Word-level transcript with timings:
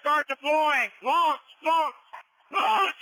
start 0.00 0.28
deploying. 0.28 0.90
Launch, 1.02 1.40
launch, 1.64 1.94
launch! 2.52 2.94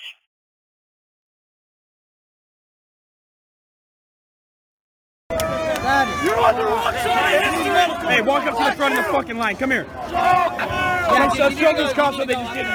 Hey, 8.09 8.23
walk 8.23 8.47
up 8.47 8.57
to 8.57 8.65
the 8.65 8.73
front 8.73 8.99
of 8.99 9.05
the 9.05 9.13
fucking 9.13 9.37
line. 9.37 9.57
Come 9.57 9.71
here. 9.71 9.87
Let's 10.11 11.39
let's 11.39 11.59
show 11.59 11.77
these 11.77 11.93
cops 11.93 12.19
what 12.19 12.27
they 12.27 12.35
just 12.35 12.55
did 12.55 12.67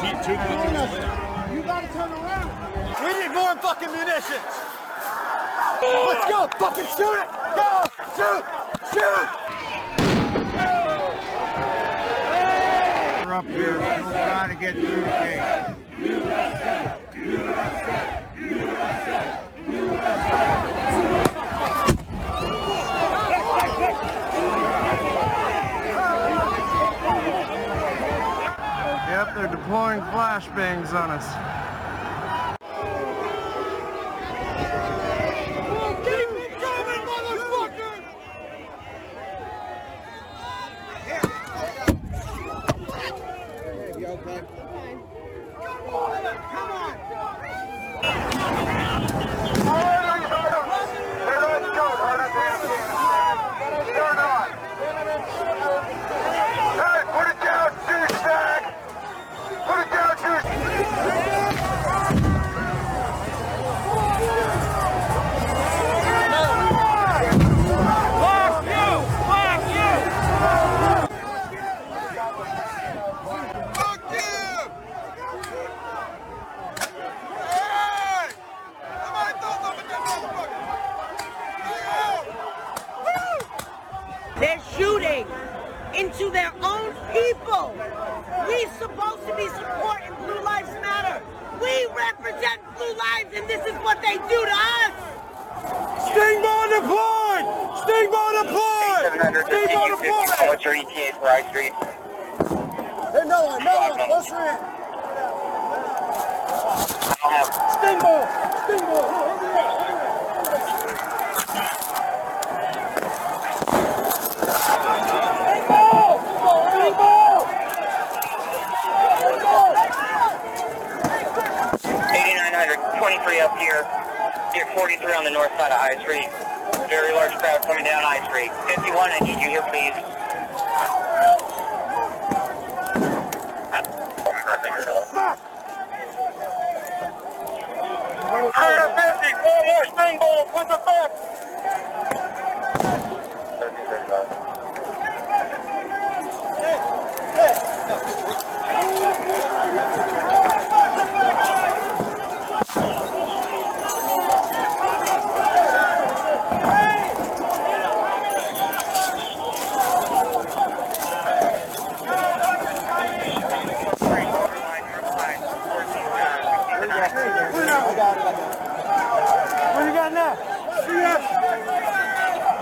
to 0.00 0.06
you. 0.06 0.36
You 1.56 1.62
gotta 1.62 1.88
turn 1.88 2.10
around. 2.12 2.50
We 3.04 3.12
need 3.20 3.34
more 3.34 3.54
fucking 3.56 3.90
munitions. 3.90 4.40
Let's 5.82 6.28
go. 6.28 6.48
Fucking 6.58 6.86
shoot 6.96 7.16
it. 7.20 7.28
Go. 7.56 7.84
Shoot. 8.16 8.44
Shoot. 8.92 9.49
Up 13.40 13.46
here 13.46 13.78
We're 13.78 14.12
trying 14.12 14.54
to 14.54 14.60
get 14.60 14.74
through 14.74 15.00
the 15.00 15.06
gate. 15.06 15.76
Yep, 29.08 29.34
they're 29.34 29.48
deploying 29.48 30.00
flashbangs 30.02 30.92
on 30.92 31.10
us. 31.10 31.59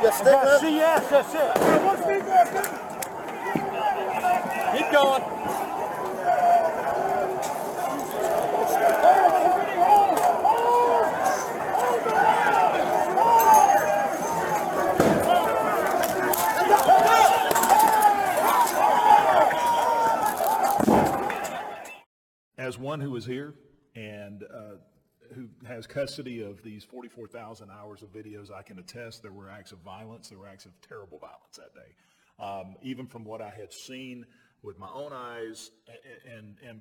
Yes, 0.08 0.22
got 0.22 0.60
CS. 0.60 1.10
That's 1.10 1.34
it. 1.34 1.52
Keep 4.78 4.90
going. 4.90 5.22
as 22.56 22.78
one 22.78 23.00
who 23.00 23.14
is 23.16 23.24
here 23.24 23.48
and 23.48 23.56
who 23.56 23.67
has 25.68 25.86
custody 25.86 26.42
of 26.42 26.62
these 26.62 26.84
44,000 26.84 27.70
hours 27.70 28.02
of 28.02 28.12
videos, 28.12 28.52
I 28.52 28.62
can 28.62 28.78
attest 28.78 29.22
there 29.22 29.32
were 29.32 29.50
acts 29.50 29.72
of 29.72 29.78
violence. 29.78 30.28
There 30.28 30.38
were 30.38 30.48
acts 30.48 30.66
of 30.66 30.72
terrible 30.80 31.18
violence 31.18 31.56
that 31.56 31.74
day. 31.74 32.42
Um, 32.42 32.76
even 32.82 33.06
from 33.06 33.24
what 33.24 33.40
I 33.40 33.50
had 33.50 33.72
seen 33.72 34.26
with 34.62 34.78
my 34.78 34.88
own 34.92 35.12
eyes 35.12 35.70
and, 36.26 36.56
and 36.66 36.80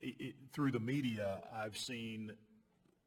it, 0.00 0.14
it, 0.18 0.34
through 0.52 0.72
the 0.72 0.80
media, 0.80 1.42
I've 1.54 1.76
seen 1.76 2.32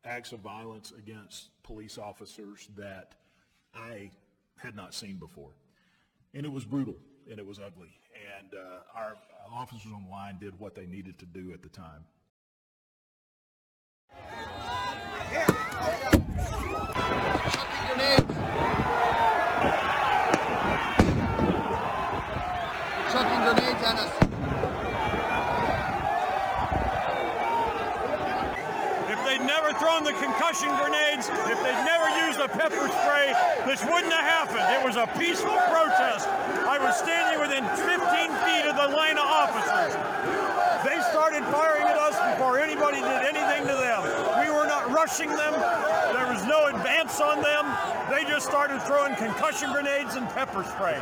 acts 0.03 0.31
of 0.31 0.39
violence 0.39 0.93
against 0.97 1.49
police 1.63 1.97
officers 1.97 2.69
that 2.77 3.15
I 3.73 4.11
had 4.57 4.75
not 4.75 4.93
seen 4.93 5.17
before. 5.17 5.51
And 6.33 6.45
it 6.45 6.51
was 6.51 6.65
brutal 6.65 6.95
and 7.29 7.39
it 7.39 7.45
was 7.45 7.59
ugly. 7.59 7.89
And 8.39 8.53
uh, 8.53 8.99
our 8.99 9.15
officers 9.51 9.91
on 9.93 10.03
the 10.05 10.09
line 10.09 10.37
did 10.39 10.57
what 10.59 10.75
they 10.75 10.85
needed 10.85 11.19
to 11.19 11.25
do 11.25 11.51
at 11.53 11.61
the 11.61 11.69
time. 11.69 12.05
The 30.05 30.13
concussion 30.21 30.69
grenades, 30.77 31.33
if 31.49 31.57
they'd 31.65 31.81
never 31.81 32.05
used 32.21 32.37
the 32.37 32.45
pepper 32.45 32.85
spray, 33.01 33.33
this 33.65 33.81
wouldn't 33.89 34.13
have 34.13 34.45
happened. 34.45 34.69
It 34.77 34.85
was 34.85 35.01
a 35.01 35.09
peaceful 35.17 35.57
protest. 35.73 36.29
I 36.61 36.77
was 36.77 36.93
standing 37.01 37.41
within 37.41 37.65
15 37.73 38.05
feet 38.45 38.65
of 38.69 38.77
the 38.77 38.93
line 38.93 39.17
of 39.17 39.25
officers. 39.25 39.97
They 40.85 41.01
started 41.09 41.41
firing 41.49 41.89
at 41.89 41.97
us 41.97 42.13
before 42.37 42.61
anybody 42.61 43.01
did 43.01 43.21
anything 43.25 43.44
to 45.07 45.37
them. 45.37 45.53
There 46.13 46.27
was 46.33 46.43
no 46.45 46.65
advance 46.65 47.21
on 47.21 47.41
them. 47.43 47.65
They 48.09 48.23
just 48.27 48.47
started 48.47 48.81
throwing 48.81 49.15
concussion 49.15 49.71
grenades 49.71 50.15
and 50.15 50.27
pepper 50.29 50.63
spray. 50.63 50.99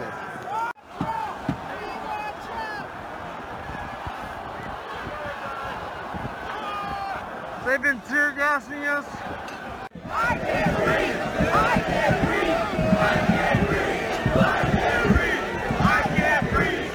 They've 7.66 7.82
been 7.82 8.02
tear 8.02 8.34
gassing 8.34 8.84
us. 8.84 9.06
I 10.12 10.38
can't 10.38 10.76
breathe. 10.76 11.16
I 11.54 11.80
can't 11.88 12.28
breathe. 12.28 12.50
I 12.90 13.14
can't 13.16 13.68
breathe. 15.08 15.42
I 15.80 16.02
can't 16.12 16.52
breathe. 16.52 16.94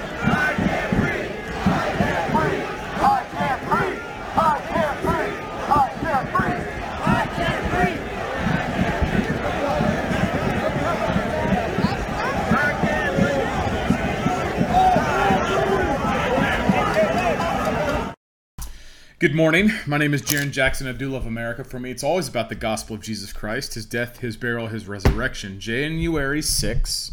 Good 19.21 19.35
morning. 19.35 19.73
My 19.85 19.99
name 19.99 20.15
is 20.15 20.23
Jarrin 20.23 20.53
Jackson, 20.53 20.87
Abdullah 20.87 21.17
of 21.17 21.27
America. 21.27 21.65
For 21.65 21.81
me, 21.81 21.91
it's 21.91 22.05
always 22.05 22.29
about 22.29 22.51
the 22.51 22.55
gospel 22.55 22.95
of 22.95 23.03
Jesus 23.03 23.33
Christ, 23.33 23.75
his 23.75 23.85
death, 23.85 24.21
his 24.21 24.37
burial, 24.37 24.69
his 24.69 24.87
resurrection. 24.87 25.59
January 25.59 26.41
6 26.41 27.11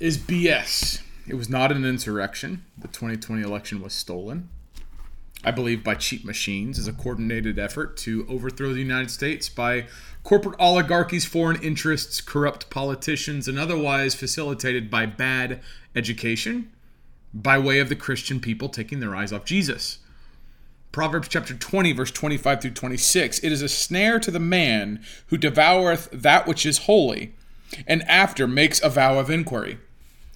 is 0.00 0.16
BS. 0.16 1.02
It 1.28 1.34
was 1.34 1.50
not 1.50 1.72
an 1.72 1.84
insurrection. 1.84 2.64
The 2.78 2.88
2020 2.88 3.42
election 3.42 3.82
was 3.82 3.92
stolen. 3.92 4.48
I 5.44 5.50
believe 5.50 5.84
by 5.84 5.94
cheap 5.94 6.24
machines 6.24 6.78
as 6.78 6.88
a 6.88 6.94
coordinated 6.94 7.58
effort 7.58 7.98
to 7.98 8.26
overthrow 8.30 8.72
the 8.72 8.80
United 8.80 9.10
States 9.10 9.50
by 9.50 9.88
corporate 10.24 10.56
oligarchies, 10.58 11.26
foreign 11.26 11.62
interests, 11.62 12.22
corrupt 12.22 12.70
politicians, 12.70 13.46
and 13.46 13.58
otherwise 13.58 14.14
facilitated 14.14 14.90
by 14.90 15.04
bad 15.04 15.60
education 15.94 16.70
by 17.32 17.58
way 17.58 17.78
of 17.78 17.88
the 17.88 17.96
Christian 17.96 18.40
people 18.40 18.68
taking 18.68 19.00
their 19.00 19.14
eyes 19.14 19.32
off 19.32 19.44
Jesus. 19.44 19.98
Proverbs 20.92 21.28
chapter 21.28 21.54
20, 21.54 21.92
verse 21.92 22.10
25 22.10 22.62
through 22.62 22.70
26 22.72 23.38
It 23.40 23.52
is 23.52 23.62
a 23.62 23.68
snare 23.68 24.18
to 24.20 24.30
the 24.30 24.40
man 24.40 25.04
who 25.28 25.38
devoureth 25.38 26.08
that 26.10 26.46
which 26.46 26.66
is 26.66 26.78
holy, 26.78 27.34
and 27.86 28.02
after 28.04 28.48
makes 28.48 28.82
a 28.82 28.88
vow 28.88 29.18
of 29.18 29.30
inquiry. 29.30 29.78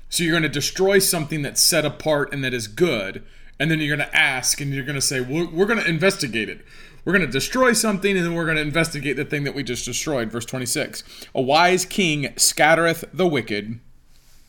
So 0.09 0.23
you're 0.23 0.33
going 0.33 0.45
to 0.45 0.49
destroy 0.49 1.01
something 1.01 1.43
that's 1.43 1.61
set 1.61 1.85
apart 1.85 2.33
and 2.33 2.45
that 2.45 2.55
is 2.55 2.69
good, 2.69 3.25
and 3.59 3.71
then 3.71 3.81
you're 3.81 3.97
going 3.97 4.09
to 4.09 4.17
ask 4.17 4.61
and 4.61 4.73
you're 4.73 4.85
going 4.85 4.95
to 4.95 5.01
say, 5.01 5.21
we're, 5.21 5.49
we're 5.49 5.67
going 5.67 5.81
to 5.81 5.89
investigate 5.89 6.49
it. 6.49 6.65
We're 7.05 7.13
going 7.13 7.27
to 7.27 7.33
destroy 7.33 7.73
something 7.73 8.17
and 8.17 8.25
then 8.25 8.35
we're 8.35 8.47
going 8.47 8.57
to 8.57 8.63
investigate 8.63 9.17
the 9.17 9.25
thing 9.25 9.45
that 9.45 9.55
we 9.55 9.63
just 9.63 9.85
destroyed. 9.85 10.31
Verse 10.31 10.47
26 10.47 11.03
A 11.35 11.43
wise 11.43 11.85
king 11.85 12.33
scattereth 12.37 13.05
the 13.13 13.27
wicked 13.27 13.79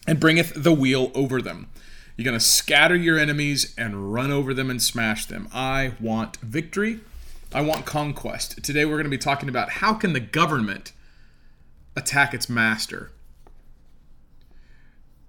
and 0.07 0.19
bringeth 0.19 0.53
the 0.55 0.73
wheel 0.73 1.11
over 1.13 1.41
them. 1.41 1.69
You're 2.15 2.25
going 2.25 2.39
to 2.39 2.45
scatter 2.45 2.95
your 2.95 3.19
enemies 3.19 3.73
and 3.77 4.13
run 4.13 4.31
over 4.31 4.53
them 4.53 4.69
and 4.69 4.81
smash 4.81 5.25
them. 5.25 5.49
I 5.53 5.93
want 5.99 6.37
victory. 6.37 7.01
I 7.53 7.59
want 7.61 7.85
conquest. 7.85 8.63
Today 8.63 8.85
we're 8.85 8.93
going 8.93 9.03
to 9.03 9.09
be 9.09 9.17
talking 9.17 9.49
about 9.49 9.69
how 9.69 9.93
can 9.93 10.13
the 10.13 10.21
government 10.21 10.93
attack 11.95 12.33
its 12.33 12.49
master. 12.49 13.11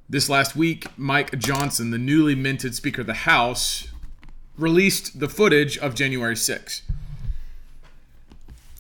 This 0.08 0.28
last 0.28 0.54
week, 0.54 0.86
Mike 0.96 1.36
Johnson, 1.36 1.90
the 1.90 1.98
newly 1.98 2.36
minted 2.36 2.76
Speaker 2.76 3.00
of 3.00 3.08
the 3.08 3.14
House, 3.14 3.88
released 4.56 5.18
the 5.18 5.28
footage 5.28 5.76
of 5.78 5.96
January 5.96 6.36
6. 6.36 6.82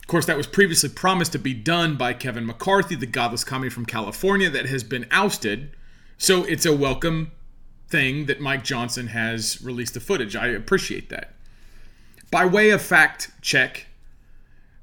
Of 0.00 0.06
course, 0.06 0.26
that 0.26 0.36
was 0.36 0.46
previously 0.46 0.88
promised 0.88 1.32
to 1.32 1.40
be 1.40 1.54
done 1.54 1.96
by 1.96 2.12
Kevin 2.12 2.46
McCarthy, 2.46 2.94
the 2.94 3.06
godless 3.06 3.42
commie 3.42 3.68
from 3.68 3.84
California 3.84 4.48
that 4.48 4.66
has 4.66 4.84
been 4.84 5.06
ousted. 5.10 5.70
So 6.16 6.44
it's 6.44 6.64
a 6.64 6.72
welcome 6.72 7.32
thing 7.88 8.26
that 8.26 8.40
Mike 8.40 8.64
Johnson 8.64 9.08
has 9.08 9.62
released 9.62 9.94
the 9.94 10.00
footage. 10.00 10.34
I 10.34 10.48
appreciate 10.48 11.08
that. 11.10 11.32
By 12.30 12.44
way 12.44 12.70
of 12.70 12.82
fact 12.82 13.30
check, 13.40 13.86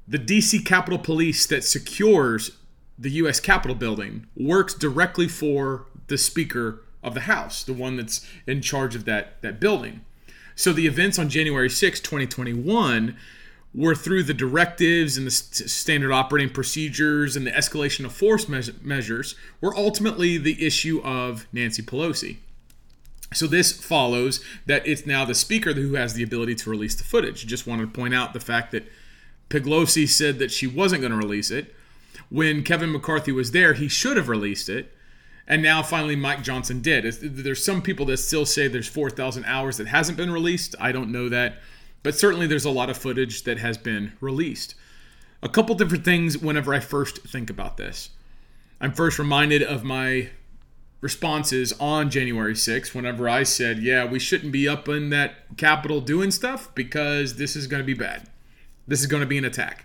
the 0.08 0.18
DC 0.18 0.64
Capitol 0.64 0.98
Police 0.98 1.46
that 1.46 1.64
secures 1.64 2.52
the 2.98 3.10
U.S. 3.10 3.40
Capitol 3.40 3.74
building 3.74 4.26
works 4.36 4.74
directly 4.74 5.28
for 5.28 5.86
the 6.06 6.18
Speaker 6.18 6.82
of 7.02 7.14
the 7.14 7.20
House, 7.20 7.62
the 7.62 7.72
one 7.72 7.96
that's 7.96 8.26
in 8.46 8.62
charge 8.62 8.94
of 8.94 9.04
that, 9.04 9.40
that 9.42 9.60
building. 9.60 10.02
So 10.54 10.72
the 10.72 10.86
events 10.86 11.18
on 11.18 11.28
January 11.28 11.68
6, 11.68 12.00
2021 12.00 13.16
were 13.74 13.94
through 13.94 14.22
the 14.22 14.34
directives 14.34 15.16
and 15.16 15.26
the 15.26 15.30
st- 15.30 15.68
standard 15.68 16.12
operating 16.12 16.52
procedures 16.52 17.34
and 17.34 17.46
the 17.46 17.50
escalation 17.50 18.04
of 18.04 18.12
force 18.12 18.48
me- 18.48 18.62
measures 18.82 19.34
were 19.60 19.76
ultimately 19.76 20.38
the 20.38 20.64
issue 20.64 21.00
of 21.02 21.46
Nancy 21.52 21.82
Pelosi. 21.82 22.36
So 23.34 23.46
this 23.46 23.72
follows 23.72 24.42
that 24.66 24.86
it's 24.86 25.06
now 25.06 25.24
the 25.24 25.34
speaker 25.34 25.72
who 25.72 25.94
has 25.94 26.14
the 26.14 26.22
ability 26.22 26.54
to 26.56 26.70
release 26.70 26.94
the 26.94 27.04
footage. 27.04 27.46
Just 27.46 27.66
wanted 27.66 27.86
to 27.86 27.98
point 27.98 28.14
out 28.14 28.32
the 28.32 28.40
fact 28.40 28.72
that 28.72 28.86
Pelosi 29.50 30.08
said 30.08 30.38
that 30.38 30.50
she 30.50 30.66
wasn't 30.66 31.02
going 31.02 31.12
to 31.12 31.18
release 31.18 31.50
it. 31.50 31.74
When 32.30 32.62
Kevin 32.62 32.92
McCarthy 32.92 33.32
was 33.32 33.50
there, 33.50 33.74
he 33.74 33.88
should 33.88 34.16
have 34.16 34.28
released 34.28 34.68
it. 34.68 34.92
And 35.46 35.62
now 35.62 35.82
finally 35.82 36.16
Mike 36.16 36.42
Johnson 36.42 36.80
did. 36.80 37.04
There's 37.04 37.62
some 37.62 37.82
people 37.82 38.06
that 38.06 38.16
still 38.16 38.46
say 38.46 38.66
there's 38.66 38.88
4,000 38.88 39.44
hours 39.44 39.76
that 39.76 39.88
hasn't 39.88 40.16
been 40.16 40.30
released. 40.30 40.74
I 40.80 40.90
don't 40.90 41.12
know 41.12 41.28
that. 41.28 41.56
But 42.02 42.14
certainly 42.14 42.46
there's 42.46 42.64
a 42.64 42.70
lot 42.70 42.90
of 42.90 42.96
footage 42.96 43.42
that 43.42 43.58
has 43.58 43.76
been 43.76 44.12
released. 44.20 44.74
A 45.42 45.48
couple 45.48 45.74
different 45.74 46.04
things 46.04 46.38
whenever 46.38 46.72
I 46.72 46.80
first 46.80 47.18
think 47.18 47.50
about 47.50 47.76
this. 47.76 48.10
I'm 48.80 48.92
first 48.92 49.18
reminded 49.18 49.62
of 49.62 49.84
my 49.84 50.30
responses 51.04 51.74
on 51.78 52.08
January 52.08 52.54
6th 52.54 52.94
whenever 52.94 53.28
I 53.28 53.42
said, 53.42 53.78
yeah, 53.78 54.06
we 54.06 54.18
shouldn't 54.18 54.52
be 54.52 54.66
up 54.66 54.88
in 54.88 55.10
that 55.10 55.34
Capitol 55.58 56.00
doing 56.00 56.30
stuff 56.30 56.74
because 56.74 57.36
this 57.36 57.54
is 57.54 57.66
going 57.66 57.82
to 57.82 57.86
be 57.86 57.92
bad. 57.92 58.26
This 58.88 59.00
is 59.00 59.06
going 59.06 59.20
to 59.20 59.26
be 59.26 59.36
an 59.36 59.44
attack. 59.44 59.84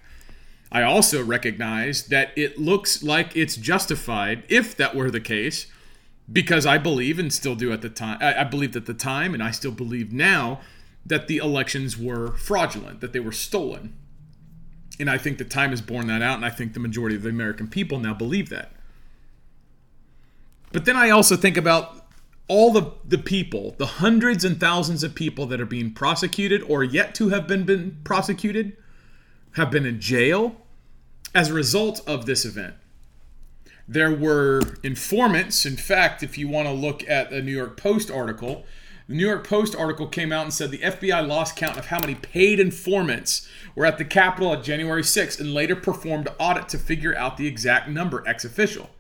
I 0.71 0.81
also 0.81 1.21
recognize 1.21 2.07
that 2.07 2.31
it 2.37 2.57
looks 2.57 3.03
like 3.03 3.35
it's 3.35 3.57
justified 3.57 4.43
if 4.47 4.77
that 4.77 4.95
were 4.95 5.11
the 5.11 5.19
case 5.19 5.67
because 6.31 6.65
I 6.65 6.77
believe 6.77 7.19
and 7.19 7.33
still 7.33 7.55
do 7.55 7.73
at 7.73 7.81
the 7.81 7.89
time 7.89 8.19
I 8.21 8.45
believed 8.45 8.77
at 8.77 8.85
the 8.85 8.93
time 8.93 9.33
and 9.33 9.43
I 9.43 9.51
still 9.51 9.71
believe 9.71 10.13
now 10.13 10.61
that 11.05 11.27
the 11.27 11.37
elections 11.37 11.97
were 11.97 12.37
fraudulent, 12.37 13.01
that 13.01 13.11
they 13.11 13.19
were 13.19 13.33
stolen. 13.33 13.93
And 15.01 15.09
I 15.09 15.17
think 15.17 15.37
the 15.37 15.43
time 15.43 15.71
has 15.71 15.81
borne 15.81 16.07
that 16.07 16.21
out 16.21 16.37
and 16.37 16.45
I 16.45 16.49
think 16.49 16.73
the 16.73 16.79
majority 16.79 17.17
of 17.17 17.23
the 17.23 17.29
American 17.29 17.67
people 17.67 17.99
now 17.99 18.13
believe 18.13 18.47
that. 18.51 18.71
But 20.71 20.85
then 20.85 20.95
I 20.95 21.09
also 21.09 21.35
think 21.35 21.57
about 21.57 22.05
all 22.47 22.71
the, 22.71 22.91
the 23.05 23.17
people, 23.17 23.75
the 23.77 23.85
hundreds 23.85 24.43
and 24.43 24.59
thousands 24.59 25.03
of 25.03 25.15
people 25.15 25.45
that 25.47 25.61
are 25.61 25.65
being 25.65 25.93
prosecuted 25.93 26.61
or 26.63 26.83
yet 26.83 27.15
to 27.15 27.29
have 27.29 27.47
been, 27.47 27.63
been 27.63 27.97
prosecuted, 28.03 28.75
have 29.53 29.71
been 29.71 29.85
in 29.85 29.99
jail 29.99 30.55
as 31.33 31.49
a 31.49 31.53
result 31.53 32.01
of 32.07 32.25
this 32.25 32.45
event. 32.45 32.75
There 33.87 34.11
were 34.11 34.61
informants. 34.83 35.65
In 35.65 35.77
fact, 35.77 36.21
if 36.21 36.37
you 36.37 36.47
want 36.47 36.67
to 36.67 36.73
look 36.73 37.07
at 37.09 37.31
the 37.31 37.41
New 37.41 37.55
York 37.55 37.77
Post 37.77 38.11
article, 38.11 38.65
the 39.07 39.15
New 39.15 39.27
York 39.27 39.47
Post 39.47 39.75
article 39.75 40.07
came 40.07 40.31
out 40.31 40.43
and 40.43 40.53
said 40.53 40.69
the 40.69 40.77
FBI 40.79 41.27
lost 41.27 41.55
count 41.55 41.77
of 41.77 41.87
how 41.87 41.99
many 41.99 42.13
paid 42.13 42.59
informants 42.59 43.47
were 43.73 43.87
at 43.87 43.97
the 43.97 44.05
Capitol 44.05 44.51
on 44.51 44.63
January 44.63 45.01
6th 45.01 45.39
and 45.39 45.53
later 45.53 45.75
performed 45.75 46.27
audit 46.39 46.69
to 46.69 46.77
figure 46.77 47.15
out 47.15 47.37
the 47.37 47.47
exact 47.47 47.89
number 47.89 48.23
ex 48.27 48.45
official 48.45 48.91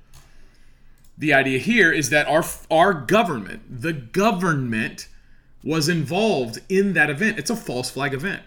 the 1.19 1.33
idea 1.33 1.59
here 1.59 1.91
is 1.91 2.09
that 2.09 2.27
our 2.27 2.43
our 2.71 2.93
government, 2.93 3.81
the 3.81 3.93
government, 3.93 5.09
was 5.63 5.89
involved 5.89 6.59
in 6.69 6.93
that 6.93 7.09
event. 7.09 7.37
It's 7.37 7.49
a 7.49 7.55
false 7.55 7.91
flag 7.91 8.13
event. 8.13 8.41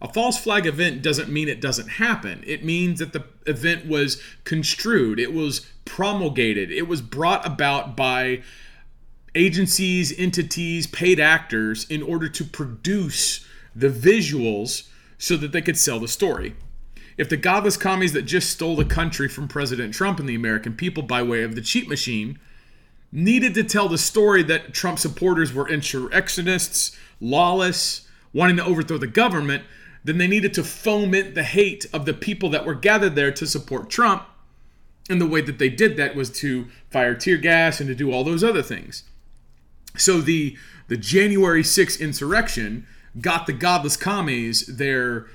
A 0.00 0.12
false 0.12 0.38
flag 0.38 0.66
event 0.66 1.02
doesn't 1.02 1.28
mean 1.28 1.48
it 1.48 1.60
doesn't 1.60 1.88
happen. 1.88 2.42
It 2.46 2.64
means 2.64 3.00
that 3.00 3.12
the 3.12 3.24
event 3.46 3.86
was 3.86 4.22
construed, 4.44 5.20
it 5.20 5.32
was 5.32 5.66
promulgated, 5.84 6.70
it 6.70 6.88
was 6.88 7.02
brought 7.02 7.46
about 7.46 7.96
by 7.96 8.42
agencies, 9.34 10.16
entities, 10.16 10.86
paid 10.86 11.18
actors 11.18 11.84
in 11.88 12.02
order 12.02 12.28
to 12.28 12.44
produce 12.44 13.46
the 13.74 13.88
visuals 13.88 14.88
so 15.18 15.36
that 15.36 15.52
they 15.52 15.62
could 15.62 15.78
sell 15.78 15.98
the 15.98 16.08
story. 16.08 16.54
If 17.22 17.28
the 17.28 17.36
godless 17.36 17.76
commies 17.76 18.14
that 18.14 18.22
just 18.22 18.50
stole 18.50 18.74
the 18.74 18.84
country 18.84 19.28
from 19.28 19.46
President 19.46 19.94
Trump 19.94 20.18
and 20.18 20.28
the 20.28 20.34
American 20.34 20.74
people 20.74 21.04
by 21.04 21.22
way 21.22 21.44
of 21.44 21.54
the 21.54 21.60
cheat 21.60 21.88
machine 21.88 22.36
needed 23.12 23.54
to 23.54 23.62
tell 23.62 23.88
the 23.88 23.96
story 23.96 24.42
that 24.42 24.74
Trump 24.74 24.98
supporters 24.98 25.54
were 25.54 25.68
insurrectionists, 25.68 26.98
lawless, 27.20 28.08
wanting 28.32 28.56
to 28.56 28.64
overthrow 28.64 28.98
the 28.98 29.06
government, 29.06 29.62
then 30.02 30.18
they 30.18 30.26
needed 30.26 30.52
to 30.54 30.64
foment 30.64 31.36
the 31.36 31.44
hate 31.44 31.86
of 31.92 32.06
the 32.06 32.12
people 32.12 32.48
that 32.48 32.66
were 32.66 32.74
gathered 32.74 33.14
there 33.14 33.30
to 33.30 33.46
support 33.46 33.88
Trump. 33.88 34.24
And 35.08 35.20
the 35.20 35.26
way 35.28 35.42
that 35.42 35.60
they 35.60 35.68
did 35.68 35.96
that 35.98 36.16
was 36.16 36.28
to 36.40 36.66
fire 36.90 37.14
tear 37.14 37.36
gas 37.36 37.78
and 37.78 37.88
to 37.88 37.94
do 37.94 38.10
all 38.10 38.24
those 38.24 38.42
other 38.42 38.64
things. 38.64 39.04
So 39.96 40.20
the 40.20 40.56
the 40.88 40.96
January 40.96 41.62
6th 41.62 42.00
insurrection 42.00 42.84
got 43.20 43.46
the 43.46 43.52
godless 43.52 43.96
commies 43.96 44.66
their 44.66 45.28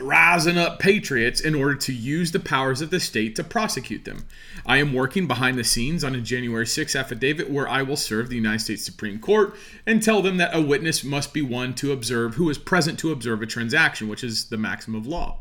rising 0.00 0.58
up 0.58 0.80
patriots 0.80 1.40
in 1.40 1.54
order 1.54 1.76
to 1.76 1.92
use 1.92 2.32
the 2.32 2.40
powers 2.40 2.80
of 2.80 2.90
the 2.90 2.98
state 2.98 3.36
to 3.36 3.44
prosecute 3.44 4.04
them. 4.04 4.26
I 4.66 4.78
am 4.78 4.92
working 4.92 5.26
behind 5.26 5.56
the 5.56 5.64
scenes 5.64 6.02
on 6.02 6.14
a 6.14 6.20
January 6.20 6.66
6 6.66 6.96
affidavit 6.96 7.48
where 7.48 7.68
I 7.68 7.82
will 7.82 7.96
serve 7.96 8.28
the 8.28 8.36
United 8.36 8.60
States 8.60 8.84
Supreme 8.84 9.20
Court 9.20 9.54
and 9.86 10.02
tell 10.02 10.20
them 10.20 10.36
that 10.38 10.54
a 10.54 10.60
witness 10.60 11.04
must 11.04 11.32
be 11.32 11.42
one 11.42 11.74
to 11.74 11.92
observe 11.92 12.34
who 12.34 12.50
is 12.50 12.58
present 12.58 12.98
to 13.00 13.12
observe 13.12 13.40
a 13.40 13.46
transaction, 13.46 14.08
which 14.08 14.24
is 14.24 14.46
the 14.46 14.56
maxim 14.56 14.94
of 14.94 15.06
law. 15.06 15.38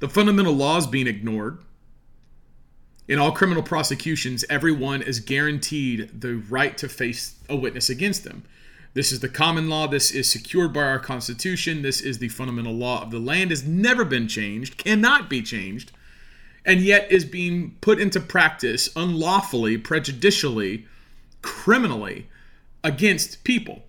The 0.00 0.08
fundamental 0.08 0.54
law 0.54 0.78
is 0.78 0.86
being 0.86 1.06
ignored. 1.06 1.58
In 3.06 3.18
all 3.18 3.32
criminal 3.32 3.62
prosecutions, 3.62 4.44
everyone 4.50 5.02
is 5.02 5.20
guaranteed 5.20 6.20
the 6.20 6.34
right 6.34 6.76
to 6.78 6.88
face 6.88 7.36
a 7.48 7.56
witness 7.56 7.88
against 7.88 8.24
them. 8.24 8.44
This 8.94 9.12
is 9.12 9.20
the 9.20 9.28
common 9.28 9.68
law. 9.68 9.86
This 9.86 10.10
is 10.10 10.30
secured 10.30 10.72
by 10.72 10.82
our 10.82 10.98
Constitution. 10.98 11.82
This 11.82 12.00
is 12.00 12.18
the 12.18 12.28
fundamental 12.28 12.74
law 12.74 13.02
of 13.02 13.10
the 13.10 13.18
land. 13.18 13.50
Has 13.50 13.64
never 13.64 14.04
been 14.04 14.28
changed, 14.28 14.78
cannot 14.78 15.28
be 15.28 15.42
changed, 15.42 15.92
and 16.64 16.80
yet 16.80 17.10
is 17.10 17.24
being 17.24 17.76
put 17.80 18.00
into 18.00 18.20
practice 18.20 18.88
unlawfully, 18.96 19.78
prejudicially, 19.78 20.86
criminally 21.42 22.28
against 22.82 23.44
people. 23.44 23.84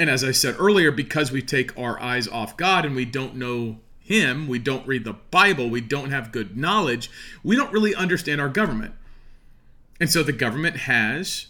And 0.00 0.08
as 0.08 0.24
I 0.24 0.32
said 0.32 0.56
earlier, 0.58 0.90
because 0.90 1.30
we 1.30 1.42
take 1.42 1.76
our 1.78 2.00
eyes 2.00 2.26
off 2.26 2.56
God 2.56 2.84
and 2.84 2.96
we 2.96 3.04
don't 3.04 3.36
know 3.36 3.78
Him, 4.00 4.48
we 4.48 4.58
don't 4.58 4.86
read 4.86 5.04
the 5.04 5.12
Bible, 5.30 5.68
we 5.68 5.80
don't 5.80 6.10
have 6.10 6.32
good 6.32 6.56
knowledge, 6.56 7.10
we 7.42 7.56
don't 7.56 7.72
really 7.72 7.94
understand 7.94 8.40
our 8.40 8.48
government. 8.48 8.94
And 10.00 10.10
so 10.10 10.22
the 10.22 10.32
government 10.32 10.76
has 10.78 11.46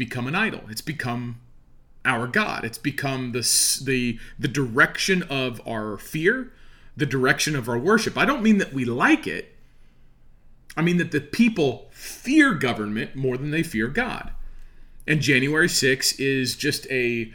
become 0.00 0.26
an 0.26 0.34
idol. 0.34 0.62
It's 0.70 0.80
become 0.80 1.38
our 2.06 2.26
God. 2.26 2.64
It's 2.64 2.78
become 2.78 3.32
the 3.32 3.40
the 3.84 4.18
the 4.38 4.48
direction 4.48 5.22
of 5.24 5.60
our 5.68 5.98
fear, 5.98 6.50
the 6.96 7.04
direction 7.04 7.54
of 7.54 7.68
our 7.68 7.78
worship. 7.78 8.16
I 8.16 8.24
don't 8.24 8.42
mean 8.42 8.56
that 8.56 8.72
we 8.72 8.86
like 8.86 9.26
it. 9.26 9.54
I 10.74 10.80
mean 10.80 10.96
that 10.96 11.10
the 11.10 11.20
people 11.20 11.90
fear 11.90 12.54
government 12.54 13.14
more 13.14 13.36
than 13.36 13.50
they 13.50 13.62
fear 13.62 13.88
God. 13.88 14.30
And 15.06 15.20
January 15.20 15.68
6 15.68 16.18
is 16.18 16.56
just 16.56 16.86
a 16.90 17.30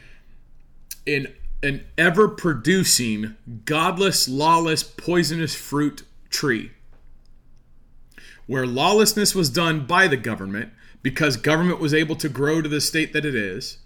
an 1.06 1.28
an 1.62 1.86
ever 2.00 2.28
producing 2.28 3.36
godless, 3.64 4.28
lawless, 4.28 4.82
poisonous 4.82 5.54
fruit 5.54 6.02
tree. 6.32 6.72
Where 8.48 8.66
lawlessness 8.66 9.36
was 9.36 9.52
done 9.52 9.86
by 9.86 10.08
the 10.08 10.18
government 10.18 10.72
because 11.06 11.38
government 11.38 11.80
was 11.80 11.94
able 11.94 12.16
to 12.16 12.28
grow 12.28 12.64
to 12.64 12.68
the 12.68 12.82
state 12.82 13.14
that 13.14 13.26
it 13.26 13.36
is. 13.36 13.78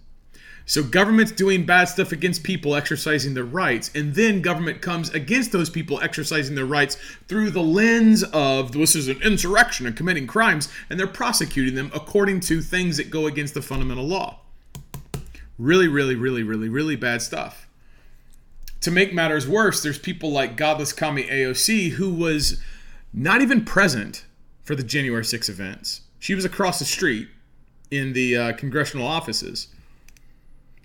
So 0.65 0.81
government's 0.81 1.33
doing 1.33 1.65
bad 1.65 1.89
stuff 1.89 2.13
against 2.13 2.43
people 2.43 2.77
exercising 2.77 3.33
their 3.33 3.43
rights, 3.43 3.91
and 3.93 4.15
then 4.15 4.41
government 4.41 4.81
comes 4.81 5.09
against 5.09 5.51
those 5.51 5.69
people 5.69 5.99
exercising 5.99 6.55
their 6.55 6.65
rights 6.65 6.95
through 7.27 7.49
the 7.49 7.61
lens 7.61 8.23
of 8.23 8.71
this 8.71 8.95
is 8.95 9.09
an 9.09 9.21
insurrection 9.21 9.85
and 9.85 9.97
committing 9.97 10.27
crimes, 10.27 10.69
and 10.89 10.97
they're 10.97 11.07
prosecuting 11.07 11.75
them 11.75 11.91
according 11.93 12.39
to 12.39 12.61
things 12.61 12.95
that 12.95 13.09
go 13.09 13.27
against 13.27 13.53
the 13.53 13.61
fundamental 13.61 14.07
law. 14.07 14.39
Really, 15.57 15.89
really, 15.89 16.15
really, 16.15 16.43
really, 16.43 16.69
really 16.69 16.95
bad 16.95 17.21
stuff. 17.21 17.67
To 18.79 18.91
make 18.91 19.13
matters 19.13 19.45
worse, 19.45 19.83
there's 19.83 19.99
people 19.99 20.31
like 20.31 20.55
Godless 20.55 20.93
Kami 20.93 21.23
AOC 21.23 21.89
who 21.91 22.13
was 22.13 22.61
not 23.11 23.41
even 23.41 23.65
present 23.65 24.23
for 24.63 24.73
the 24.73 24.83
January 24.83 25.25
6 25.25 25.49
events 25.49 26.03
she 26.19 26.35
was 26.35 26.45
across 26.45 26.79
the 26.79 26.85
street 26.85 27.29
in 27.89 28.13
the 28.13 28.37
uh, 28.37 28.53
congressional 28.53 29.07
offices. 29.07 29.67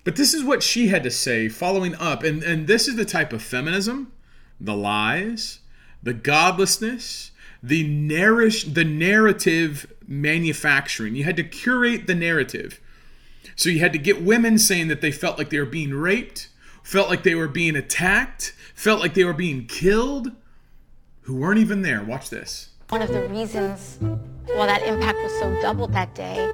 But 0.03 0.15
this 0.15 0.33
is 0.33 0.43
what 0.43 0.63
she 0.63 0.87
had 0.87 1.03
to 1.03 1.11
say 1.11 1.49
following 1.49 1.95
up. 1.95 2.23
And, 2.23 2.43
and 2.43 2.67
this 2.67 2.87
is 2.87 2.95
the 2.95 3.05
type 3.05 3.33
of 3.33 3.41
feminism, 3.41 4.13
the 4.59 4.75
lies, 4.75 5.59
the 6.01 6.13
godlessness, 6.13 7.31
the, 7.61 7.87
narr- 7.87 8.49
the 8.49 8.83
narrative 8.83 9.91
manufacturing. 10.07 11.15
You 11.15 11.23
had 11.23 11.37
to 11.37 11.43
curate 11.43 12.07
the 12.07 12.15
narrative. 12.15 12.79
So 13.55 13.69
you 13.69 13.79
had 13.79 13.93
to 13.93 13.99
get 13.99 14.21
women 14.21 14.59
saying 14.59 14.87
that 14.89 15.01
they 15.01 15.11
felt 15.11 15.37
like 15.37 15.49
they 15.49 15.59
were 15.59 15.65
being 15.65 15.93
raped, 15.93 16.49
felt 16.83 17.09
like 17.09 17.23
they 17.23 17.35
were 17.35 17.47
being 17.47 17.75
attacked, 17.75 18.53
felt 18.75 18.99
like 18.99 19.15
they 19.15 19.23
were 19.23 19.33
being 19.33 19.65
killed, 19.65 20.31
who 21.21 21.35
weren't 21.35 21.59
even 21.59 21.81
there. 21.81 22.03
Watch 22.03 22.29
this. 22.29 22.69
One 22.89 23.01
of 23.01 23.09
the 23.09 23.27
reasons 23.29 23.97
why 24.53 24.67
that 24.67 24.83
impact 24.83 25.17
was 25.21 25.31
so 25.39 25.61
doubled 25.61 25.93
that 25.93 26.13
day 26.15 26.51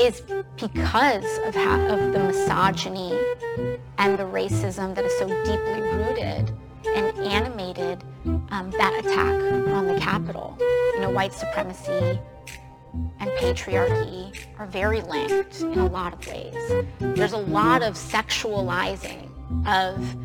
is 0.00 0.22
because 0.56 1.38
of, 1.46 1.54
how, 1.54 1.80
of 1.86 2.12
the 2.12 2.18
misogyny 2.18 3.18
and 3.98 4.18
the 4.18 4.24
racism 4.24 4.94
that 4.94 5.04
is 5.04 5.18
so 5.18 5.26
deeply 5.44 5.80
rooted 5.80 6.52
and 6.94 7.18
animated 7.18 8.02
um, 8.50 8.70
that 8.72 8.94
attack 9.04 9.68
on 9.72 9.86
the 9.86 9.98
Capitol. 9.98 10.56
You 10.94 11.00
know, 11.00 11.10
white 11.10 11.32
supremacy 11.32 12.18
and 13.20 13.30
patriarchy 13.38 14.36
are 14.58 14.66
very 14.66 15.02
linked 15.02 15.60
in 15.60 15.78
a 15.78 15.86
lot 15.86 16.12
of 16.12 16.26
ways. 16.26 16.84
There's 16.98 17.32
a 17.32 17.38
lot 17.38 17.82
of 17.82 17.94
sexualizing 17.94 19.30
of 19.66 20.16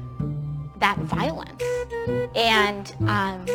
that 0.80 0.98
violence. 1.00 1.64
And 2.36 2.94
um, 3.02 3.46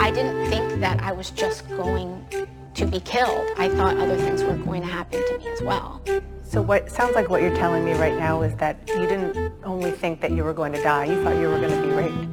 I 0.00 0.10
didn't 0.10 0.50
think 0.50 0.80
that 0.80 1.00
I 1.02 1.12
was 1.12 1.30
just 1.30 1.68
going 1.70 2.26
to 2.74 2.86
be 2.86 3.00
killed. 3.00 3.48
I 3.58 3.68
thought 3.68 3.96
other 3.98 4.16
things 4.16 4.42
were 4.42 4.56
going 4.56 4.82
to 4.82 4.88
happen 4.88 5.20
to 5.26 5.38
me 5.38 5.48
as 5.48 5.62
well. 5.62 6.02
So 6.42 6.60
what 6.60 6.90
sounds 6.90 7.14
like 7.14 7.28
what 7.28 7.42
you're 7.42 7.56
telling 7.56 7.84
me 7.84 7.92
right 7.94 8.18
now 8.18 8.42
is 8.42 8.54
that 8.56 8.76
you 8.88 9.06
didn't 9.06 9.52
only 9.64 9.90
think 9.90 10.20
that 10.20 10.32
you 10.32 10.44
were 10.44 10.52
going 10.52 10.72
to 10.72 10.82
die, 10.82 11.06
you 11.06 11.22
thought 11.22 11.36
you 11.36 11.48
were 11.48 11.58
going 11.58 11.70
to 11.70 11.82
be 11.82 11.92
raped. 11.92 12.28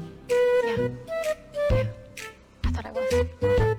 Yeah. 0.66 0.90
Yeah. 1.72 1.84
I 2.64 2.72
thought 2.72 2.86
I 2.86 2.92
was. 2.92 3.70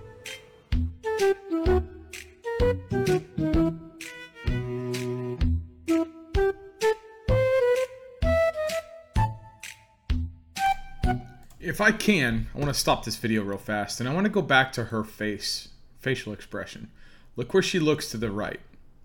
if 11.60 11.80
I 11.80 11.92
can, 11.92 12.48
I 12.54 12.58
want 12.58 12.68
to 12.68 12.78
stop 12.78 13.04
this 13.04 13.16
video 13.16 13.42
real 13.42 13.56
fast 13.56 14.00
and 14.00 14.08
I 14.08 14.12
want 14.12 14.24
to 14.24 14.30
go 14.30 14.42
back 14.42 14.72
to 14.72 14.84
her 14.84 15.04
face, 15.04 15.68
facial 16.00 16.32
expression. 16.32 16.90
Look 17.36 17.54
where 17.54 17.62
she 17.62 17.78
looks 17.78 18.10
to 18.10 18.16
the 18.16 18.30
right, 18.30 18.60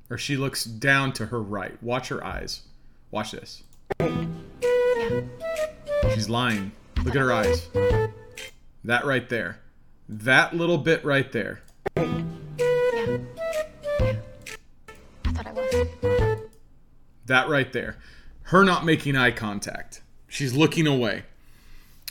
or 0.09 0.17
she 0.17 0.35
looks 0.37 0.63
down 0.63 1.13
to 1.13 1.27
her 1.27 1.41
right. 1.41 1.81
Watch 1.83 2.07
her 2.07 2.23
eyes. 2.25 2.63
Watch 3.11 3.31
this. 3.31 3.63
She's 6.13 6.29
lying. 6.29 6.71
Look 7.03 7.15
at 7.15 7.21
her 7.21 7.31
eyes. 7.31 7.69
That 8.83 9.05
right 9.05 9.27
there. 9.29 9.59
That 10.07 10.55
little 10.55 10.77
bit 10.77 11.03
right 11.03 11.31
there. 11.31 11.61
Yeah. 11.97 12.03
Yeah. 13.99 14.15
I 15.25 15.31
thought 15.31 15.47
I 15.47 15.51
was. 15.51 16.39
That 17.25 17.49
right 17.49 17.71
there. 17.73 17.97
Her 18.43 18.63
not 18.63 18.85
making 18.85 19.15
eye 19.15 19.31
contact. 19.31 20.01
She's 20.27 20.53
looking 20.53 20.85
away. 20.87 21.23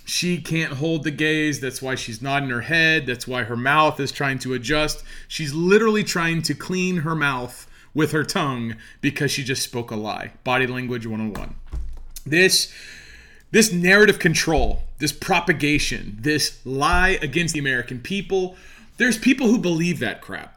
She 0.05 0.41
can't 0.41 0.75
hold 0.75 1.03
the 1.05 1.11
gaze. 1.11 1.61
That's 1.61 1.81
why 1.81 1.95
she's 1.95 2.21
nodding 2.21 2.51
her 2.51 2.63
head. 2.63 3.07
That's 3.07 3.27
why 3.27 3.45
her 3.45 3.57
mouth 3.57 3.99
is 3.99 4.13
trying 4.13 4.39
to 4.41 4.55
adjust. 4.55 5.03
She's 5.29 5.55
literally 5.55 6.05
trying 6.05 6.43
to 6.43 6.55
clean 6.55 6.99
her 6.99 7.15
mouth 7.15 7.67
with 7.95 8.13
her 8.13 8.25
tongue 8.25 8.77
because 9.01 9.31
she 9.31 9.43
just 9.45 9.63
spoke 9.63 9.91
a 9.91 9.97
lie. 9.97 10.33
Body 10.43 10.67
language 10.67 11.07
101. 11.07 11.55
This 12.27 12.73
this 13.51 13.73
narrative 13.73 14.19
control, 14.19 14.83
this 14.99 15.13
propagation, 15.13 16.17
this 16.21 16.59
lie 16.67 17.21
against 17.23 17.55
the 17.55 17.61
American 17.61 18.01
people, 18.01 18.57
there's 18.97 19.17
people 19.17 19.47
who 19.47 19.59
believe 19.59 20.01
that 20.01 20.21
crap. 20.21 20.54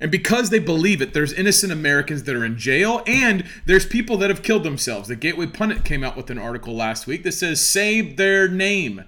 And 0.00 0.10
because 0.10 0.50
they 0.50 0.58
believe 0.58 1.02
it, 1.02 1.12
there's 1.12 1.32
innocent 1.32 1.72
Americans 1.72 2.24
that 2.24 2.36
are 2.36 2.44
in 2.44 2.58
jail, 2.58 3.02
and 3.06 3.44
there's 3.66 3.86
people 3.86 4.16
that 4.18 4.30
have 4.30 4.42
killed 4.42 4.62
themselves. 4.62 5.08
The 5.08 5.16
Gateway 5.16 5.46
Pundit 5.46 5.84
came 5.84 6.04
out 6.04 6.16
with 6.16 6.30
an 6.30 6.38
article 6.38 6.74
last 6.74 7.06
week 7.06 7.22
that 7.24 7.32
says, 7.32 7.60
Say 7.60 8.00
their 8.00 8.48
name. 8.48 9.04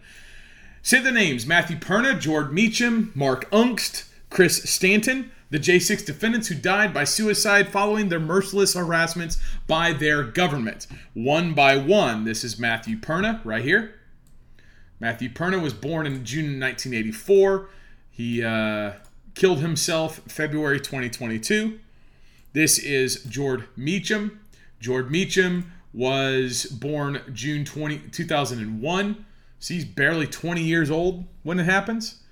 Say 0.82 1.00
the 1.00 1.12
names 1.12 1.46
Matthew 1.46 1.76
Perna, 1.76 2.18
George 2.18 2.50
Meacham, 2.50 3.12
Mark 3.14 3.50
Ungst, 3.50 4.08
Chris 4.30 4.62
Stanton, 4.62 5.30
the 5.50 5.58
J6 5.58 6.06
defendants 6.06 6.49
who 6.49 6.54
died 6.54 6.94
by 6.94 7.04
suicide 7.04 7.68
following 7.68 8.08
their 8.08 8.20
merciless 8.20 8.75
harassments 8.75 9.38
by 9.66 9.92
their 9.92 10.22
government. 10.22 10.87
One 11.12 11.54
by 11.54 11.76
one, 11.76 12.25
this 12.25 12.44
is 12.44 12.58
Matthew 12.58 12.96
Perna 12.96 13.40
right 13.44 13.64
here. 13.64 13.96
Matthew 15.00 15.28
Perna 15.28 15.60
was 15.60 15.72
born 15.72 16.06
in 16.06 16.25
June 16.25 16.60
1984. 16.60 17.68
He, 18.10 18.44
uh, 18.44 18.92
killed 19.34 19.60
himself 19.60 20.20
February 20.26 20.78
2022. 20.78 21.78
This 22.52 22.78
is 22.78 23.25
George 23.25 23.62
Meacham. 23.76 24.40
George 24.80 25.08
Meacham 25.10 25.72
was 25.92 26.66
born 26.66 27.20
June 27.32 27.64
20, 27.64 27.99
2001. 28.10 29.25
So 29.58 29.75
he's 29.75 29.84
barely 29.84 30.26
20 30.26 30.62
years 30.62 30.90
old 30.90 31.25
when 31.42 31.58
it 31.58 31.64
happens. 31.64 32.22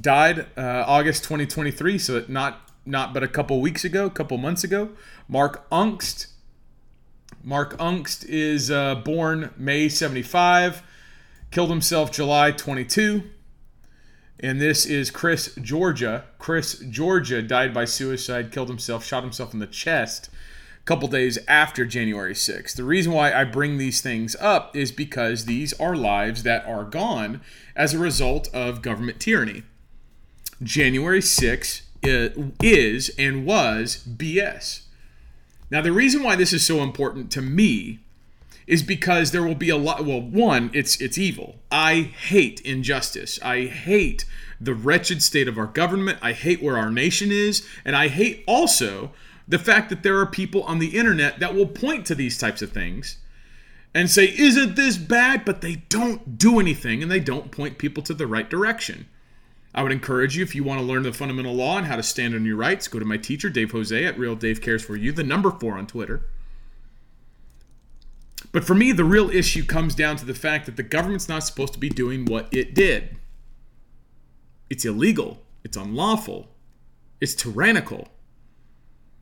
Died 0.00 0.46
uh, 0.56 0.84
August 0.86 1.24
2023, 1.24 1.98
so 1.98 2.24
not 2.28 2.66
not 2.86 3.12
but 3.12 3.22
a 3.22 3.28
couple 3.28 3.60
weeks 3.60 3.84
ago, 3.84 4.06
a 4.06 4.10
couple 4.10 4.38
months 4.38 4.64
ago. 4.64 4.90
Mark 5.28 5.68
Ungst 5.70 6.28
Mark 7.42 7.76
Ungst 7.78 8.26
is 8.28 8.70
uh, 8.70 8.96
born 8.96 9.54
May 9.56 9.88
75, 9.88 10.82
killed 11.50 11.70
himself 11.70 12.12
July 12.12 12.50
22. 12.50 13.22
And 14.42 14.60
this 14.60 14.86
is 14.86 15.10
Chris 15.10 15.54
Georgia. 15.60 16.24
Chris 16.38 16.78
Georgia 16.78 17.42
died 17.42 17.74
by 17.74 17.84
suicide, 17.84 18.50
killed 18.50 18.68
himself, 18.68 19.04
shot 19.04 19.22
himself 19.22 19.52
in 19.52 19.60
the 19.60 19.66
chest 19.66 20.30
a 20.80 20.84
couple 20.84 21.08
days 21.08 21.38
after 21.46 21.84
January 21.84 22.32
6th. 22.32 22.74
The 22.74 22.84
reason 22.84 23.12
why 23.12 23.32
I 23.34 23.44
bring 23.44 23.76
these 23.76 24.00
things 24.00 24.34
up 24.40 24.74
is 24.74 24.92
because 24.92 25.44
these 25.44 25.74
are 25.74 25.94
lives 25.94 26.42
that 26.44 26.64
are 26.64 26.84
gone 26.84 27.42
as 27.76 27.92
a 27.92 27.98
result 27.98 28.48
of 28.54 28.80
government 28.80 29.20
tyranny. 29.20 29.62
January 30.62 31.20
6th 31.20 31.82
uh, 32.04 32.50
is 32.62 33.10
and 33.18 33.44
was 33.44 34.06
BS. 34.06 34.82
Now, 35.70 35.82
the 35.82 35.92
reason 35.92 36.22
why 36.22 36.34
this 36.34 36.54
is 36.54 36.66
so 36.66 36.82
important 36.82 37.30
to 37.32 37.42
me 37.42 38.00
is 38.70 38.84
because 38.84 39.32
there 39.32 39.42
will 39.42 39.56
be 39.56 39.68
a 39.68 39.76
lot 39.76 40.04
well 40.06 40.22
one 40.22 40.70
it's 40.72 41.00
it's 41.00 41.18
evil. 41.18 41.56
I 41.72 42.02
hate 42.02 42.60
injustice. 42.60 43.40
I 43.42 43.64
hate 43.64 44.24
the 44.60 44.74
wretched 44.74 45.24
state 45.24 45.48
of 45.48 45.58
our 45.58 45.66
government. 45.66 46.20
I 46.22 46.32
hate 46.32 46.62
where 46.62 46.78
our 46.78 46.90
nation 46.90 47.32
is. 47.32 47.66
And 47.84 47.96
i 47.96 48.06
hate 48.06 48.44
also 48.46 49.10
the 49.48 49.58
fact 49.58 49.90
that 49.90 50.04
there 50.04 50.18
are 50.20 50.26
people 50.26 50.62
on 50.62 50.78
the 50.78 50.96
internet 50.96 51.40
that 51.40 51.52
will 51.52 51.66
point 51.66 52.06
to 52.06 52.14
these 52.14 52.38
types 52.38 52.62
of 52.62 52.70
things 52.70 53.16
and 53.92 54.08
say 54.08 54.26
isn't 54.26 54.76
this 54.76 54.96
bad? 54.96 55.44
But 55.44 55.62
they 55.62 55.82
don't 55.88 56.38
do 56.38 56.60
anything 56.60 57.02
and 57.02 57.10
they 57.10 57.18
don't 57.18 57.50
point 57.50 57.76
people 57.76 58.04
to 58.04 58.14
the 58.14 58.28
right 58.28 58.48
direction. 58.48 59.08
I 59.74 59.82
would 59.82 59.92
encourage 59.92 60.36
you, 60.36 60.44
if 60.44 60.54
you 60.54 60.62
want 60.62 60.80
to 60.80 60.86
learn 60.86 61.02
the 61.02 61.12
fundamental 61.12 61.54
law 61.54 61.76
and 61.78 61.88
how 61.88 61.96
to 61.96 62.02
stand 62.04 62.36
on 62.36 62.44
your 62.44 62.56
rights, 62.56 62.86
go 62.86 63.00
to 63.00 63.04
my 63.04 63.16
teacher, 63.16 63.50
Dave 63.50 63.72
Jose, 63.72 64.04
at 64.04 64.18
Real 64.18 64.36
Dave 64.36 64.60
Cares 64.60 64.84
for 64.84 64.96
You, 64.96 65.10
the 65.10 65.22
number 65.24 65.50
four 65.50 65.76
on 65.76 65.86
Twitter. 65.86 66.22
But 68.52 68.64
for 68.64 68.74
me, 68.74 68.92
the 68.92 69.04
real 69.04 69.30
issue 69.30 69.64
comes 69.64 69.94
down 69.94 70.16
to 70.16 70.24
the 70.24 70.34
fact 70.34 70.66
that 70.66 70.76
the 70.76 70.82
government's 70.82 71.28
not 71.28 71.44
supposed 71.44 71.72
to 71.74 71.78
be 71.78 71.88
doing 71.88 72.24
what 72.24 72.48
it 72.52 72.74
did. 72.74 73.16
It's 74.68 74.84
illegal, 74.84 75.42
it's 75.64 75.76
unlawful, 75.76 76.48
it's 77.20 77.34
tyrannical. 77.34 78.08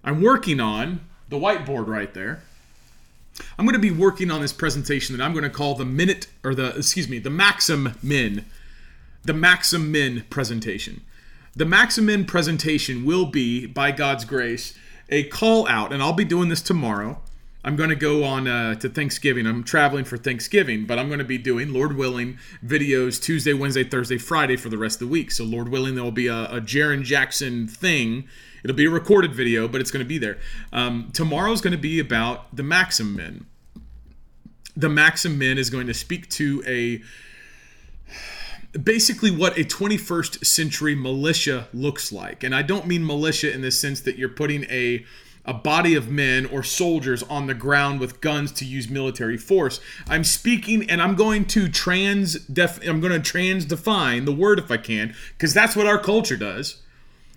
I'm 0.05 0.23
working 0.23 0.61
on 0.61 1.01
the 1.29 1.37
whiteboard 1.37 1.87
right 1.87 2.13
there. 2.15 2.43
I'm 3.59 3.65
going 3.65 3.75
to 3.75 3.81
be 3.81 3.91
working 3.91 4.31
on 4.31 4.41
this 4.41 4.53
presentation 4.53 5.17
that 5.17 5.23
I'm 5.23 5.33
going 5.33 5.45
to 5.45 5.51
call 5.51 5.75
the 5.75 5.85
minute, 5.85 6.27
or 6.43 6.55
the, 6.55 6.77
excuse 6.77 7.09
me, 7.09 7.19
the 7.19 7.31
Maxim 7.31 7.95
Min. 8.03 8.45
The 9.25 9.35
Maxim 9.35 9.93
Min 9.93 10.25
presentation. 10.31 11.03
The 11.55 11.67
Maxim 11.67 12.07
Min 12.07 12.25
presentation 12.25 13.05
will 13.05 13.27
be, 13.27 13.67
by 13.67 13.93
God's 13.93 14.25
grace, 14.25 14.77
a 15.09 15.25
call 15.25 15.69
out, 15.69 15.93
and 15.93 16.03
I'll 16.03 16.13
be 16.13 16.25
doing 16.25 16.49
this 16.49 16.63
tomorrow 16.63 17.21
I'm 17.69 17.77
going 17.77 17.91
to 17.91 17.97
go 17.97 18.25
on 18.25 18.49
uh, 18.49 18.77
to 18.77 18.89
Thanksgiving. 18.89 19.47
I'm 19.47 19.63
traveling 19.63 20.07
for 20.07 20.17
Thanksgiving, 20.17 20.87
but 20.87 20.99
I'm 20.99 21.09
going 21.09 21.19
to 21.19 21.25
be 21.25 21.37
doing, 21.37 21.71
Lord 21.71 21.99
willing, 21.99 22.39
videos 22.65 23.23
Tuesday, 23.23 23.53
Wednesday, 23.53 23.85
Thursday, 23.85 24.17
Friday 24.17 24.57
for 24.57 24.71
the 24.71 24.79
rest 24.79 25.03
of 25.03 25.09
the 25.09 25.13
week. 25.13 25.31
So, 25.31 25.45
Lord 25.45 25.69
willing, 25.69 25.95
there 25.95 26.03
will 26.03 26.11
be 26.11 26.29
a, 26.29 26.45
a 26.45 26.63
Jarrin 26.63 27.03
Jackson 27.03 27.69
thing. 27.69 28.27
It'll 28.65 28.75
be 28.75 28.87
a 28.87 28.91
recorded 28.91 29.35
video, 29.35 29.69
but 29.69 29.83
it's 29.83 29.91
going 29.91 30.03
to 30.03 30.09
be 30.09 30.17
there. 30.17 30.39
Um, 30.73 31.11
tomorrow 31.13 31.53
is 31.53 31.61
going 31.61 31.73
to 31.73 31.79
be 31.79 32.01
about 32.01 32.57
the 32.57 32.63
Maxim 32.63 33.15
Men. 33.15 33.45
The 34.75 34.89
Maxim 34.89 35.37
Men 35.37 35.59
is 35.59 35.69
going 35.69 35.89
to 35.89 35.95
speak 35.95 36.31
to 36.31 36.65
a 36.67 37.03
basically 38.79 39.31
what 39.31 39.59
a 39.59 39.65
21st 39.65 40.43
century 40.47 40.95
militia 40.95 41.69
looks 41.75 42.13
like. 42.13 42.43
And 42.43 42.55
I 42.55 42.63
don't 42.63 42.87
mean 42.87 43.07
militia 43.07 43.53
in 43.53 43.61
the 43.61 43.71
sense 43.71 44.01
that 44.01 44.17
you're 44.17 44.31
putting 44.31 44.65
a 44.71 45.05
a 45.49 45.55
body 45.55 45.95
of 45.95 46.11
men 46.11 46.45
or 46.45 46.63
soldiers 46.63 47.23
on 47.25 47.47
the 47.47 47.55
ground 47.55 47.99
with 47.99 48.21
guns 48.21 48.53
to 48.53 48.67
use 48.67 48.91
military 48.91 49.39
force. 49.39 49.81
I'm 50.07 50.23
speaking 50.23 50.89
and 50.91 51.01
I'm 51.01 51.15
going 51.15 51.47
to 51.47 51.71
trans 51.71 52.35
def 52.35 52.87
I'm 52.87 53.01
going 53.01 53.15
to 53.15 53.19
trans 53.19 53.65
define 53.65 54.27
the 54.27 54.33
word 54.33 54.59
if 54.59 54.71
I 54.71 54.77
can 54.77 55.15
because 55.33 55.55
that's 55.55 55.75
what 55.75 55.87
our 55.87 55.99
culture 55.99 56.37
does. 56.37 56.83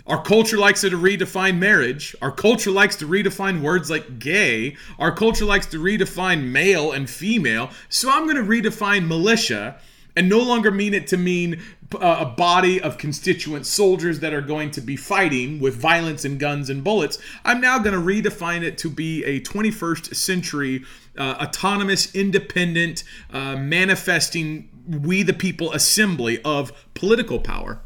Our 0.07 0.21
culture 0.21 0.57
likes 0.57 0.81
to 0.81 0.89
redefine 0.89 1.57
marriage. 1.57 2.13
Our 2.21 2.31
culture 2.31 2.71
likes 2.71 2.97
to 2.97 3.07
redefine 3.07 3.61
words 3.61 3.89
like 3.89 4.19
gay. 4.19 4.75
Our 4.99 5.15
culture 5.15 5.45
likes 5.45 5.67
to 5.67 5.81
redefine 5.81 6.51
male 6.51 6.91
and 6.91 7.09
female. 7.09 7.69
So 7.87 8.11
I'm 8.11 8.23
going 8.23 8.35
to 8.35 8.43
redefine 8.43 9.07
militia 9.07 9.79
and 10.17 10.27
no 10.27 10.39
longer 10.39 10.71
mean 10.71 10.93
it 10.93 11.07
to 11.07 11.17
mean 11.17 11.61
a 11.99 12.25
body 12.25 12.81
of 12.81 12.97
constituent 12.97 13.65
soldiers 13.65 14.19
that 14.19 14.33
are 14.33 14.41
going 14.41 14.71
to 14.71 14.81
be 14.81 14.95
fighting 14.95 15.59
with 15.59 15.75
violence 15.75 16.23
and 16.25 16.39
guns 16.39 16.69
and 16.69 16.83
bullets. 16.83 17.17
I'm 17.43 17.59
now 17.59 17.79
going 17.79 17.93
to 17.93 18.01
redefine 18.01 18.61
it 18.61 18.77
to 18.79 18.89
be 18.89 19.23
a 19.23 19.41
21st 19.41 20.15
century 20.15 20.83
uh, 21.17 21.35
autonomous, 21.41 22.13
independent, 22.15 23.03
uh, 23.31 23.55
manifesting 23.55 24.69
we 24.87 25.23
the 25.23 25.33
people 25.33 25.71
assembly 25.73 26.41
of 26.43 26.71
political 26.93 27.39
power. 27.39 27.81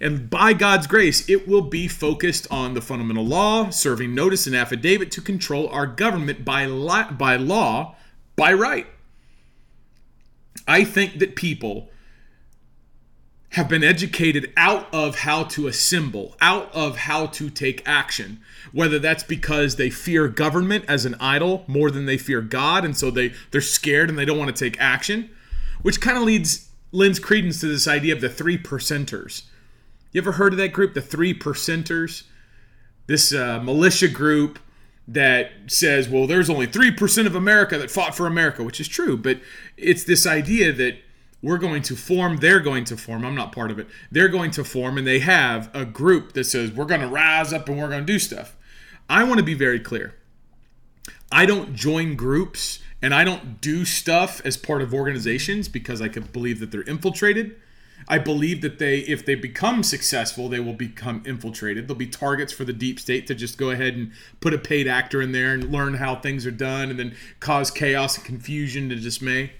And 0.00 0.28
by 0.28 0.52
God's 0.52 0.86
grace, 0.86 1.28
it 1.28 1.48
will 1.48 1.62
be 1.62 1.88
focused 1.88 2.46
on 2.50 2.74
the 2.74 2.82
fundamental 2.82 3.24
law, 3.24 3.70
serving 3.70 4.14
notice 4.14 4.46
and 4.46 4.54
affidavit 4.54 5.10
to 5.12 5.20
control 5.20 5.68
our 5.68 5.86
government 5.86 6.44
by, 6.44 6.66
li- 6.66 7.12
by 7.12 7.36
law, 7.36 7.94
by 8.34 8.52
right. 8.52 8.86
I 10.68 10.84
think 10.84 11.18
that 11.20 11.36
people 11.36 11.88
have 13.50 13.68
been 13.68 13.84
educated 13.84 14.52
out 14.56 14.92
of 14.92 15.20
how 15.20 15.44
to 15.44 15.66
assemble, 15.66 16.36
out 16.40 16.72
of 16.74 16.96
how 16.98 17.26
to 17.26 17.48
take 17.48 17.86
action. 17.86 18.40
Whether 18.72 18.98
that's 18.98 19.22
because 19.22 19.76
they 19.76 19.88
fear 19.88 20.28
government 20.28 20.84
as 20.88 21.06
an 21.06 21.14
idol 21.20 21.64
more 21.66 21.90
than 21.90 22.06
they 22.06 22.18
fear 22.18 22.42
God, 22.42 22.84
and 22.84 22.96
so 22.96 23.10
they, 23.10 23.32
they're 23.50 23.60
scared 23.60 24.10
and 24.10 24.18
they 24.18 24.24
don't 24.24 24.38
want 24.38 24.54
to 24.54 24.64
take 24.64 24.78
action, 24.80 25.30
which 25.82 26.00
kind 26.00 26.18
of 26.18 26.24
leads 26.24 26.68
lends 26.92 27.18
credence 27.18 27.60
to 27.60 27.66
this 27.66 27.88
idea 27.88 28.14
of 28.14 28.20
the 28.20 28.28
three 28.28 28.56
percenters. 28.56 29.42
You 30.12 30.20
ever 30.20 30.32
heard 30.32 30.52
of 30.52 30.58
that 30.58 30.72
group, 30.72 30.94
the 30.94 31.02
three 31.02 31.38
percenters? 31.38 32.22
This 33.06 33.34
uh, 33.34 33.60
militia 33.62 34.08
group 34.08 34.58
that 35.08 35.52
says, 35.66 36.08
well, 36.08 36.26
there's 36.26 36.50
only 36.50 36.66
3% 36.66 37.26
of 37.26 37.36
America 37.36 37.78
that 37.78 37.90
fought 37.90 38.14
for 38.14 38.26
America, 38.26 38.64
which 38.64 38.80
is 38.80 38.88
true, 38.88 39.16
but 39.16 39.38
it's 39.76 40.04
this 40.04 40.26
idea 40.26 40.72
that 40.72 40.96
we're 41.42 41.58
going 41.58 41.82
to 41.82 41.96
form, 41.96 42.38
they're 42.38 42.60
going 42.60 42.84
to 42.84 42.96
form, 42.96 43.24
I'm 43.24 43.34
not 43.34 43.52
part 43.52 43.70
of 43.70 43.78
it, 43.78 43.86
they're 44.10 44.28
going 44.28 44.50
to 44.52 44.64
form, 44.64 44.98
and 44.98 45.06
they 45.06 45.20
have 45.20 45.70
a 45.74 45.84
group 45.84 46.32
that 46.32 46.44
says, 46.44 46.72
we're 46.72 46.86
going 46.86 47.02
to 47.02 47.08
rise 47.08 47.52
up 47.52 47.68
and 47.68 47.78
we're 47.78 47.88
going 47.88 48.06
to 48.06 48.12
do 48.12 48.18
stuff. 48.18 48.56
I 49.08 49.24
want 49.24 49.38
to 49.38 49.44
be 49.44 49.54
very 49.54 49.80
clear. 49.80 50.14
I 51.30 51.46
don't 51.46 51.74
join 51.74 52.16
groups 52.16 52.80
and 53.02 53.14
I 53.14 53.24
don't 53.24 53.60
do 53.60 53.84
stuff 53.84 54.40
as 54.44 54.56
part 54.56 54.82
of 54.82 54.94
organizations 54.94 55.68
because 55.68 56.00
I 56.00 56.08
could 56.08 56.32
believe 56.32 56.60
that 56.60 56.70
they're 56.70 56.82
infiltrated. 56.82 57.56
I 58.08 58.18
believe 58.18 58.62
that 58.62 58.78
they, 58.78 58.98
if 58.98 59.26
they 59.26 59.34
become 59.34 59.82
successful, 59.82 60.48
they 60.48 60.60
will 60.60 60.72
become 60.72 61.22
infiltrated. 61.26 61.88
They'll 61.88 61.96
be 61.96 62.06
targets 62.06 62.52
for 62.52 62.64
the 62.64 62.72
deep 62.72 63.00
state 63.00 63.26
to 63.26 63.34
just 63.34 63.58
go 63.58 63.70
ahead 63.70 63.94
and 63.94 64.12
put 64.40 64.54
a 64.54 64.58
paid 64.58 64.86
actor 64.86 65.20
in 65.20 65.32
there 65.32 65.52
and 65.54 65.72
learn 65.72 65.94
how 65.94 66.14
things 66.16 66.46
are 66.46 66.52
done 66.52 66.90
and 66.90 66.98
then 66.98 67.16
cause 67.40 67.70
chaos 67.70 68.16
and 68.16 68.24
confusion 68.24 68.92
and 68.92 69.02
dismay. 69.02 69.52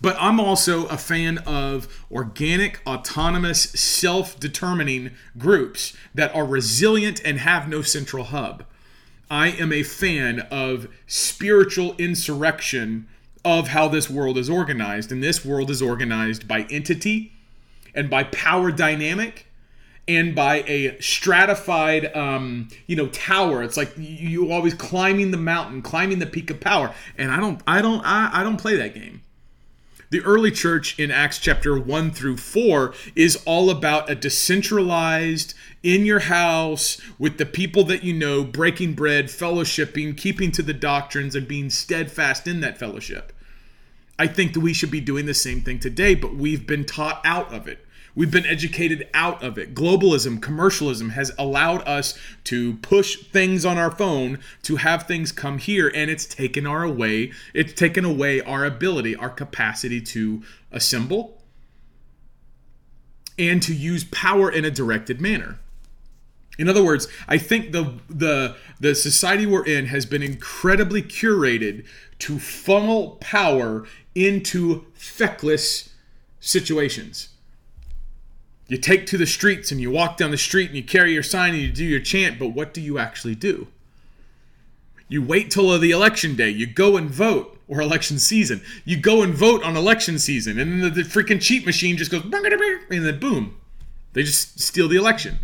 But 0.00 0.16
I'm 0.18 0.38
also 0.38 0.86
a 0.86 0.98
fan 0.98 1.38
of 1.38 1.88
organic, 2.10 2.80
autonomous, 2.86 3.62
self 3.62 4.38
determining 4.38 5.12
groups 5.38 5.96
that 6.14 6.34
are 6.34 6.44
resilient 6.44 7.20
and 7.24 7.38
have 7.38 7.68
no 7.68 7.82
central 7.82 8.24
hub. 8.24 8.64
I 9.30 9.48
am 9.48 9.72
a 9.72 9.82
fan 9.82 10.40
of 10.50 10.88
spiritual 11.06 11.94
insurrection 11.98 13.08
of 13.44 13.68
how 13.68 13.88
this 13.88 14.08
world 14.08 14.38
is 14.38 14.48
organized. 14.48 15.12
And 15.12 15.22
this 15.22 15.44
world 15.44 15.70
is 15.70 15.82
organized 15.82 16.46
by 16.48 16.66
entity 16.70 17.32
and 17.94 18.10
by 18.10 18.24
power 18.24 18.70
dynamic 18.70 19.46
and 20.06 20.34
by 20.34 20.62
a 20.66 21.00
stratified 21.00 22.14
um, 22.14 22.68
you 22.86 22.96
know 22.96 23.06
tower 23.08 23.62
it's 23.62 23.76
like 23.76 23.92
you 23.96 24.52
always 24.52 24.74
climbing 24.74 25.30
the 25.30 25.36
mountain 25.36 25.80
climbing 25.80 26.18
the 26.18 26.26
peak 26.26 26.50
of 26.50 26.60
power 26.60 26.92
and 27.16 27.30
i 27.30 27.40
don't 27.40 27.62
i 27.66 27.80
don't 27.80 28.04
I, 28.04 28.40
I 28.40 28.42
don't 28.42 28.58
play 28.58 28.76
that 28.76 28.94
game 28.94 29.22
the 30.14 30.22
early 30.22 30.52
church 30.52 30.96
in 30.96 31.10
acts 31.10 31.40
chapter 31.40 31.76
1 31.76 32.12
through 32.12 32.36
4 32.36 32.94
is 33.16 33.42
all 33.46 33.68
about 33.68 34.08
a 34.08 34.14
decentralized 34.14 35.54
in 35.82 36.06
your 36.06 36.20
house 36.20 37.02
with 37.18 37.36
the 37.36 37.44
people 37.44 37.82
that 37.82 38.04
you 38.04 38.12
know 38.12 38.44
breaking 38.44 38.94
bread 38.94 39.24
fellowshipping 39.24 40.16
keeping 40.16 40.52
to 40.52 40.62
the 40.62 40.72
doctrines 40.72 41.34
and 41.34 41.48
being 41.48 41.68
steadfast 41.68 42.46
in 42.46 42.60
that 42.60 42.78
fellowship 42.78 43.32
I 44.16 44.28
think 44.28 44.52
that 44.52 44.60
we 44.60 44.72
should 44.72 44.92
be 44.92 45.00
doing 45.00 45.26
the 45.26 45.34
same 45.34 45.62
thing 45.62 45.80
today, 45.80 46.14
but 46.14 46.36
we've 46.36 46.68
been 46.68 46.84
taught 46.84 47.20
out 47.24 47.52
of 47.52 47.66
it. 47.66 47.83
We've 48.16 48.30
been 48.30 48.46
educated 48.46 49.08
out 49.12 49.42
of 49.42 49.58
it. 49.58 49.74
Globalism, 49.74 50.40
commercialism 50.40 51.10
has 51.10 51.32
allowed 51.36 51.86
us 51.86 52.16
to 52.44 52.74
push 52.74 53.16
things 53.16 53.64
on 53.64 53.76
our 53.76 53.90
phone 53.90 54.38
to 54.62 54.76
have 54.76 55.04
things 55.04 55.32
come 55.32 55.58
here, 55.58 55.90
and 55.92 56.10
it's 56.10 56.26
taken 56.26 56.66
our 56.66 56.84
away. 56.84 57.32
It's 57.54 57.72
taken 57.72 58.04
away 58.04 58.40
our 58.40 58.64
ability, 58.64 59.16
our 59.16 59.30
capacity 59.30 60.00
to 60.00 60.42
assemble 60.70 61.42
and 63.36 63.60
to 63.64 63.74
use 63.74 64.04
power 64.04 64.50
in 64.50 64.64
a 64.64 64.70
directed 64.70 65.20
manner. 65.20 65.58
In 66.56 66.68
other 66.68 66.84
words, 66.84 67.08
I 67.26 67.38
think 67.38 67.72
the 67.72 67.98
the 68.08 68.54
the 68.78 68.94
society 68.94 69.44
we're 69.44 69.66
in 69.66 69.86
has 69.86 70.06
been 70.06 70.22
incredibly 70.22 71.02
curated 71.02 71.84
to 72.20 72.38
funnel 72.38 73.18
power 73.20 73.86
into 74.14 74.86
feckless 74.94 75.90
situations. 76.38 77.33
You 78.66 78.78
take 78.78 79.06
to 79.06 79.18
the 79.18 79.26
streets 79.26 79.70
and 79.70 79.80
you 79.80 79.90
walk 79.90 80.16
down 80.16 80.30
the 80.30 80.38
street 80.38 80.68
and 80.68 80.76
you 80.76 80.82
carry 80.82 81.12
your 81.12 81.22
sign 81.22 81.52
and 81.52 81.62
you 81.62 81.70
do 81.70 81.84
your 81.84 82.00
chant, 82.00 82.38
but 82.38 82.48
what 82.48 82.72
do 82.72 82.80
you 82.80 82.98
actually 82.98 83.34
do? 83.34 83.68
You 85.08 85.22
wait 85.22 85.50
till 85.50 85.78
the 85.78 85.90
election 85.90 86.34
day. 86.34 86.48
You 86.48 86.66
go 86.66 86.96
and 86.96 87.10
vote, 87.10 87.54
or 87.68 87.80
election 87.80 88.18
season. 88.18 88.62
You 88.84 88.96
go 88.96 89.22
and 89.22 89.34
vote 89.34 89.62
on 89.62 89.76
election 89.76 90.18
season, 90.18 90.58
and 90.58 90.72
then 90.72 90.80
the, 90.80 90.90
the 90.90 91.02
freaking 91.02 91.40
cheat 91.40 91.66
machine 91.66 91.96
just 91.96 92.10
goes, 92.10 92.22
and 92.22 92.32
then 92.88 93.18
boom, 93.18 93.56
they 94.12 94.22
just 94.22 94.60
steal 94.60 94.88
the 94.88 94.96
election. 94.96 95.38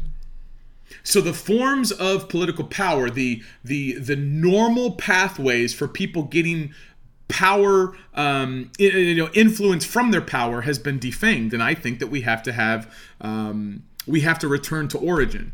So 1.02 1.20
the 1.20 1.32
forms 1.32 1.92
of 1.92 2.28
political 2.28 2.64
power, 2.64 3.08
the 3.10 3.42
the 3.64 3.94
the 3.94 4.16
normal 4.16 4.92
pathways 4.92 5.72
for 5.72 5.88
people 5.88 6.24
getting 6.24 6.74
power, 7.30 7.96
um, 8.14 8.70
you 8.78 9.14
know, 9.14 9.30
influence 9.32 9.84
from 9.84 10.10
their 10.10 10.20
power 10.20 10.62
has 10.62 10.78
been 10.78 10.98
defanged, 10.98 11.52
and 11.52 11.62
I 11.62 11.74
think 11.74 11.98
that 12.00 12.08
we 12.08 12.22
have 12.22 12.42
to 12.42 12.52
have 12.52 12.92
um, 13.20 13.84
we 14.06 14.20
have 14.20 14.38
to 14.40 14.48
return 14.48 14.88
to 14.88 14.98
origin. 14.98 15.52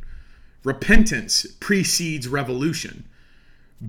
Repentance 0.65 1.47
precedes 1.61 2.27
revolution. 2.27 3.05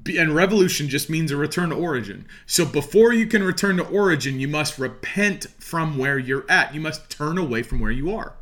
And 0.06 0.36
revolution 0.36 0.90
just 0.90 1.10
means 1.10 1.32
a 1.32 1.38
return 1.38 1.70
to 1.70 1.76
origin. 1.76 2.28
So 2.46 2.66
before 2.66 3.14
you 3.14 3.26
can 3.26 3.42
return 3.42 3.78
to 3.78 3.88
origin, 3.88 4.40
you 4.40 4.48
must 4.48 4.78
repent 4.78 5.48
from 5.60 5.98
where 5.98 6.20
you're 6.20 6.46
at. 6.50 6.76
You 6.76 6.82
must 6.82 7.10
turn 7.10 7.38
away 7.38 7.64
from 7.64 7.80
where 7.80 7.92
you 7.92 8.14
are. 8.14 8.34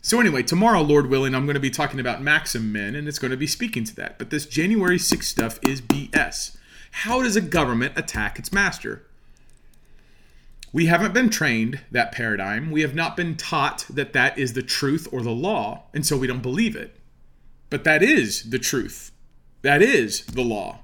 So 0.00 0.20
anyway, 0.20 0.42
tomorrow, 0.42 0.80
Lord 0.80 1.10
willing, 1.10 1.34
I'm 1.34 1.44
going 1.44 1.54
to 1.54 1.60
be 1.60 1.70
talking 1.70 2.00
about 2.00 2.22
Maxim 2.22 2.72
Men, 2.72 2.94
and 2.94 3.06
it's 3.06 3.18
going 3.18 3.32
to 3.32 3.36
be 3.36 3.46
speaking 3.46 3.84
to 3.84 3.96
that. 3.96 4.18
But 4.18 4.30
this 4.30 4.46
January 4.46 4.96
6th 4.96 5.24
stuff 5.24 5.58
is 5.62 5.82
BS. 5.82 6.56
How 6.90 7.22
does 7.22 7.36
a 7.36 7.40
government 7.40 7.94
attack 7.96 8.38
its 8.38 8.52
master? 8.52 9.06
We 10.72 10.86
haven't 10.86 11.14
been 11.14 11.30
trained 11.30 11.80
that 11.90 12.12
paradigm. 12.12 12.70
We 12.70 12.82
have 12.82 12.94
not 12.94 13.16
been 13.16 13.36
taught 13.36 13.86
that 13.90 14.12
that 14.12 14.38
is 14.38 14.52
the 14.52 14.62
truth 14.62 15.08
or 15.10 15.22
the 15.22 15.30
law, 15.30 15.84
and 15.92 16.06
so 16.06 16.16
we 16.16 16.26
don't 16.26 16.42
believe 16.42 16.76
it. 16.76 16.96
But 17.70 17.84
that 17.84 18.02
is 18.02 18.50
the 18.50 18.58
truth. 18.58 19.10
That 19.62 19.82
is 19.82 20.24
the 20.26 20.42
law. 20.42 20.80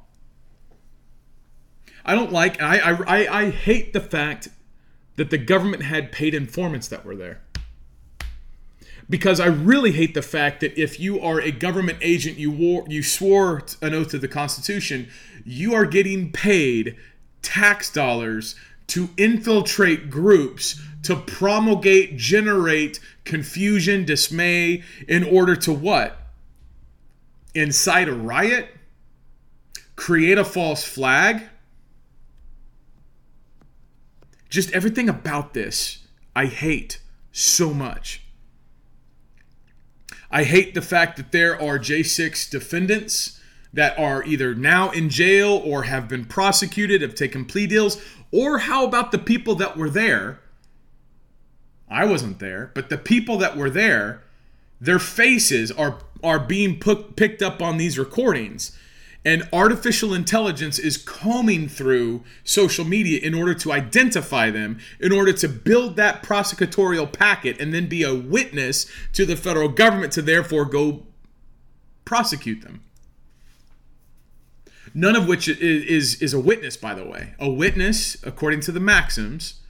I 2.05 2.15
don't 2.15 2.33
like, 2.33 2.61
I, 2.61 2.79
I, 2.79 3.43
I 3.43 3.51
hate 3.51 3.93
the 3.93 4.01
fact 4.01 4.49
that 5.17 5.31
the 5.31 5.39
government 5.39 5.83
had 5.83 6.13
paid 6.13 6.35
informants 6.35 6.89
that 6.89 7.05
were 7.05 7.17
there. 7.17 7.41
Because 9.09 9.39
I 9.39 9.47
really 9.47 9.93
hate 9.93 10.15
the 10.15 10.23
fact 10.23 10.61
that 10.61 10.81
if 10.81 10.99
you 10.99 11.21
are 11.21 11.41
a 11.41 11.53
government 11.53 11.99
agent, 12.01 12.39
you 12.39 12.51
wore, 12.51 12.85
you 12.89 13.03
swore 13.03 13.63
an 13.81 13.95
oath 13.95 14.11
to 14.11 14.19
the 14.19 14.29
Constitution, 14.29 15.09
you 15.47 15.75
are 15.75 15.87
getting 15.87 16.33
paid 16.33 16.97
tax 17.41 17.91
dollars 17.91 18.55
to 18.89 19.09
infiltrate 19.17 20.11
groups 20.11 20.81
to 21.03 21.17
promulgate, 21.17 22.17
generate 22.17 23.01
confusion, 23.25 24.05
dismay 24.05 24.83
in 25.09 25.25
order 25.25 25.57
to 25.57 25.73
what? 25.73 26.19
incite 27.57 28.09
a 28.09 28.15
riot, 28.15 28.69
create 29.97 30.39
a 30.39 30.45
false 30.45 30.85
flag. 30.85 31.43
Just 34.49 34.71
everything 34.73 35.09
about 35.09 35.55
this, 35.55 36.07
I 36.35 36.47
hate 36.47 37.01
so 37.33 37.73
much. 37.73 38.23
I 40.31 40.45
hate 40.45 40.75
the 40.75 40.83
fact 40.83 41.17
that 41.17 41.33
there 41.33 41.61
are 41.61 41.79
J6 41.79 42.51
defendants 42.51 43.36
that 43.77 43.97
are 43.99 44.25
either 44.25 44.55
now 44.55 44.91
in 44.91 45.09
jail 45.11 45.63
or 45.65 45.85
have 45.85 46.09
been 46.09 46.25
prosecuted, 46.25 47.03
have 47.03 47.15
taken 47.15 47.45
plea 47.45 47.67
deals, 47.67 48.03
or 48.33 48.59
how 48.59 48.85
about 48.85 49.13
the 49.13 49.19
people 49.19 49.55
that 49.55 49.77
were 49.77 49.91
there? 49.91 50.41
I 51.89 52.07
wasn't 52.07 52.41
there, 52.41 52.73
but 52.75 52.89
the 52.89 52.99
people 52.99 53.37
that 53.39 53.57
were 53.57 53.71
there, 53.71 54.23
their 54.81 54.99
faces 54.99 55.71
are 55.71 55.99
are 56.25 56.41
being 56.41 56.81
put, 56.81 57.15
picked 57.15 57.43
up 57.43 57.61
on 57.61 57.77
these 57.77 57.99
recordings. 57.99 58.77
And 59.25 59.49
artificial 59.53 60.15
intelligence 60.15 60.79
is 60.79 60.97
combing 60.97 61.69
through 61.69 62.25
social 62.43 62.85
media 62.85 63.21
in 63.21 63.35
order 63.35 63.55
to 63.55 63.73
identify 63.73 64.51
them, 64.51 64.79
in 64.99 65.13
order 65.13 65.33
to 65.35 65.49
build 65.49 65.97
that 65.97 66.23
prosecutorial 66.23 67.13
packet, 67.13 67.61
and 67.61 67.75
then 67.75 67.89
be 67.89 68.03
a 68.03 68.15
witness 68.15 68.87
to 69.13 69.27
the 69.27 69.37
federal 69.37 69.69
government 69.69 70.13
to 70.15 70.23
therefore 70.23 70.65
go 70.65 71.03
prosecute 72.05 72.63
them. 72.63 72.83
None 74.95 75.17
of 75.17 75.29
which 75.29 75.49
is, 75.49 75.59
is, 75.59 76.23
is 76.23 76.35
a 76.35 76.41
witness, 76.41 76.77
by 76.77 76.95
the 76.95 77.05
way. 77.05 77.35
A 77.39 77.49
witness, 77.49 78.17
according 78.25 78.61
to 78.61 78.73
the 78.73 78.81
maxims, 78.81 79.61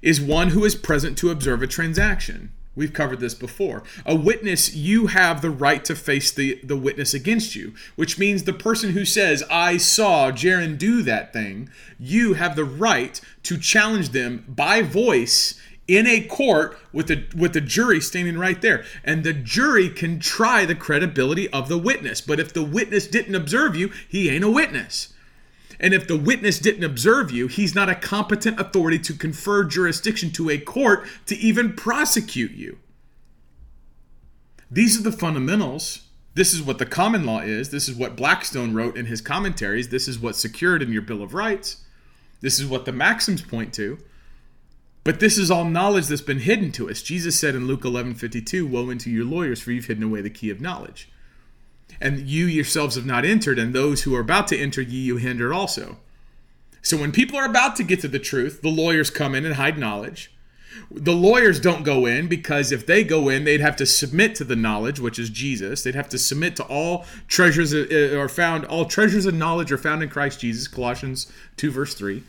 is 0.00 0.20
one 0.20 0.50
who 0.50 0.64
is 0.64 0.74
present 0.74 1.16
to 1.18 1.30
observe 1.30 1.62
a 1.62 1.66
transaction. 1.66 2.50
We've 2.74 2.92
covered 2.92 3.20
this 3.20 3.34
before. 3.34 3.82
A 4.06 4.14
witness, 4.14 4.74
you 4.74 5.08
have 5.08 5.42
the 5.42 5.50
right 5.50 5.84
to 5.84 5.94
face 5.94 6.32
the, 6.32 6.58
the 6.64 6.76
witness 6.76 7.12
against 7.12 7.54
you, 7.54 7.74
which 7.96 8.18
means 8.18 8.44
the 8.44 8.54
person 8.54 8.92
who 8.92 9.04
says, 9.04 9.44
I 9.50 9.76
saw 9.76 10.30
Jarrin 10.30 10.78
do 10.78 11.02
that 11.02 11.34
thing, 11.34 11.68
you 11.98 12.34
have 12.34 12.56
the 12.56 12.64
right 12.64 13.20
to 13.42 13.58
challenge 13.58 14.10
them 14.10 14.46
by 14.48 14.80
voice 14.80 15.60
in 15.88 16.06
a 16.06 16.20
court 16.22 16.78
with 16.92 17.08
the 17.08 17.24
with 17.36 17.52
the 17.52 17.60
jury 17.60 18.00
standing 18.00 18.38
right 18.38 18.62
there 18.62 18.84
and 19.02 19.24
the 19.24 19.32
jury 19.32 19.88
can 19.88 20.20
try 20.20 20.64
the 20.64 20.74
credibility 20.74 21.48
of 21.50 21.68
the 21.68 21.78
witness 21.78 22.20
but 22.20 22.38
if 22.38 22.52
the 22.52 22.62
witness 22.62 23.06
didn't 23.08 23.34
observe 23.34 23.74
you 23.74 23.90
he 24.08 24.30
ain't 24.30 24.44
a 24.44 24.50
witness 24.50 25.12
and 25.82 25.92
if 25.92 26.06
the 26.06 26.16
witness 26.16 26.60
didn't 26.60 26.84
observe 26.84 27.32
you, 27.32 27.48
he's 27.48 27.74
not 27.74 27.88
a 27.88 27.96
competent 27.96 28.60
authority 28.60 29.00
to 29.00 29.14
confer 29.14 29.64
jurisdiction 29.64 30.30
to 30.30 30.48
a 30.48 30.58
court 30.58 31.04
to 31.26 31.36
even 31.36 31.74
prosecute 31.74 32.52
you. 32.52 32.78
These 34.70 34.98
are 34.98 35.02
the 35.02 35.12
fundamentals. 35.12 36.02
This 36.34 36.54
is 36.54 36.62
what 36.62 36.78
the 36.78 36.86
common 36.86 37.26
law 37.26 37.40
is. 37.40 37.70
This 37.70 37.88
is 37.88 37.96
what 37.96 38.16
Blackstone 38.16 38.72
wrote 38.72 38.96
in 38.96 39.06
his 39.06 39.20
commentaries. 39.20 39.88
This 39.88 40.06
is 40.06 40.20
what's 40.20 40.40
secured 40.40 40.82
in 40.82 40.92
your 40.92 41.02
Bill 41.02 41.20
of 41.20 41.34
Rights. 41.34 41.84
This 42.40 42.60
is 42.60 42.66
what 42.66 42.84
the 42.84 42.92
maxims 42.92 43.42
point 43.42 43.74
to. 43.74 43.98
But 45.04 45.20
this 45.20 45.36
is 45.36 45.50
all 45.50 45.64
knowledge 45.64 46.06
that's 46.06 46.20
been 46.20 46.40
hidden 46.40 46.70
to 46.72 46.88
us. 46.88 47.02
Jesus 47.02 47.38
said 47.38 47.54
in 47.54 47.66
Luke 47.66 47.84
11 47.84 48.14
52, 48.14 48.66
Woe 48.66 48.90
unto 48.90 49.10
your 49.10 49.24
lawyers, 49.24 49.60
for 49.60 49.72
you've 49.72 49.86
hidden 49.86 50.04
away 50.04 50.20
the 50.20 50.30
key 50.30 50.50
of 50.50 50.60
knowledge 50.60 51.08
and 52.02 52.28
you 52.28 52.46
yourselves 52.46 52.96
have 52.96 53.06
not 53.06 53.24
entered, 53.24 53.58
and 53.58 53.72
those 53.72 54.02
who 54.02 54.14
are 54.14 54.20
about 54.20 54.48
to 54.48 54.58
enter 54.58 54.82
ye 54.82 55.00
you 55.00 55.16
hindered 55.16 55.52
also. 55.52 55.98
So 56.82 56.96
when 56.96 57.12
people 57.12 57.38
are 57.38 57.46
about 57.46 57.76
to 57.76 57.84
get 57.84 58.00
to 58.00 58.08
the 58.08 58.18
truth, 58.18 58.60
the 58.60 58.68
lawyers 58.68 59.08
come 59.08 59.36
in 59.36 59.46
and 59.46 59.54
hide 59.54 59.78
knowledge. 59.78 60.32
The 60.90 61.12
lawyers 61.12 61.60
don't 61.60 61.84
go 61.84 62.06
in 62.06 62.26
because 62.26 62.72
if 62.72 62.86
they 62.86 63.04
go 63.04 63.28
in, 63.28 63.44
they'd 63.44 63.60
have 63.60 63.76
to 63.76 63.86
submit 63.86 64.34
to 64.36 64.44
the 64.44 64.56
knowledge, 64.56 64.98
which 64.98 65.18
is 65.18 65.30
Jesus. 65.30 65.84
They'd 65.84 65.94
have 65.94 66.08
to 66.08 66.18
submit 66.18 66.56
to 66.56 66.64
all 66.64 67.04
treasures 67.28 67.72
uh, 67.72 68.16
are 68.18 68.28
found, 68.28 68.64
all 68.64 68.86
treasures 68.86 69.26
of 69.26 69.34
knowledge 69.34 69.70
are 69.70 69.78
found 69.78 70.02
in 70.02 70.08
Christ 70.08 70.40
Jesus. 70.40 70.66
Colossians 70.66 71.30
two 71.56 71.70
verse 71.70 71.94
three. 71.94 72.24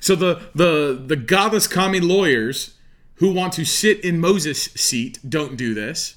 So 0.00 0.14
the 0.14 0.48
the 0.54 1.02
the 1.06 1.16
godless 1.16 1.66
commie 1.66 2.00
lawyers 2.00 2.74
who 3.16 3.32
want 3.32 3.52
to 3.54 3.64
sit 3.64 4.04
in 4.04 4.20
Moses' 4.20 4.64
seat 4.64 5.18
don't 5.28 5.56
do 5.56 5.74
this. 5.74 6.14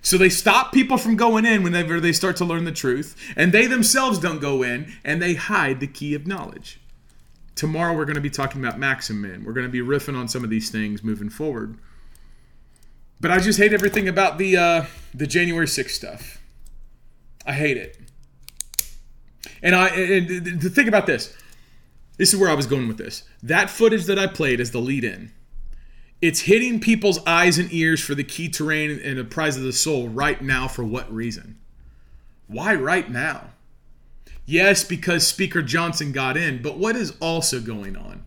So 0.00 0.18
they 0.18 0.30
stop 0.30 0.72
people 0.72 0.98
from 0.98 1.14
going 1.14 1.44
in 1.44 1.62
whenever 1.62 2.00
they 2.00 2.12
start 2.12 2.36
to 2.36 2.44
learn 2.44 2.64
the 2.64 2.72
truth, 2.72 3.16
and 3.36 3.52
they 3.52 3.66
themselves 3.66 4.18
don't 4.18 4.40
go 4.40 4.62
in, 4.62 4.92
and 5.04 5.22
they 5.22 5.34
hide 5.34 5.78
the 5.78 5.86
key 5.86 6.14
of 6.14 6.26
knowledge. 6.26 6.80
Tomorrow 7.54 7.94
we're 7.94 8.06
going 8.06 8.16
to 8.16 8.20
be 8.20 8.30
talking 8.30 8.64
about 8.64 8.78
Maxim 8.78 9.20
Men. 9.20 9.44
We're 9.44 9.52
going 9.52 9.66
to 9.66 9.70
be 9.70 9.80
riffing 9.80 10.16
on 10.16 10.26
some 10.26 10.42
of 10.42 10.50
these 10.50 10.70
things 10.70 11.04
moving 11.04 11.28
forward. 11.28 11.78
But 13.20 13.30
I 13.30 13.38
just 13.38 13.58
hate 13.58 13.72
everything 13.72 14.08
about 14.08 14.38
the 14.38 14.56
uh, 14.56 14.84
the 15.14 15.28
January 15.28 15.66
6th 15.66 15.90
stuff. 15.90 16.40
I 17.46 17.52
hate 17.52 17.76
it. 17.76 17.98
And 19.62 19.76
I 19.76 19.88
and 19.88 20.60
to 20.60 20.68
think 20.68 20.88
about 20.88 21.06
this. 21.06 21.36
This 22.22 22.32
is 22.32 22.38
where 22.38 22.50
I 22.50 22.54
was 22.54 22.66
going 22.68 22.86
with 22.86 22.98
this. 22.98 23.24
That 23.42 23.68
footage 23.68 24.04
that 24.04 24.16
I 24.16 24.28
played 24.28 24.60
is 24.60 24.70
the 24.70 24.78
lead 24.78 25.02
in. 25.02 25.32
It's 26.20 26.42
hitting 26.42 26.78
people's 26.78 27.18
eyes 27.26 27.58
and 27.58 27.68
ears 27.72 28.00
for 28.00 28.14
the 28.14 28.22
key 28.22 28.48
terrain 28.48 28.92
and 29.00 29.18
the 29.18 29.24
prize 29.24 29.56
of 29.56 29.64
the 29.64 29.72
soul 29.72 30.08
right 30.08 30.40
now 30.40 30.68
for 30.68 30.84
what 30.84 31.12
reason? 31.12 31.58
Why 32.46 32.76
right 32.76 33.10
now? 33.10 33.50
Yes, 34.46 34.84
because 34.84 35.26
Speaker 35.26 35.62
Johnson 35.62 36.12
got 36.12 36.36
in, 36.36 36.62
but 36.62 36.78
what 36.78 36.94
is 36.94 37.12
also 37.18 37.60
going 37.60 37.96
on? 37.96 38.24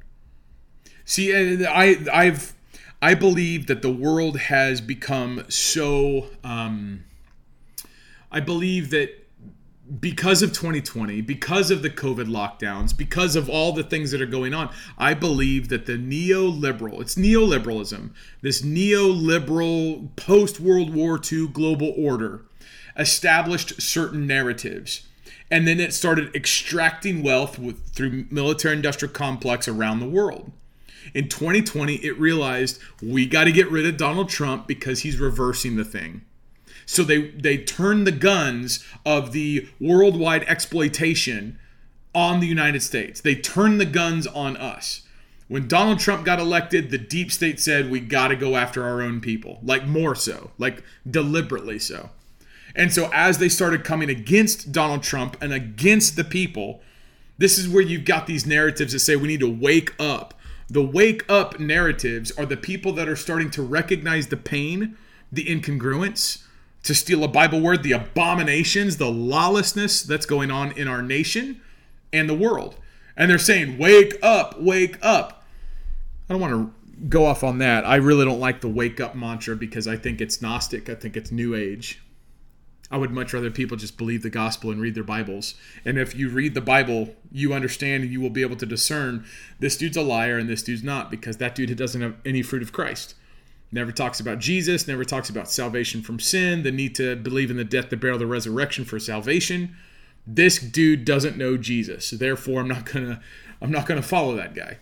See, 1.05 1.33
I, 1.65 1.95
I've, 2.11 2.53
I 3.01 3.13
believe 3.13 3.67
that 3.67 3.81
the 3.81 3.93
world 3.93 4.37
has 4.37 4.81
become 4.81 5.45
so. 5.47 6.31
Um, 6.43 7.05
I 8.29 8.41
believe 8.41 8.89
that 8.89 9.24
because 9.99 10.41
of 10.41 10.51
2020, 10.51 11.21
because 11.21 11.69
of 11.69 11.81
the 11.81 11.89
COVID 11.89 12.27
lockdowns, 12.27 12.95
because 12.95 13.35
of 13.35 13.49
all 13.49 13.71
the 13.71 13.83
things 13.83 14.11
that 14.11 14.21
are 14.21 14.25
going 14.25 14.53
on, 14.53 14.73
I 14.97 15.13
believe 15.13 15.69
that 15.69 15.85
the 15.85 15.93
neoliberal, 15.93 17.01
it's 17.01 17.15
neoliberalism, 17.15 18.09
this 18.41 18.61
neoliberal 18.63 20.15
post 20.15 20.59
World 20.59 20.93
War 20.93 21.19
II 21.31 21.47
global 21.49 21.93
order 21.95 22.45
established 22.97 23.81
certain 23.81 24.25
narratives. 24.25 25.05
And 25.51 25.67
then 25.67 25.79
it 25.79 25.93
started 25.93 26.35
extracting 26.35 27.21
wealth 27.21 27.59
with, 27.59 27.89
through 27.89 28.25
military 28.31 28.75
industrial 28.75 29.13
complex 29.13 29.67
around 29.67 29.99
the 29.99 30.09
world. 30.09 30.51
In 31.13 31.29
2020, 31.29 31.97
it 31.97 32.19
realized 32.19 32.79
we 33.03 33.27
got 33.27 33.43
to 33.43 33.51
get 33.51 33.69
rid 33.69 33.85
of 33.85 33.97
Donald 33.97 34.29
Trump 34.29 34.65
because 34.65 35.01
he's 35.01 35.19
reversing 35.19 35.75
the 35.75 35.85
thing. 35.85 36.21
So 36.85 37.03
they 37.03 37.29
they 37.31 37.57
turned 37.57 38.05
the 38.05 38.11
guns 38.11 38.85
of 39.05 39.31
the 39.31 39.67
worldwide 39.79 40.43
exploitation 40.43 41.59
on 42.13 42.39
the 42.39 42.47
United 42.47 42.81
States. 42.81 43.21
They 43.21 43.35
turned 43.35 43.79
the 43.79 43.85
guns 43.85 44.25
on 44.27 44.55
us. 44.57 45.01
When 45.47 45.67
Donald 45.67 45.99
Trump 45.99 46.25
got 46.25 46.39
elected, 46.39 46.89
the 46.89 46.97
deep 46.97 47.31
state 47.31 47.59
said 47.59 47.91
we 47.91 47.99
got 47.99 48.29
to 48.29 48.35
go 48.35 48.55
after 48.55 48.83
our 48.83 49.01
own 49.01 49.21
people, 49.21 49.59
like 49.61 49.85
more 49.85 50.15
so, 50.15 50.51
like 50.57 50.83
deliberately 51.09 51.77
so. 51.77 52.09
And 52.75 52.91
so 52.91 53.09
as 53.13 53.37
they 53.37 53.49
started 53.49 53.83
coming 53.83 54.09
against 54.09 54.71
Donald 54.71 55.03
Trump 55.03 55.37
and 55.41 55.53
against 55.53 56.15
the 56.15 56.23
people, 56.23 56.81
this 57.37 57.57
is 57.57 57.69
where 57.69 57.83
you've 57.83 58.05
got 58.05 58.27
these 58.27 58.45
narratives 58.45 58.93
that 58.93 58.99
say 58.99 59.15
we 59.15 59.27
need 59.27 59.39
to 59.41 59.51
wake 59.51 59.93
up. 59.99 60.33
The 60.67 60.81
wake 60.81 61.23
up 61.29 61.59
narratives 61.59 62.31
are 62.31 62.45
the 62.45 62.57
people 62.57 62.91
that 62.93 63.07
are 63.07 63.15
starting 63.15 63.51
to 63.51 63.61
recognize 63.61 64.27
the 64.27 64.37
pain, 64.37 64.97
the 65.31 65.45
incongruence, 65.45 66.43
to 66.85 66.93
steal 66.93 67.23
a 67.23 67.27
Bible 67.27 67.59
word, 67.59 67.81
the 67.81 67.93
abominations, 67.93 68.97
the 68.97 69.09
lawlessness 69.09 70.03
that's 70.03 70.27
going 70.27 70.51
on 70.51 70.71
in 70.73 70.87
our 70.87 71.01
nation 71.01 71.59
and 72.13 72.29
the 72.29 72.35
world. 72.35 72.75
And 73.17 73.29
they're 73.29 73.39
saying, 73.39 73.79
wake 73.79 74.13
up, 74.21 74.61
wake 74.61 74.97
up. 75.01 75.43
I 76.29 76.33
don't 76.33 76.41
want 76.41 76.53
to 76.53 77.05
go 77.07 77.25
off 77.25 77.43
on 77.43 77.57
that. 77.57 77.85
I 77.85 77.95
really 77.95 78.23
don't 78.23 78.39
like 78.39 78.61
the 78.61 78.67
wake 78.67 79.01
up 79.01 79.15
mantra 79.15 79.55
because 79.55 79.87
I 79.87 79.97
think 79.97 80.21
it's 80.21 80.43
Gnostic. 80.43 80.87
I 80.87 80.93
think 80.93 81.17
it's 81.17 81.31
New 81.31 81.55
Age. 81.55 82.01
I 82.91 82.97
would 82.97 83.09
much 83.09 83.33
rather 83.33 83.49
people 83.49 83.77
just 83.77 83.97
believe 83.97 84.21
the 84.21 84.29
gospel 84.29 84.69
and 84.69 84.79
read 84.79 84.93
their 84.93 85.03
Bibles. 85.03 85.55
And 85.85 85.97
if 85.97 86.15
you 86.15 86.29
read 86.29 86.53
the 86.53 86.61
Bible, 86.61 87.15
you 87.31 87.51
understand 87.51 88.03
and 88.03 88.13
you 88.13 88.21
will 88.21 88.29
be 88.29 88.43
able 88.43 88.57
to 88.57 88.65
discern 88.65 89.25
this 89.59 89.75
dude's 89.75 89.97
a 89.97 90.03
liar 90.03 90.37
and 90.37 90.47
this 90.47 90.61
dude's 90.61 90.83
not 90.83 91.09
because 91.09 91.37
that 91.37 91.55
dude 91.55 91.75
doesn't 91.75 92.01
have 92.01 92.15
any 92.23 92.43
fruit 92.43 92.61
of 92.61 92.71
Christ 92.71 93.15
never 93.71 93.91
talks 93.91 94.19
about 94.19 94.39
Jesus, 94.39 94.87
never 94.87 95.03
talks 95.03 95.29
about 95.29 95.49
salvation 95.49 96.01
from 96.01 96.19
sin, 96.19 96.63
the 96.63 96.71
need 96.71 96.95
to 96.95 97.15
believe 97.15 97.51
in 97.51 97.57
the 97.57 97.63
death, 97.63 97.89
the 97.89 97.97
burial, 97.97 98.19
the 98.19 98.25
resurrection 98.25 98.85
for 98.85 98.99
salvation. 98.99 99.75
This 100.25 100.59
dude 100.59 101.05
doesn't 101.05 101.37
know 101.37 101.57
Jesus. 101.57 102.09
Therefore, 102.09 102.61
I'm 102.61 102.67
not 102.67 102.87
to 102.87 103.21
I'm 103.61 103.71
not 103.71 103.87
to 103.87 104.01
follow 104.01 104.35
that 104.35 104.53
guy. 104.55 104.77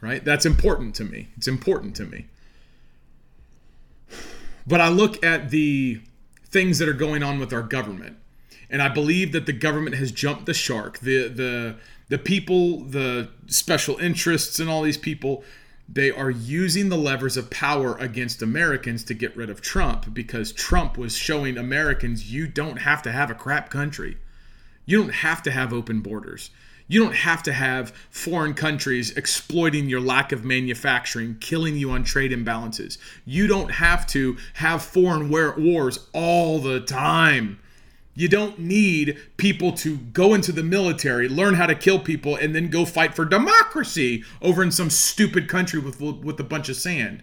Right? 0.00 0.24
That's 0.24 0.46
important 0.46 0.94
to 0.96 1.04
me. 1.04 1.28
It's 1.36 1.48
important 1.48 1.96
to 1.96 2.04
me. 2.04 2.26
But 4.66 4.80
I 4.80 4.88
look 4.88 5.24
at 5.24 5.50
the 5.50 6.00
things 6.48 6.78
that 6.78 6.88
are 6.88 6.94
going 6.94 7.22
on 7.22 7.38
with 7.38 7.52
our 7.52 7.62
government, 7.62 8.16
and 8.68 8.82
I 8.82 8.88
believe 8.88 9.32
that 9.32 9.46
the 9.46 9.52
government 9.52 9.96
has 9.96 10.12
jumped 10.12 10.46
the 10.46 10.54
shark. 10.54 10.98
The 10.98 11.28
the 11.28 11.76
the 12.08 12.18
people, 12.18 12.80
the 12.80 13.30
special 13.46 13.96
interests 13.98 14.60
and 14.60 14.68
all 14.68 14.82
these 14.82 14.98
people 14.98 15.42
they 15.88 16.10
are 16.10 16.30
using 16.30 16.88
the 16.88 16.96
levers 16.96 17.36
of 17.36 17.50
power 17.50 17.96
against 17.98 18.42
Americans 18.42 19.04
to 19.04 19.14
get 19.14 19.36
rid 19.36 19.48
of 19.48 19.60
Trump 19.60 20.12
because 20.12 20.52
Trump 20.52 20.98
was 20.98 21.16
showing 21.16 21.56
Americans 21.56 22.32
you 22.32 22.46
don't 22.48 22.78
have 22.78 23.02
to 23.02 23.12
have 23.12 23.30
a 23.30 23.34
crap 23.34 23.70
country. 23.70 24.16
You 24.84 24.98
don't 24.98 25.14
have 25.14 25.42
to 25.44 25.50
have 25.50 25.72
open 25.72 26.00
borders. 26.00 26.50
You 26.88 27.02
don't 27.02 27.16
have 27.16 27.42
to 27.44 27.52
have 27.52 27.90
foreign 28.10 28.54
countries 28.54 29.10
exploiting 29.16 29.88
your 29.88 30.00
lack 30.00 30.30
of 30.30 30.44
manufacturing, 30.44 31.36
killing 31.40 31.76
you 31.76 31.90
on 31.90 32.04
trade 32.04 32.30
imbalances. 32.30 32.98
You 33.24 33.48
don't 33.48 33.70
have 33.70 34.06
to 34.08 34.36
have 34.54 34.82
foreign 34.82 35.28
wars 35.28 36.06
all 36.12 36.60
the 36.60 36.80
time. 36.80 37.58
You 38.18 38.28
don't 38.28 38.58
need 38.58 39.18
people 39.36 39.72
to 39.72 39.98
go 39.98 40.32
into 40.32 40.50
the 40.50 40.62
military, 40.62 41.28
learn 41.28 41.54
how 41.54 41.66
to 41.66 41.74
kill 41.74 41.98
people, 41.98 42.34
and 42.34 42.54
then 42.54 42.70
go 42.70 42.86
fight 42.86 43.14
for 43.14 43.26
democracy 43.26 44.24
over 44.40 44.62
in 44.62 44.72
some 44.72 44.88
stupid 44.88 45.48
country 45.48 45.78
with, 45.78 46.00
with 46.00 46.40
a 46.40 46.44
bunch 46.44 46.70
of 46.70 46.76
sand. 46.76 47.22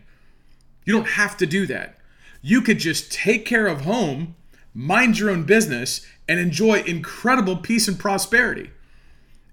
You 0.85 0.93
don't 0.93 1.09
have 1.09 1.35
to 1.37 1.47
do 1.47 1.65
that. 1.65 1.97
You 2.43 2.61
could 2.61 2.77
just 2.77 3.11
take 3.11 3.43
care 3.43 3.65
of 3.65 3.81
home, 3.81 4.35
mind 4.75 5.17
your 5.17 5.31
own 5.31 5.45
business, 5.45 6.05
and 6.29 6.39
enjoy 6.39 6.81
incredible 6.81 7.57
peace 7.57 7.87
and 7.87 7.97
prosperity. 7.97 8.69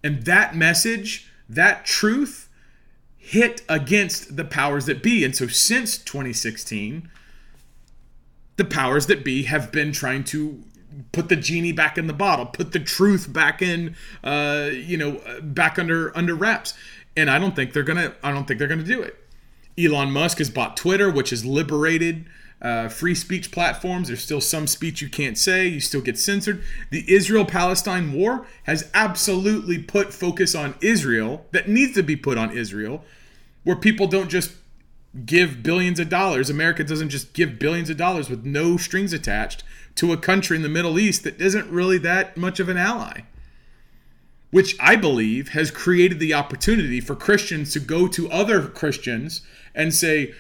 And 0.05 0.25
that 0.27 0.55
message, 0.55 1.31
that 1.49 1.87
truth, 1.87 2.51
hit 3.17 3.63
against 3.67 4.37
the 4.37 4.45
powers 4.45 4.85
that 4.87 5.03
be. 5.03 5.25
And 5.25 5.35
so 5.35 5.47
since 5.47 5.97
2016, 5.97 7.09
the 8.57 8.65
powers 8.67 9.07
that 9.07 9.25
be 9.25 9.45
have 9.45 9.73
been 9.73 9.91
trying 9.91 10.25
to 10.25 10.63
put 11.13 11.29
the 11.29 11.37
genie 11.37 11.73
back 11.73 11.99
in 11.99 12.07
the 12.07 12.13
bottle, 12.13 12.47
put 12.47 12.73
the 12.73 12.81
truth 12.81 13.33
back 13.33 13.63
in, 13.63 13.97
uh, 14.25 14.71
you 14.73 14.97
know, 14.97 15.21
back 15.43 15.79
under 15.79 16.17
under 16.17 16.35
wraps. 16.35 16.75
And 17.17 17.31
I 17.31 17.39
don't 17.39 17.57
think 17.57 17.73
they're 17.73 17.83
gonna. 17.83 18.15
I 18.23 18.33
don't 18.33 18.47
think 18.47 18.59
they're 18.59 18.69
gonna 18.69 18.83
do 18.83 19.03
it. 19.03 19.17
Elon 19.79 20.11
Musk 20.11 20.39
has 20.39 20.51
bought 20.51 20.77
Twitter, 20.77 21.11
which 21.11 21.31
has 21.31 21.45
liberated 21.45 22.27
uh, 22.61 22.89
free 22.89 23.15
speech 23.15 23.51
platforms. 23.51 24.09
There's 24.09 24.23
still 24.23 24.41
some 24.41 24.67
speech 24.67 25.01
you 25.01 25.09
can't 25.09 25.39
say. 25.39 25.67
You 25.67 25.81
still 25.81 26.03
get 26.03 26.19
censored. 26.19 26.63
The 26.91 27.11
Israel-Palestine 27.11 28.13
war 28.13 28.47
has 28.65 28.91
absolutely 28.93 29.79
put 29.79 30.13
focus 30.13 30.55
on 30.55 30.75
Israel 30.81 31.47
that 31.53 31.69
needs 31.69 31.95
to 31.95 32.03
be 32.03 32.17
put 32.17 32.37
on 32.37 32.57
Israel, 32.57 33.05
where 33.65 33.77
people 33.77 34.07
don't 34.07 34.29
just 34.29 34.53
give 35.25 35.63
billions 35.63 35.99
of 35.99 36.09
dollars. 36.09 36.51
America 36.51 36.85
doesn't 36.85 37.09
just 37.09 37.33
give 37.33 37.59
billions 37.59 37.91
of 37.91 37.97
dollars 37.97 38.29
with 38.29 38.45
no 38.45 38.77
strings 38.77 39.13
attached 39.13 39.65
to 39.97 40.13
a 40.13 40.17
country 40.17 40.57
in 40.57 40.63
the 40.63 40.69
Middle 40.69 40.99
East 40.99 41.25
that 41.25 41.41
isn't 41.41 41.71
really 41.71 41.99
that 41.99 42.37
much 42.37 42.61
of 42.61 42.69
an 42.69 42.77
ally. 42.77 43.23
Which 44.51 44.77
I 44.81 44.97
believe 44.97 45.51
has 45.51 45.71
created 45.71 46.19
the 46.19 46.35
opportunity 46.35 47.01
for 47.01 47.15
Christians 47.15 47.73
to 47.73 47.81
go 47.81 48.09
to 48.09 48.31
other 48.31 48.67
Christians 48.67 49.43
and 49.75 49.95
say, 49.95 50.35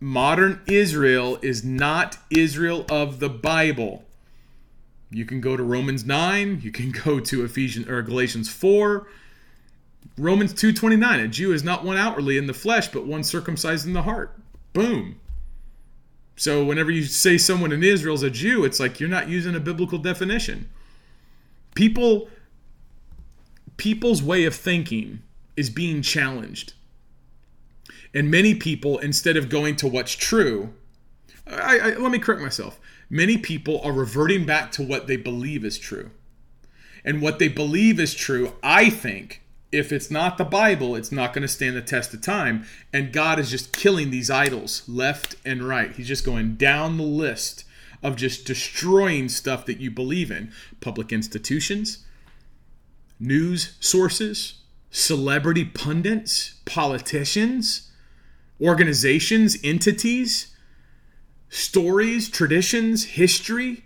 modern 0.00 0.60
Israel 0.66 1.38
is 1.42 1.64
not 1.64 2.18
Israel 2.30 2.86
of 2.90 3.18
the 3.18 3.28
Bible. 3.28 4.04
You 5.10 5.24
can 5.24 5.40
go 5.40 5.56
to 5.56 5.62
Romans 5.62 6.04
9, 6.04 6.60
you 6.62 6.70
can 6.70 6.90
go 7.04 7.20
to 7.20 7.44
Ephesians 7.44 7.88
or 7.88 8.02
Galatians 8.02 8.48
4. 8.48 9.06
Romans 10.16 10.52
2:29, 10.52 11.24
a 11.24 11.28
Jew 11.28 11.52
is 11.52 11.62
not 11.62 11.84
one 11.84 11.96
outwardly 11.96 12.38
in 12.38 12.46
the 12.46 12.54
flesh, 12.54 12.88
but 12.88 13.06
one 13.06 13.22
circumcised 13.22 13.86
in 13.86 13.92
the 13.92 14.02
heart. 14.02 14.36
Boom. 14.72 15.20
So 16.38 16.64
whenever 16.64 16.92
you 16.92 17.02
say 17.02 17.36
someone 17.36 17.72
in 17.72 17.82
Israel 17.82 18.14
is 18.14 18.22
a 18.22 18.30
Jew, 18.30 18.64
it's 18.64 18.78
like 18.78 19.00
you're 19.00 19.08
not 19.08 19.28
using 19.28 19.56
a 19.56 19.60
biblical 19.60 19.98
definition. 19.98 20.70
People 21.74 22.30
people's 23.76 24.22
way 24.22 24.44
of 24.44 24.54
thinking 24.54 25.20
is 25.56 25.68
being 25.68 26.00
challenged. 26.00 26.74
And 28.14 28.30
many 28.30 28.54
people 28.54 28.98
instead 28.98 29.36
of 29.36 29.48
going 29.48 29.74
to 29.76 29.88
what's 29.88 30.12
true, 30.12 30.72
I, 31.44 31.78
I, 31.78 31.94
let 31.96 32.12
me 32.12 32.20
correct 32.20 32.40
myself. 32.40 32.78
Many 33.10 33.36
people 33.36 33.80
are 33.82 33.92
reverting 33.92 34.46
back 34.46 34.70
to 34.72 34.82
what 34.82 35.08
they 35.08 35.16
believe 35.16 35.64
is 35.64 35.76
true. 35.76 36.12
And 37.04 37.20
what 37.20 37.40
they 37.40 37.48
believe 37.48 37.98
is 37.98 38.14
true, 38.14 38.52
I 38.62 38.90
think, 38.90 39.42
if 39.70 39.92
it's 39.92 40.10
not 40.10 40.38
the 40.38 40.44
Bible, 40.44 40.96
it's 40.96 41.12
not 41.12 41.32
going 41.32 41.42
to 41.42 41.48
stand 41.48 41.76
the 41.76 41.82
test 41.82 42.14
of 42.14 42.22
time. 42.22 42.64
And 42.92 43.12
God 43.12 43.38
is 43.38 43.50
just 43.50 43.72
killing 43.72 44.10
these 44.10 44.30
idols 44.30 44.82
left 44.88 45.36
and 45.44 45.62
right. 45.62 45.94
He's 45.94 46.08
just 46.08 46.24
going 46.24 46.54
down 46.56 46.96
the 46.96 47.02
list 47.02 47.64
of 48.02 48.16
just 48.16 48.46
destroying 48.46 49.28
stuff 49.28 49.66
that 49.66 49.78
you 49.78 49.90
believe 49.90 50.30
in 50.30 50.52
public 50.80 51.12
institutions, 51.12 52.04
news 53.20 53.76
sources, 53.80 54.54
celebrity 54.90 55.64
pundits, 55.64 56.54
politicians, 56.64 57.90
organizations, 58.60 59.56
entities, 59.62 60.54
stories, 61.50 62.28
traditions, 62.30 63.04
history, 63.04 63.84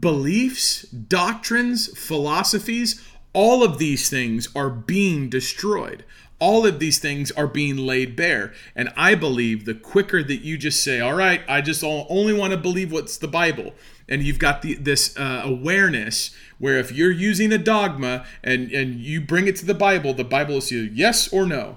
beliefs, 0.00 0.82
doctrines, 0.82 1.96
philosophies 1.98 3.02
all 3.36 3.62
of 3.62 3.76
these 3.76 4.08
things 4.08 4.48
are 4.56 4.70
being 4.70 5.28
destroyed. 5.28 6.06
All 6.38 6.64
of 6.64 6.78
these 6.78 6.98
things 6.98 7.30
are 7.32 7.46
being 7.46 7.76
laid 7.76 8.16
bare. 8.16 8.54
And 8.74 8.88
I 8.96 9.14
believe 9.14 9.66
the 9.66 9.74
quicker 9.74 10.22
that 10.22 10.36
you 10.36 10.56
just 10.56 10.82
say, 10.82 11.00
all 11.00 11.12
right, 11.12 11.42
I 11.46 11.60
just 11.60 11.84
only 11.84 12.32
want 12.32 12.52
to 12.52 12.56
believe 12.56 12.90
what's 12.90 13.18
the 13.18 13.28
Bible, 13.28 13.74
and 14.08 14.22
you've 14.22 14.38
got 14.38 14.62
the, 14.62 14.72
this 14.74 15.14
uh, 15.18 15.42
awareness 15.44 16.34
where 16.58 16.78
if 16.78 16.90
you're 16.90 17.10
using 17.10 17.52
a 17.52 17.58
dogma 17.58 18.24
and, 18.42 18.72
and 18.72 19.00
you 19.00 19.20
bring 19.20 19.46
it 19.46 19.56
to 19.56 19.66
the 19.66 19.74
Bible, 19.74 20.14
the 20.14 20.24
Bible 20.24 20.54
will 20.54 20.60
say 20.62 20.88
yes 20.94 21.30
or 21.30 21.44
no. 21.44 21.76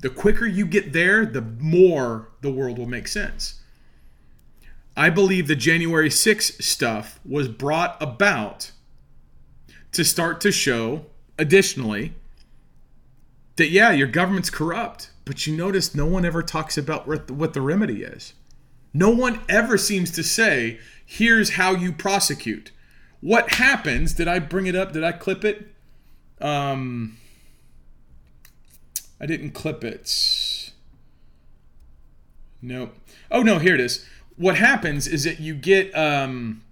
The 0.00 0.10
quicker 0.10 0.46
you 0.46 0.66
get 0.66 0.92
there, 0.92 1.24
the 1.24 1.40
more 1.40 2.28
the 2.42 2.52
world 2.52 2.76
will 2.76 2.86
make 2.86 3.08
sense. 3.08 3.60
I 4.98 5.08
believe 5.08 5.48
the 5.48 5.56
January 5.56 6.10
6th 6.10 6.62
stuff 6.62 7.20
was 7.24 7.48
brought 7.48 7.96
about 8.02 8.72
to 9.92 10.04
start 10.04 10.40
to 10.42 10.52
show, 10.52 11.06
additionally, 11.38 12.14
that 13.56 13.70
yeah, 13.70 13.90
your 13.90 14.06
government's 14.06 14.50
corrupt, 14.50 15.10
but 15.24 15.46
you 15.46 15.56
notice 15.56 15.94
no 15.94 16.06
one 16.06 16.24
ever 16.24 16.42
talks 16.42 16.78
about 16.78 17.06
what 17.06 17.54
the, 17.54 17.60
remedy 17.60 18.02
is. 18.02 18.34
No 18.92 19.10
one 19.10 19.40
ever 19.48 19.76
seems 19.76 20.10
to 20.12 20.22
say, 20.22 20.80
here's 21.04 21.50
how 21.50 21.72
you 21.72 21.92
prosecute. 21.92 22.72
What 23.20 23.54
happens? 23.54 24.14
Did 24.14 24.28
I 24.28 24.38
bring 24.38 24.66
it 24.66 24.74
up? 24.74 24.92
Did 24.92 25.04
I 25.04 25.12
clip 25.12 25.44
it? 25.44 25.68
Um, 26.40 27.18
I 29.20 29.26
didn't 29.26 29.50
clip 29.50 29.84
it. 29.84 30.72
Nope. 32.62 32.96
Oh 33.30 33.42
no, 33.42 33.58
here 33.58 33.74
it 33.74 33.80
is. 33.80 34.06
What 34.36 34.56
happens 34.56 35.06
is 35.06 35.24
that 35.24 35.40
you 35.40 35.54
get 35.54 35.94
um 35.96 36.62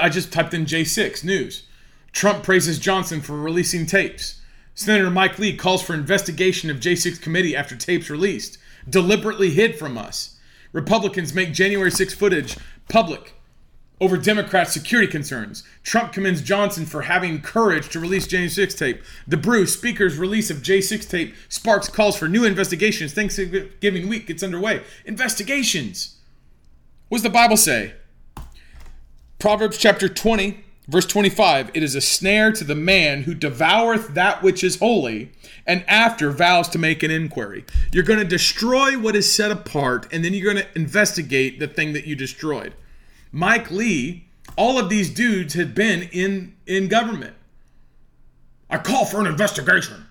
I 0.00 0.08
just 0.08 0.32
typed 0.32 0.52
in 0.54 0.66
J6 0.66 1.24
news. 1.24 1.64
Trump 2.12 2.42
praises 2.42 2.78
Johnson 2.78 3.20
for 3.20 3.36
releasing 3.36 3.86
tapes. 3.86 4.40
Senator 4.74 5.10
Mike 5.10 5.38
Lee 5.38 5.56
calls 5.56 5.82
for 5.82 5.94
investigation 5.94 6.70
of 6.70 6.80
J6 6.80 7.20
committee 7.20 7.54
after 7.54 7.76
tapes 7.76 8.10
released, 8.10 8.58
deliberately 8.88 9.50
hid 9.50 9.78
from 9.78 9.98
us. 9.98 10.38
Republicans 10.72 11.34
make 11.34 11.52
January 11.52 11.90
6 11.90 12.14
footage 12.14 12.56
public 12.88 13.34
over 14.00 14.16
Democrats' 14.16 14.72
security 14.72 15.10
concerns. 15.10 15.62
Trump 15.82 16.12
commends 16.12 16.40
Johnson 16.40 16.86
for 16.86 17.02
having 17.02 17.42
courage 17.42 17.90
to 17.90 18.00
release 18.00 18.26
January 18.26 18.48
6 18.48 18.74
tape. 18.74 19.02
The 19.26 19.36
Brew 19.36 19.66
Speaker's 19.66 20.16
release 20.16 20.50
of 20.50 20.58
J6 20.58 21.08
tape 21.08 21.34
sparks 21.48 21.88
calls 21.88 22.16
for 22.16 22.26
new 22.26 22.44
investigations. 22.44 23.12
Thanksgiving 23.12 24.08
week 24.08 24.26
gets 24.26 24.42
underway. 24.42 24.82
Investigations. 25.04 26.16
What 27.08 27.18
does 27.18 27.22
the 27.24 27.30
Bible 27.30 27.58
say? 27.58 27.94
Proverbs 29.38 29.76
chapter 29.76 30.08
20, 30.08 30.64
verse 30.90 31.06
25 31.06 31.70
It 31.72 31.82
is 31.82 31.94
a 31.94 32.00
snare 32.00 32.52
to 32.52 32.64
the 32.64 32.74
man 32.74 33.22
who 33.22 33.34
devoureth 33.34 34.14
that 34.14 34.42
which 34.42 34.64
is 34.64 34.78
holy, 34.78 35.30
and 35.66 35.84
after 35.86 36.30
vows 36.30 36.68
to 36.70 36.78
make 36.78 37.02
an 37.02 37.10
inquiry. 37.10 37.64
You're 37.92 38.04
going 38.04 38.18
to 38.18 38.24
destroy 38.24 38.98
what 38.98 39.16
is 39.16 39.32
set 39.32 39.50
apart, 39.50 40.12
and 40.12 40.24
then 40.24 40.34
you're 40.34 40.52
going 40.52 40.64
to 40.64 40.78
investigate 40.78 41.58
the 41.58 41.68
thing 41.68 41.92
that 41.92 42.06
you 42.06 42.16
destroyed. 42.16 42.74
Mike 43.32 43.70
Lee, 43.70 44.26
all 44.56 44.78
of 44.78 44.90
these 44.90 45.10
dudes 45.10 45.54
had 45.54 45.74
been 45.74 46.02
in, 46.12 46.56
in 46.66 46.88
government. 46.88 47.36
I 48.68 48.78
call 48.78 49.04
for 49.04 49.20
an 49.20 49.26
investigation. 49.26 50.06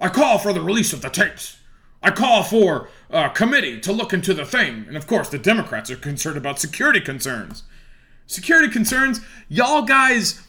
I 0.00 0.08
call 0.08 0.38
for 0.38 0.52
the 0.52 0.60
release 0.60 0.92
of 0.92 1.02
the 1.02 1.10
tapes. 1.10 1.58
I 2.02 2.10
call 2.10 2.42
for 2.42 2.88
a 3.10 3.30
committee 3.30 3.80
to 3.80 3.92
look 3.92 4.12
into 4.12 4.34
the 4.34 4.44
thing. 4.44 4.86
And 4.88 4.96
of 4.96 5.06
course, 5.06 5.28
the 5.28 5.38
Democrats 5.38 5.90
are 5.90 5.96
concerned 5.96 6.36
about 6.36 6.58
security 6.58 7.00
concerns. 7.00 7.62
Security 8.32 8.72
concerns, 8.72 9.20
y'all 9.50 9.82
guys, 9.82 10.40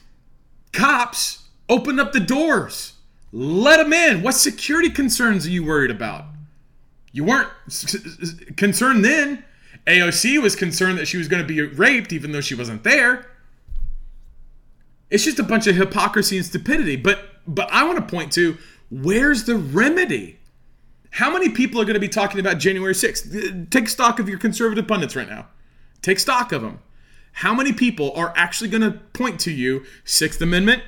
cops, 0.71 1.43
open 1.67 1.99
up 1.99 2.13
the 2.13 2.19
doors. 2.21 2.93
Let 3.33 3.77
them 3.77 3.91
in. 3.91 4.21
What 4.23 4.35
security 4.35 4.89
concerns 4.89 5.45
are 5.45 5.49
you 5.49 5.65
worried 5.65 5.91
about? 5.91 6.23
You 7.11 7.25
weren't 7.25 7.49
concerned 8.55 9.03
then. 9.03 9.43
AOC 9.85 10.41
was 10.41 10.55
concerned 10.55 10.97
that 10.97 11.09
she 11.09 11.17
was 11.17 11.27
going 11.27 11.45
to 11.45 11.47
be 11.47 11.61
raped 11.61 12.13
even 12.13 12.31
though 12.31 12.39
she 12.39 12.55
wasn't 12.55 12.85
there. 12.85 13.27
It's 15.09 15.25
just 15.25 15.39
a 15.39 15.43
bunch 15.43 15.67
of 15.67 15.75
hypocrisy 15.75 16.37
and 16.37 16.45
stupidity. 16.45 16.95
But 16.95 17.19
but 17.45 17.69
I 17.69 17.83
want 17.83 17.97
to 17.97 18.05
point 18.05 18.31
to 18.33 18.57
where's 18.89 19.43
the 19.43 19.57
remedy? 19.57 20.39
How 21.09 21.33
many 21.33 21.49
people 21.49 21.81
are 21.81 21.85
going 21.85 21.95
to 21.95 21.99
be 21.99 22.07
talking 22.07 22.39
about 22.39 22.59
January 22.59 22.93
6th? 22.93 23.69
Take 23.69 23.89
stock 23.89 24.19
of 24.19 24.29
your 24.29 24.39
conservative 24.39 24.87
pundits 24.87 25.17
right 25.17 25.29
now. 25.29 25.47
Take 26.01 26.19
stock 26.19 26.53
of 26.53 26.61
them. 26.61 26.79
How 27.33 27.53
many 27.53 27.73
people 27.73 28.11
are 28.15 28.33
actually 28.35 28.69
going 28.69 28.81
to 28.81 28.99
point 29.13 29.39
to 29.41 29.51
you 29.51 29.85
Sixth 30.05 30.41
Amendment, 30.41 30.83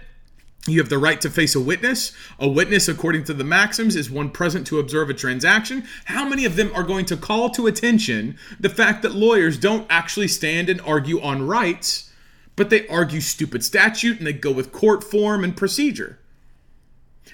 you 0.67 0.79
have 0.79 0.89
the 0.89 0.97
right 0.97 1.21
to 1.21 1.29
face 1.29 1.53
a 1.53 1.59
witness. 1.59 2.11
A 2.39 2.47
witness, 2.47 2.87
according 2.87 3.25
to 3.25 3.33
the 3.33 3.43
maxims, 3.43 3.95
is 3.95 4.09
one 4.09 4.31
present 4.31 4.65
to 4.67 4.79
observe 4.79 5.09
a 5.09 5.13
transaction. 5.13 5.83
How 6.05 6.27
many 6.27 6.45
of 6.45 6.55
them 6.55 6.71
are 6.73 6.83
going 6.83 7.05
to 7.05 7.17
call 7.17 7.51
to 7.51 7.67
attention 7.67 8.37
the 8.59 8.69
fact 8.69 9.03
that 9.03 9.13
lawyers 9.13 9.59
don't 9.59 9.85
actually 9.89 10.27
stand 10.27 10.69
and 10.69 10.81
argue 10.81 11.21
on 11.21 11.45
rights, 11.45 12.11
but 12.55 12.71
they 12.71 12.87
argue 12.87 13.21
stupid 13.21 13.63
statute 13.63 14.17
and 14.17 14.25
they 14.25 14.33
go 14.33 14.51
with 14.51 14.71
court 14.71 15.03
form 15.03 15.43
and 15.43 15.55
procedure? 15.55 16.17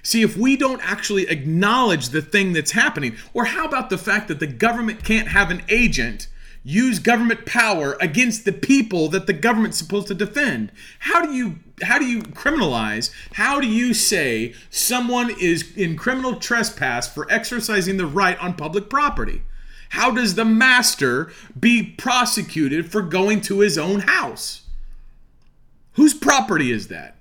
See, 0.03 0.23
if 0.23 0.35
we 0.35 0.57
don't 0.57 0.81
actually 0.83 1.29
acknowledge 1.29 2.09
the 2.09 2.21
thing 2.21 2.53
that's 2.53 2.71
happening, 2.71 3.15
or 3.33 3.45
how 3.45 3.65
about 3.65 3.89
the 3.89 3.97
fact 3.97 4.27
that 4.27 4.39
the 4.39 4.47
government 4.47 5.03
can't 5.03 5.29
have 5.29 5.51
an 5.51 5.63
agent 5.69 6.27
use 6.63 6.99
government 6.99 7.45
power 7.45 7.97
against 7.99 8.45
the 8.45 8.53
people 8.53 9.07
that 9.09 9.25
the 9.27 9.33
government's 9.33 9.77
supposed 9.77 10.07
to 10.07 10.13
defend. 10.13 10.71
How 10.99 11.25
do 11.25 11.33
you 11.33 11.59
how 11.81 11.97
do 11.97 12.05
you 12.05 12.21
criminalize? 12.21 13.11
How 13.33 13.59
do 13.59 13.67
you 13.67 13.93
say 13.93 14.53
someone 14.69 15.33
is 15.39 15.75
in 15.75 15.97
criminal 15.97 16.35
trespass 16.35 17.11
for 17.11 17.25
exercising 17.31 17.97
the 17.97 18.05
right 18.05 18.37
on 18.39 18.53
public 18.53 18.89
property? 18.89 19.41
How 19.89 20.11
does 20.11 20.35
the 20.35 20.45
master 20.45 21.31
be 21.59 21.83
prosecuted 21.83 22.91
for 22.91 23.01
going 23.01 23.41
to 23.41 23.59
his 23.59 23.77
own 23.77 24.01
house? 24.01 24.61
Whose 25.93 26.13
property 26.13 26.71
is 26.71 26.87
that? 26.87 27.17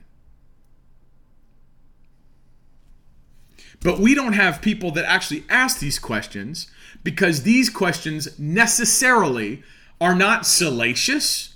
But 3.83 3.99
we 3.99 4.15
don't 4.15 4.35
have 4.35 4.61
people 4.61 4.91
that 4.93 5.07
actually 5.07 5.45
ask 5.49 5.81
these 5.81 5.99
questions 5.99 6.71
because 7.03 7.43
these 7.43 7.71
questions 7.71 8.39
necessarily 8.39 9.63
are 10.01 10.15
not 10.15 10.47
salacious, 10.47 11.55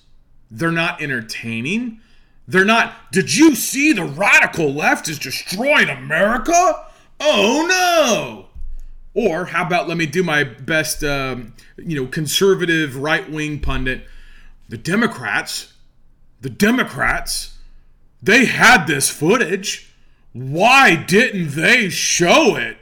they're 0.51 0.71
not 0.71 1.03
entertaining, 1.03 2.01
they're 2.47 2.65
not, 2.65 3.11
did 3.13 3.35
you 3.35 3.55
see 3.55 3.93
the 3.93 4.05
radical 4.05 4.73
left 4.73 5.09
is 5.09 5.19
destroying 5.19 5.89
America? 5.89 6.87
Oh 7.21 7.67
no! 7.69 8.49
Or 9.15 9.47
how 9.47 9.65
about 9.65 9.89
let 9.89 9.97
me 9.97 10.07
do 10.07 10.23
my 10.23 10.45
best, 10.45 11.05
um, 11.05 11.55
you 11.79 11.97
know, 11.97 12.07
conservative 12.07 12.97
right 12.97 13.31
wing 13.31 13.61
pundit? 13.61 14.07
The 14.69 14.77
Democrats, 14.77 15.73
the 16.41 16.51
Democrats, 16.51 17.57
they 18.23 18.47
had 18.47 18.87
this 18.87 19.09
footage. 19.09 19.91
Why 20.33 20.97
didn't 20.97 21.51
they 21.51 21.89
show 21.89 22.57
it? 22.57 22.79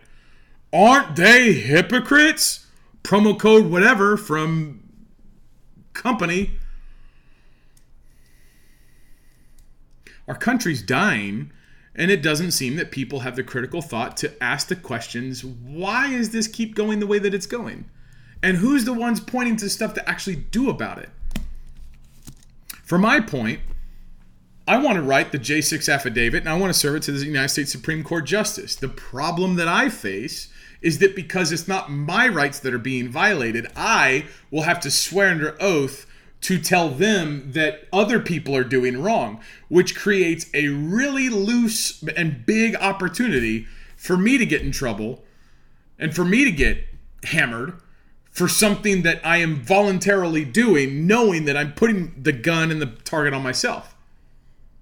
Aren't 0.73 1.17
they 1.17 1.53
hypocrites? 1.53 2.67
Promo 3.03 3.39
code 3.39 3.67
whatever 3.67 4.17
from 4.17 4.83
company. 5.93 6.53
Our 10.27 10.35
country's 10.35 10.83
dying, 10.83 11.51
and 11.95 12.11
it 12.11 12.23
doesn't 12.23 12.53
seem 12.53 12.77
that 12.77 12.91
people 12.91 13.21
have 13.21 13.37
the 13.37 13.43
critical 13.43 13.83
thought 13.83 14.17
to 14.19 14.43
ask 14.43 14.69
the 14.69 14.77
questions 14.77 15.45
why 15.45 16.09
is 16.09 16.31
this 16.31 16.47
keep 16.47 16.75
going 16.75 17.01
the 17.01 17.07
way 17.07 17.19
that 17.19 17.35
it's 17.35 17.47
going? 17.47 17.87
And 18.43 18.57
who's 18.57 18.85
the 18.85 18.95
ones 18.95 19.21
pointing 19.21 19.57
to 19.59 19.69
stuff 19.69 19.95
to 19.95 20.09
actually 20.09 20.37
do 20.37 20.71
about 20.71 20.99
it? 20.99 21.11
For 22.83 22.99
my 22.99 23.21
point, 23.21 23.61
I 24.67 24.79
want 24.79 24.97
to 24.97 25.03
write 25.03 25.33
the 25.33 25.39
J6 25.39 25.93
affidavit 25.93 26.41
and 26.41 26.49
I 26.49 26.59
want 26.59 26.73
to 26.73 26.79
serve 26.79 26.97
it 26.97 27.03
to 27.05 27.13
the 27.13 27.25
United 27.25 27.49
States 27.49 27.73
Supreme 27.73 28.05
Court 28.05 28.25
Justice. 28.25 28.77
The 28.77 28.89
problem 28.89 29.57
that 29.57 29.69
I 29.69 29.89
face 29.89 30.52
is 30.83 30.99
that 30.99 31.17
because 31.17 31.53
it's 31.53 31.69
not 31.69 31.91
my 31.91 32.29
rights 32.29 32.59
that 32.61 32.75
are 32.75 32.79
being 32.79 33.09
violated, 33.09 33.67
I 33.77 34.27
will 34.51 34.63
have 34.63 34.81
to 34.81 34.91
swear 34.91 35.31
under 35.31 35.57
oath 35.61 36.07
to 36.43 36.59
tell 36.59 36.89
them 36.89 37.53
that 37.53 37.87
other 37.93 38.19
people 38.19 38.57
are 38.57 38.65
doing 38.65 39.01
wrong, 39.01 39.41
which 39.69 39.95
creates 39.95 40.47
a 40.53 40.69
really 40.69 41.29
loose 41.29 42.03
and 42.17 42.45
big 42.45 42.75
opportunity 42.77 43.67
for 43.97 44.17
me 44.17 44.37
to 44.39 44.45
get 44.45 44.63
in 44.63 44.73
trouble 44.73 45.23
and 45.99 46.15
for 46.15 46.25
me 46.25 46.45
to 46.45 46.51
get 46.51 46.85
hammered 47.25 47.75
for 48.33 48.49
something 48.49 49.03
that 49.03 49.25
I 49.25 49.37
am 49.37 49.63
voluntarily 49.63 50.45
doing, 50.45 51.07
knowing 51.07 51.45
that 51.45 51.57
I'm 51.57 51.75
putting 51.75 52.13
the 52.21 52.33
gun 52.33 52.73
and 52.73 52.83
the 52.83 52.87
target 52.87 53.35
on 53.35 53.43
myself 53.43 53.92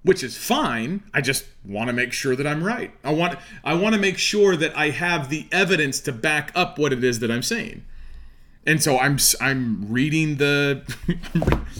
which 0.02 0.22
is 0.22 0.36
fine. 0.36 1.02
I 1.12 1.20
just 1.20 1.44
want 1.64 1.88
to 1.88 1.92
make 1.92 2.12
sure 2.12 2.34
that 2.34 2.46
I'm 2.46 2.64
right. 2.64 2.92
I 3.04 3.12
want 3.12 3.38
I 3.64 3.74
want 3.74 3.94
to 3.94 4.00
make 4.00 4.18
sure 4.18 4.56
that 4.56 4.76
I 4.76 4.90
have 4.90 5.28
the 5.28 5.46
evidence 5.52 6.00
to 6.00 6.12
back 6.12 6.52
up 6.54 6.78
what 6.78 6.92
it 6.92 7.04
is 7.04 7.18
that 7.20 7.30
I'm 7.30 7.42
saying. 7.42 7.84
And 8.66 8.82
so 8.82 8.98
I'm 8.98 9.18
I'm 9.40 9.90
reading 9.90 10.36
the 10.36 10.82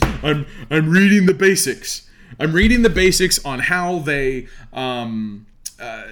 I'm 0.23 0.47
I'm 0.71 0.91
reading 0.91 1.27
the 1.27 1.35
basics. 1.35 2.09
I'm 2.39 2.53
reading 2.53 2.83
the 2.83 2.91
basics 2.91 3.45
on 3.45 3.61
how 3.61 3.99
they 4.01 4.49
um 4.73 5.47
uh, 5.81 6.03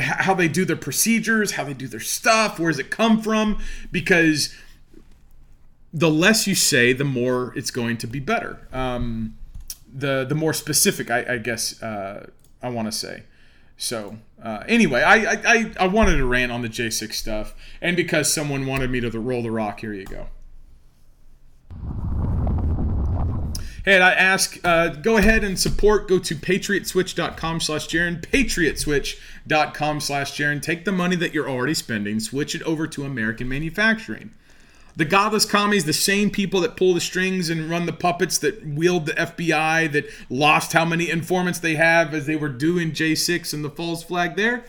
how 0.00 0.34
they 0.34 0.48
do 0.48 0.66
their 0.66 0.76
procedures, 0.76 1.52
how 1.52 1.64
they 1.64 1.72
do 1.72 1.88
their 1.88 1.98
stuff, 1.98 2.58
where 2.58 2.70
does 2.70 2.78
it 2.78 2.90
come 2.90 3.22
from? 3.22 3.58
Because 3.90 4.54
the 5.94 6.10
less 6.10 6.46
you 6.46 6.54
say, 6.54 6.92
the 6.92 7.04
more 7.04 7.52
it's 7.56 7.70
going 7.70 7.96
to 7.96 8.06
be 8.06 8.20
better. 8.20 8.66
Um, 8.70 9.38
the 9.94 10.26
the 10.28 10.34
more 10.34 10.52
specific, 10.52 11.10
I, 11.10 11.34
I 11.34 11.38
guess 11.38 11.82
uh, 11.82 12.28
I 12.62 12.68
want 12.68 12.88
to 12.88 12.92
say. 12.92 13.22
So 13.76 14.18
uh, 14.42 14.64
anyway, 14.68 15.02
I, 15.02 15.32
I 15.32 15.72
I 15.80 15.86
wanted 15.86 16.16
to 16.16 16.26
rant 16.26 16.52
on 16.52 16.62
the 16.62 16.68
J6 16.68 17.12
stuff, 17.12 17.54
and 17.80 17.96
because 17.96 18.32
someone 18.32 18.66
wanted 18.66 18.90
me 18.90 19.00
to 19.00 19.10
roll 19.18 19.42
the 19.42 19.50
rock, 19.50 19.80
here 19.80 19.92
you 19.92 20.04
go. 20.04 20.26
Hey, 23.84 23.96
and 23.96 24.02
I 24.02 24.12
ask, 24.12 24.58
uh, 24.64 24.88
go 24.88 25.18
ahead 25.18 25.44
and 25.44 25.60
support. 25.60 26.08
Go 26.08 26.18
to 26.18 26.34
patriotswitch.com 26.34 27.60
slash 27.60 27.86
Jarrin, 27.86 28.22
patriotswitch.com 28.22 30.00
slash 30.00 30.38
Jarrin. 30.38 30.62
Take 30.62 30.86
the 30.86 30.92
money 30.92 31.16
that 31.16 31.34
you're 31.34 31.50
already 31.50 31.74
spending, 31.74 32.18
switch 32.18 32.54
it 32.54 32.62
over 32.62 32.86
to 32.86 33.04
American 33.04 33.46
manufacturing. 33.46 34.30
The 34.96 35.04
godless 35.04 35.44
commies, 35.44 35.84
the 35.84 35.92
same 35.92 36.30
people 36.30 36.60
that 36.60 36.76
pull 36.76 36.94
the 36.94 37.00
strings 37.00 37.50
and 37.50 37.68
run 37.68 37.86
the 37.86 37.92
puppets 37.92 38.38
that 38.38 38.64
wield 38.64 39.06
the 39.06 39.12
FBI, 39.14 39.90
that 39.90 40.06
lost 40.30 40.72
how 40.72 40.84
many 40.84 41.10
informants 41.10 41.58
they 41.58 41.74
have 41.74 42.14
as 42.14 42.26
they 42.26 42.36
were 42.36 42.48
doing 42.48 42.92
J6 42.92 43.52
and 43.52 43.64
the 43.64 43.70
false 43.70 44.04
flag 44.04 44.36
there, 44.36 44.64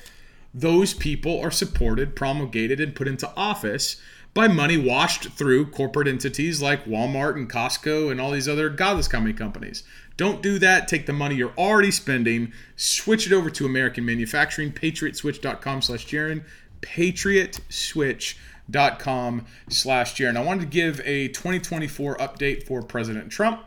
those 0.52 0.96
people 0.96 1.40
are 1.40 1.52
supported, 1.52 2.16
promulgated, 2.16 2.80
and 2.80 2.96
put 2.96 3.08
into 3.08 3.32
office 3.36 4.02
by 4.34 4.48
money 4.48 4.78
washed 4.78 5.30
through 5.30 5.68
corporate 5.68 6.08
entities 6.08 6.62
like 6.62 6.86
Walmart 6.86 7.36
and 7.36 7.50
Costco 7.50 8.12
and 8.12 8.20
all 8.20 8.32
these 8.32 8.50
other 8.50 8.70
godless 8.70 9.08
commie 9.08 9.32
companies. 9.32 9.84
Don't 10.18 10.42
do 10.42 10.58
that. 10.60 10.88
Take 10.88 11.06
the 11.06 11.14
money 11.14 11.36
you're 11.36 11.54
already 11.58 11.92
spending, 11.92 12.52
switch 12.76 13.28
it 13.28 13.34
over 13.34 13.50
to 13.52 13.66
American 13.66 14.06
manufacturing, 14.06 14.72
patriotswitch.com 14.72 15.82
slash 15.84 16.08
Jarrin, 16.08 16.44
patriotswitch.com 16.82 18.55
slash 18.72 20.16
Jarrin. 20.16 20.38
I 20.38 20.44
wanted 20.44 20.62
to 20.62 20.68
give 20.68 21.02
a 21.06 21.28
2024 21.30 22.18
update 22.18 22.64
for 22.64 22.82
President 22.82 23.32
Trump. 23.32 23.64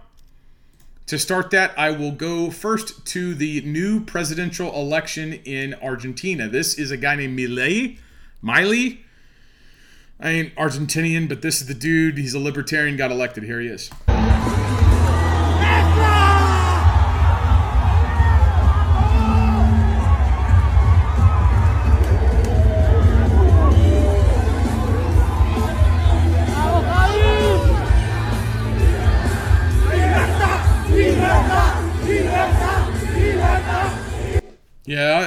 To 1.07 1.19
start 1.19 1.51
that, 1.53 1.73
I 1.79 1.91
will 1.91 2.13
go 2.13 2.51
first 2.51 3.07
to 3.07 3.35
the 3.35 3.63
new 3.63 4.05
presidential 4.05 4.75
election 4.75 5.33
in 5.33 5.75
Argentina. 5.83 6.49
This 6.49 6.79
is 6.79 6.91
a 6.91 6.99
guy 6.99 7.17
named 7.17 7.39
Milei. 7.39 7.99
Miley. 8.43 9.05
I 10.21 10.31
ain't 10.31 10.55
Argentinian, 10.57 11.29
but 11.29 11.43
this 11.43 11.61
is 11.61 11.69
the 11.69 11.75
dude. 11.75 12.19
He's 12.19 12.35
a 12.35 12.39
libertarian, 12.39 12.97
got 12.97 13.11
elected. 13.11 13.45
Here 13.45 13.61
he 13.61 13.69
is. 13.69 13.91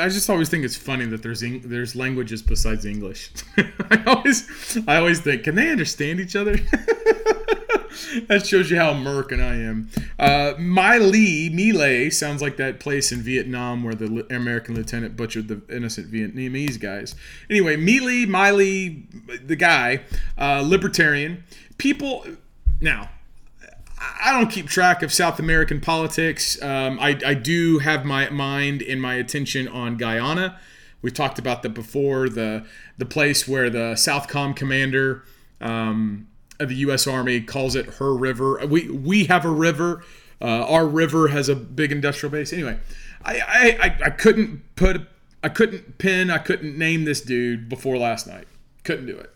I 0.02 0.10
just 0.10 0.30
always 0.30 0.50
think 0.50 0.66
it's 0.66 0.76
funny 0.76 1.06
that 1.06 1.22
there's 1.22 1.44
Eng- 1.44 1.62
there's 1.64 1.96
languages 1.96 2.42
besides 2.42 2.86
English. 2.86 3.32
I 3.58 4.04
always 4.08 4.78
I 4.88 4.98
always 4.98 5.20
think, 5.20 5.44
can 5.44 5.56
they 5.56 5.70
understand 5.70 6.20
each 6.20 6.36
other? 6.36 6.56
that 8.28 8.46
shows 8.46 8.72
you 8.72 8.78
how 8.78 8.92
American 8.92 9.40
I 9.40 9.62
am. 9.62 9.90
Uh, 10.18 10.54
My 10.58 10.98
Li 10.98 11.50
Milei 11.50 12.12
sounds 12.12 12.42
like 12.42 12.58
that 12.58 12.80
place 12.80 13.12
in 13.12 13.22
Vietnam 13.22 13.84
where 13.84 13.94
the 13.96 14.26
American 14.30 14.76
lieutenant 14.76 15.16
butchered 15.16 15.48
the 15.48 15.62
innocent 15.74 16.12
Vietnamese 16.12 16.80
guys. 16.80 17.16
Anyway, 17.50 17.76
Melee, 17.76 18.26
Miley, 18.26 19.08
the 19.46 19.56
guy, 19.56 20.02
uh, 20.38 20.62
libertarian. 20.66 21.44
People 21.78 22.26
now 22.80 23.10
I 24.02 24.32
don't 24.32 24.50
keep 24.50 24.68
track 24.68 25.04
of 25.04 25.14
South 25.14 25.40
American 25.40 25.80
politics. 25.80 26.62
Um, 26.62 27.00
I, 27.00 27.20
I 27.26 27.34
do 27.34 27.80
have 27.80 28.04
my 28.04 28.30
mind 28.30 28.82
and 28.82 29.02
my 29.02 29.16
attention 29.16 29.68
on 29.68 29.98
Guyana. 29.98 30.60
We 31.02 31.12
talked 31.12 31.38
about 31.38 31.64
that 31.64 31.70
before. 31.70 32.30
The 32.30 32.66
the 32.98 33.06
place 33.06 33.48
where 33.48 33.70
the 33.70 33.94
Southcom 33.96 34.56
commander 34.56 35.24
um, 35.60 36.28
of 36.60 36.70
the 36.70 36.76
U.S. 36.76 37.08
Army 37.08 37.42
calls 37.42 37.76
it 37.76 37.96
her 37.96 38.14
river. 38.16 38.66
We 38.68 38.90
we 38.90 39.26
have 39.26 39.46
a 39.46 39.50
river. 39.50 40.04
Uh, 40.42 40.66
our 40.66 40.88
river 40.88 41.28
has 41.28 41.50
a 41.50 41.56
big 41.56 41.92
industrial 41.92 42.32
base. 42.32 42.52
Anyway, 42.52 42.80
I, 43.24 43.40
I, 43.40 43.78
I, 43.82 43.98
I 44.06 44.10
couldn't 44.10 44.62
put 44.76 45.02
I 45.44 45.50
couldn't 45.50 45.98
pin 45.98 46.30
I 46.30 46.40
couldn't 46.40 46.78
name 46.78 47.06
this 47.06 47.22
dude 47.22 47.70
before 47.70 47.98
last 47.98 48.28
night. 48.28 48.48
Couldn't 48.84 49.06
do 49.06 49.18
it. 49.18 49.34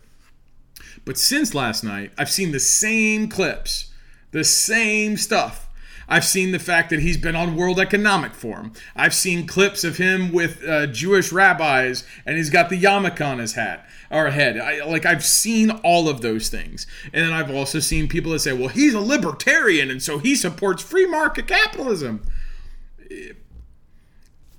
But 1.04 1.18
since 1.18 1.54
last 1.54 1.84
night, 1.84 2.12
I've 2.18 2.30
seen 2.30 2.50
the 2.50 2.60
same 2.60 3.28
clips 3.28 3.92
the 4.36 4.44
same 4.44 5.16
stuff. 5.16 5.66
I've 6.10 6.24
seen 6.26 6.52
the 6.52 6.58
fact 6.58 6.90
that 6.90 7.00
he's 7.00 7.16
been 7.16 7.34
on 7.34 7.56
World 7.56 7.80
Economic 7.80 8.34
Forum. 8.34 8.74
I've 8.94 9.14
seen 9.14 9.46
clips 9.46 9.82
of 9.82 9.96
him 9.96 10.30
with 10.30 10.62
uh, 10.62 10.88
Jewish 10.88 11.32
rabbis, 11.32 12.04
and 12.26 12.36
he's 12.36 12.50
got 12.50 12.68
the 12.68 12.80
yarmulke 12.80 13.26
on 13.26 13.38
his 13.38 13.54
hat 13.54 13.88
or 14.10 14.28
head. 14.28 14.58
I, 14.58 14.84
like 14.84 15.06
I've 15.06 15.24
seen 15.24 15.70
all 15.70 16.10
of 16.10 16.20
those 16.20 16.50
things, 16.50 16.86
and 17.14 17.24
then 17.24 17.32
I've 17.32 17.50
also 17.50 17.80
seen 17.80 18.08
people 18.08 18.30
that 18.32 18.40
say, 18.40 18.52
"Well, 18.52 18.68
he's 18.68 18.92
a 18.92 19.00
libertarian, 19.00 19.90
and 19.90 20.02
so 20.02 20.18
he 20.18 20.36
supports 20.36 20.82
free 20.82 21.06
market 21.06 21.46
capitalism." 21.46 22.22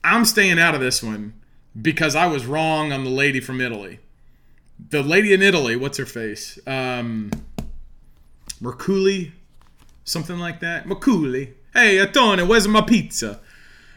I'm 0.03 0.25
staying 0.25 0.57
out 0.57 0.73
of 0.73 0.81
this 0.81 1.03
one 1.03 1.33
because 1.79 2.15
I 2.15 2.25
was 2.25 2.47
wrong 2.47 2.91
on 2.91 3.03
the 3.03 3.11
lady 3.11 3.41
from 3.41 3.61
Italy. 3.61 3.99
The 4.89 5.03
lady 5.03 5.33
in 5.33 5.43
Italy, 5.43 5.75
what's 5.75 5.99
her 5.99 6.05
face? 6.07 6.57
Um, 6.65 7.29
something 10.07 10.39
like 10.39 10.59
that. 10.61 10.85
Merculi. 10.85 11.53
Hey, 11.73 11.97
Atone, 11.97 12.47
where's 12.47 12.67
my 12.67 12.81
pizza? 12.81 13.39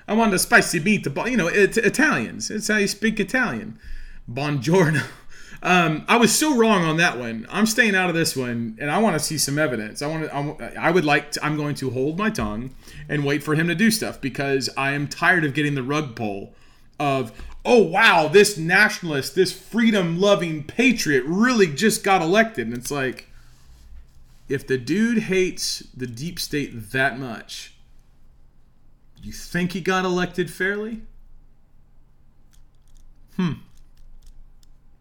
I 0.07 0.15
want 0.15 0.35
a 0.35 0.39
spicy 0.39 0.81
meatball. 0.81 1.31
You 1.31 1.37
know, 1.37 1.47
it's 1.47 1.79
Italians. 1.79 2.51
It's 2.51 2.69
how 2.69 2.79
you 2.79 2.89
speak 2.89 3.21
Italian. 3.21 3.79
Buongiorno. 4.31 5.05
Um, 5.63 6.07
I 6.09 6.17
was 6.17 6.35
so 6.35 6.57
wrong 6.57 6.85
on 6.85 6.97
that 6.97 7.19
one. 7.19 7.47
I'm 7.51 7.67
staying 7.67 7.95
out 7.95 8.09
of 8.09 8.15
this 8.15 8.35
one, 8.35 8.79
and 8.81 8.91
I 8.91 8.97
want 8.97 9.19
to 9.19 9.21
see 9.21 9.37
some 9.37 9.59
evidence. 9.59 10.01
I 10.01 10.07
want 10.07 10.25
to. 10.25 10.35
I, 10.35 10.89
I 10.89 10.91
would 10.91 11.05
like. 11.05 11.33
To, 11.33 11.45
I'm 11.45 11.59
going 11.59 11.75
to 11.75 11.91
hold 11.91 12.17
my 12.17 12.31
tongue 12.31 12.75
and 13.11 13.27
wait 13.27 13.43
for 13.43 13.55
him 13.55 13.69
to 13.69 13.75
do 13.75 13.91
stuff 13.91 14.23
because 14.23 14.71
I 14.75 14.93
am 14.93 15.07
tired 15.07 15.45
of 15.45 15.53
getting 15.53 15.75
the 15.75 15.83
rug 15.83 16.17
pull 16.17 16.55
of. 16.99 17.33
Oh 17.63 17.83
wow, 17.83 18.27
this 18.27 18.57
nationalist, 18.57 19.35
this 19.35 19.53
freedom-loving 19.53 20.65
patriot 20.65 21.25
really 21.27 21.67
just 21.67 22.03
got 22.03 22.23
elected, 22.23 22.69
and 22.69 22.75
it's 22.75 22.91
like, 22.91 23.30
if 24.51 24.67
the 24.67 24.77
dude 24.77 25.19
hates 25.25 25.85
the 25.97 26.09
deep 26.09 26.41
state 26.41 26.91
that 26.91 27.19
much, 27.19 27.75
you 29.23 29.33
think 29.33 29.73
he 29.73 29.81
got 29.81 30.05
elected 30.05 30.51
fairly? 30.51 31.03
Hmm. 33.37 33.53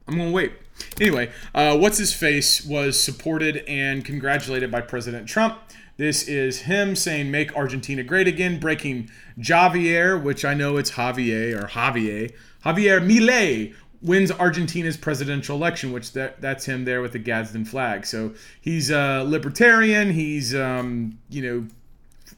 I'm 0.08 0.16
going 0.16 0.30
to 0.30 0.34
wait. 0.34 0.54
Anyway, 1.02 1.32
uh, 1.56 1.78
what's 1.78 1.98
his 1.98 2.14
face 2.14 2.64
was 2.64 3.00
supported 3.00 3.64
and 3.68 4.06
congratulated 4.06 4.72
by 4.72 4.82
President 4.82 5.28
Trump. 5.28 5.58
This 5.98 6.28
is 6.28 6.62
him 6.62 6.96
saying 6.96 7.30
"Make 7.30 7.56
Argentina 7.56 8.04
Great 8.04 8.28
Again," 8.28 8.60
breaking 8.60 9.10
Javier, 9.38 10.22
which 10.22 10.46
I 10.46 10.54
know 10.54 10.78
it's 10.78 10.92
Javier 10.92 11.62
or 11.62 11.68
Javier. 11.68 12.32
Javier 12.64 13.06
Milei 13.06 13.74
wins 14.02 14.32
Argentina's 14.32 14.98
presidential 14.98 15.56
election, 15.56 15.92
which 15.92 16.14
that 16.14 16.42
that's 16.42 16.66
him 16.66 16.86
there 16.86 17.02
with 17.02 17.12
the 17.12 17.20
Gadsden 17.20 17.66
flag. 17.66 18.06
So 18.06 18.34
he's 18.60 18.90
a 18.90 19.24
libertarian. 19.24 20.12
He's 20.12 20.56
um, 20.56 21.20
you 21.30 21.42
know 21.42 21.68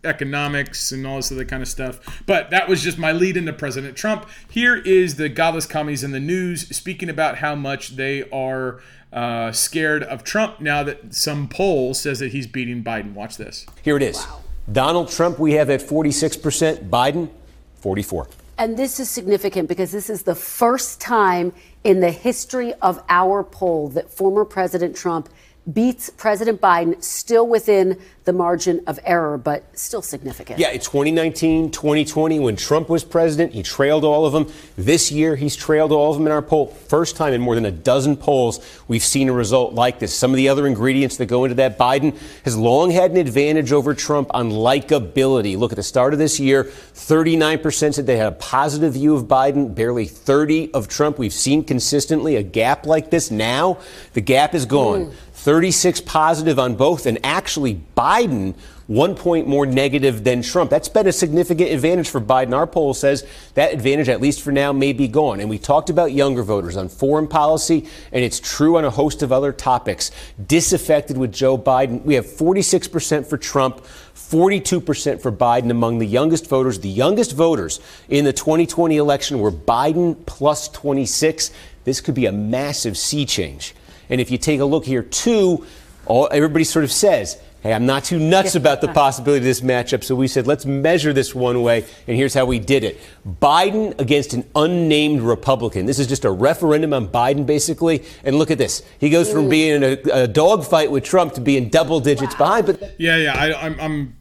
economics 0.04 0.92
and 0.92 1.06
all 1.06 1.18
this 1.18 1.32
other 1.32 1.46
kind 1.46 1.62
of 1.62 1.68
stuff. 1.68 2.24
But 2.26 2.50
that 2.50 2.68
was 2.68 2.82
just 2.82 2.98
my 2.98 3.12
lead 3.12 3.38
into 3.38 3.54
President 3.54 3.96
Trump. 3.96 4.28
Here 4.50 4.76
is 4.76 5.16
the 5.16 5.30
godless 5.30 5.66
commies 5.66 6.04
in 6.04 6.12
the 6.12 6.20
news 6.20 6.68
speaking 6.76 7.10
about 7.10 7.38
how 7.38 7.56
much 7.56 7.96
they 7.96 8.28
are 8.32 8.82
uh, 9.14 9.52
scared 9.52 10.04
of 10.04 10.24
Trump 10.24 10.60
now 10.60 10.84
that 10.84 11.14
some 11.14 11.48
poll 11.48 11.94
says 11.94 12.20
that 12.20 12.32
he's 12.32 12.48
beating 12.48 12.84
Biden. 12.84 13.14
Watch 13.14 13.38
this. 13.38 13.66
Here 13.84 13.98
it 13.98 14.04
is. 14.04 14.26
Donald 14.72 15.10
Trump, 15.10 15.38
we 15.38 15.54
have 15.54 15.70
at 15.70 15.82
46%, 15.82 16.90
Biden, 16.90 17.30
44. 17.76 18.28
And 18.62 18.78
this 18.78 19.00
is 19.00 19.10
significant 19.10 19.68
because 19.68 19.92
this 19.92 20.08
is 20.08 20.22
the 20.22 20.36
first 20.36 21.02
time 21.02 21.52
in 21.84 22.00
the 22.00 22.12
history 22.12 22.76
of 22.76 23.04
our 23.10 23.44
poll 23.44 23.90
that 23.90 24.12
former 24.12 24.46
President 24.46 24.96
Trump 24.96 25.30
beats 25.72 26.10
President 26.10 26.60
Biden 26.60 27.02
still 27.04 27.48
within 27.48 28.00
the 28.24 28.34
margin 28.34 28.82
of 28.86 29.00
error, 29.04 29.38
but 29.38 29.64
still 29.78 30.02
significant. 30.02 30.60
Yeah, 30.60 30.72
2019, 30.74 31.72
2020, 31.72 32.40
when 32.40 32.56
Trump 32.56 32.88
was 32.88 33.04
president, 33.04 33.54
he 33.54 33.64
trailed 33.64 34.04
all 34.04 34.26
of 34.26 34.34
them. 34.34 34.52
This 34.76 35.12
year, 35.12 35.36
he's 35.36 35.56
trailed 35.56 35.92
all 35.92 36.12
of 36.12 36.18
them 36.18 36.28
in 36.28 36.32
our 36.32 36.42
poll. 36.42 36.68
First 36.68 37.16
time 37.16 37.34
in 37.34 37.42
more 37.42 37.56
than 37.56 37.66
a 37.66 37.72
dozen 37.72 38.16
polls 38.16 38.60
we've 38.88 39.04
seen 39.04 39.28
a 39.30 39.34
result 39.34 39.74
like 39.74 40.00
this. 40.00 40.14
Some 40.14 40.32
of 40.32 40.38
the 40.38 40.50
other 40.50 40.68
ingredients 40.68 41.18
that 41.18 41.28
go 41.28 41.46
into 41.46 41.56
that, 41.56 41.80
Biden 41.80 42.16
has 42.44 42.56
long 42.56 42.92
had 42.92 43.12
an 43.12 43.18
advantage 43.18 43.72
over 43.72 43.96
Trump 43.96 44.30
on 44.34 44.52
likability. 44.52 45.58
Look 45.58 45.72
at 45.72 45.78
the 45.78 45.84
start 45.84 46.14
of 46.14 46.20
this 46.20 46.40
year, 46.40 46.66
39% 46.66 47.96
said 47.96 48.06
they 48.06 48.18
had 48.18 48.28
a 48.28 48.36
positive 48.36 48.94
view 48.94 49.16
of 49.16 49.26
Biden, 49.26 49.74
barely 49.74 50.06
30 50.06 50.74
of 50.74 50.88
Trump. 50.88 51.18
We've 51.18 51.34
seen 51.34 51.64
consistently 51.64 52.36
a 52.36 52.44
gap 52.44 52.86
like 52.86 53.10
this. 53.10 53.32
Now, 53.32 53.80
the 54.14 54.22
gap 54.22 54.54
is 54.54 54.66
gone. 54.66 55.06
Hmm. 55.06 55.16
36 55.42 56.02
positive 56.02 56.60
on 56.60 56.76
both, 56.76 57.08
and 57.08 57.18
actually 57.24 57.82
Biden 57.98 58.54
one 58.86 59.16
point 59.16 59.48
more 59.48 59.66
negative 59.66 60.24
than 60.24 60.44
Trump. 60.44 60.70
That's 60.70 60.88
been 60.88 61.08
a 61.08 61.12
significant 61.12 61.72
advantage 61.72 62.10
for 62.10 62.22
Biden. 62.22 62.54
Our 62.56 62.68
poll 62.68 62.94
says 62.94 63.26
that 63.56 63.74
advantage, 63.74 64.08
at 64.08 64.22
least 64.22 64.42
for 64.42 64.52
now, 64.52 64.72
may 64.72 64.94
be 64.94 65.08
gone. 65.08 65.40
And 65.40 65.50
we 65.50 65.58
talked 65.58 65.90
about 65.90 66.12
younger 66.12 66.44
voters 66.44 66.78
on 66.78 66.90
foreign 66.90 67.28
policy, 67.28 67.88
and 68.12 68.24
it's 68.24 68.40
true 68.40 68.78
on 68.78 68.86
a 68.86 68.92
host 68.92 69.24
of 69.24 69.32
other 69.32 69.52
topics. 69.52 70.12
Disaffected 70.46 71.18
with 71.18 71.32
Joe 71.34 71.58
Biden. 71.58 72.04
We 72.04 72.14
have 72.14 72.26
46% 72.28 73.26
for 73.26 73.38
Trump, 73.38 73.84
42% 74.14 75.22
for 75.22 75.32
Biden 75.32 75.72
among 75.72 75.98
the 75.98 76.06
youngest 76.06 76.48
voters. 76.48 76.80
The 76.80 76.90
youngest 76.90 77.32
voters 77.36 77.80
in 78.10 78.26
the 78.26 78.34
2020 78.34 78.98
election 78.98 79.40
were 79.40 79.52
Biden 79.52 80.24
plus 80.28 80.68
26. 80.68 81.50
This 81.84 82.00
could 82.00 82.14
be 82.14 82.28
a 82.28 82.32
massive 82.32 82.96
sea 82.96 83.26
change. 83.26 83.74
And 84.12 84.22
if 84.22 84.30
you 84.30 84.38
take 84.38 84.60
a 84.60 84.66
look 84.66 84.86
here, 84.86 85.02
too, 85.02 85.66
all, 86.06 86.28
everybody 86.32 86.66
sort 86.66 86.84
of 86.84 86.92
says, 86.92 87.42
hey, 87.62 87.74
I'm 87.74 87.86
not 87.86 88.04
too 88.04 88.20
nuts 88.20 88.56
about 88.56 88.82
the 88.82 88.90
possibility 88.90 89.40
of 89.40 89.44
this 89.46 89.62
matchup. 89.62 90.04
So 90.04 90.16
we 90.16 90.28
said, 90.28 90.48
let's 90.48 90.66
measure 90.66 91.14
this 91.14 91.34
one 91.34 91.62
way. 91.62 91.86
And 92.08 92.18
here's 92.18 92.34
how 92.34 92.46
we 92.46 92.60
did 92.60 92.84
it 92.84 93.00
Biden 93.26 93.98
against 94.00 94.34
an 94.34 94.46
unnamed 94.56 95.22
Republican. 95.22 95.86
This 95.86 95.98
is 95.98 96.08
just 96.08 96.26
a 96.26 96.32
referendum 96.32 96.94
on 96.94 97.08
Biden, 97.08 97.46
basically. 97.46 98.04
And 98.24 98.36
look 98.36 98.52
at 98.52 98.58
this. 98.58 98.84
He 99.00 99.10
goes 99.10 99.32
from 99.32 99.50
being 99.50 99.82
in 99.82 99.84
a, 99.84 100.24
a 100.24 100.28
dogfight 100.28 100.92
with 100.92 101.04
Trump 101.04 101.34
to 101.34 101.42
being 101.42 101.70
double 101.70 102.00
digits 102.00 102.36
behind. 102.36 102.66
But 102.66 102.96
Yeah, 103.00 103.18
yeah. 103.18 103.34
I, 103.34 103.66
I'm, 103.66 103.80
I'm. 103.80 104.18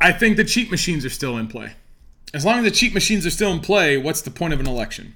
I 0.00 0.12
think 0.12 0.38
the 0.38 0.44
cheat 0.44 0.70
machines 0.70 1.04
are 1.04 1.10
still 1.10 1.36
in 1.36 1.46
play. 1.46 1.72
As 2.32 2.44
long 2.44 2.58
as 2.58 2.64
the 2.64 2.70
cheat 2.70 2.94
machines 2.94 3.26
are 3.26 3.30
still 3.30 3.52
in 3.52 3.60
play, 3.60 3.98
what's 3.98 4.22
the 4.22 4.30
point 4.30 4.54
of 4.54 4.60
an 4.60 4.66
election? 4.66 5.14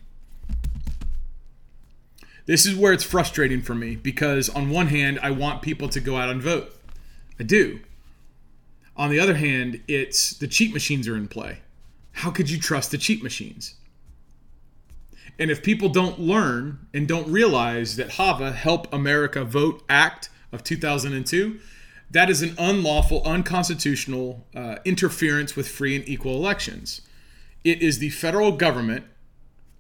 This 2.47 2.67
is 2.67 2.77
where 2.77 2.93
it's 2.93 3.05
frustrating 3.05 3.63
for 3.63 3.75
me 3.75 3.97
because, 3.97 4.49
on 4.51 4.71
one 4.71 4.89
hand, 4.89 5.19
I 5.23 5.31
want 5.31 5.63
people 5.63 5.89
to 5.89 6.01
go 6.01 6.17
out 6.17 6.29
and 6.29 6.43
vote. 6.43 6.75
I 7.41 7.43
do. 7.43 7.81
On 8.97 9.11
the 9.11 9.19
other 9.19 9.35
hand, 9.35 9.83
it's 9.89 10.31
the 10.31 10.47
cheat 10.47 10.73
machines 10.73 11.09
are 11.09 11.17
in 11.17 11.27
play. 11.27 11.59
How 12.13 12.31
could 12.31 12.51
you 12.51 12.59
trust 12.59 12.91
the 12.91 12.99
cheat 12.99 13.23
machines? 13.23 13.75
And 15.39 15.51
if 15.51 15.63
people 15.63 15.89
don't 15.89 16.21
learn 16.21 16.87
and 16.93 17.09
don't 17.09 17.29
realize 17.29 17.97
that 17.97 18.13
HAVA, 18.13 18.53
Help 18.53 18.93
America 18.93 19.45
Vote 19.45 19.83
Act 19.89 20.29
of 20.53 20.63
2002, 20.63 21.59
that 22.11 22.31
is 22.31 22.43
an 22.43 22.55
unlawful, 22.57 23.23
unconstitutional 23.25 24.47
uh, 24.55 24.77
interference 24.85 25.57
with 25.57 25.67
free 25.67 25.97
and 25.97 26.09
equal 26.09 26.37
elections. 26.37 27.01
It 27.65 27.83
is 27.83 27.99
the 27.99 28.11
federal 28.11 28.53
government 28.53 29.07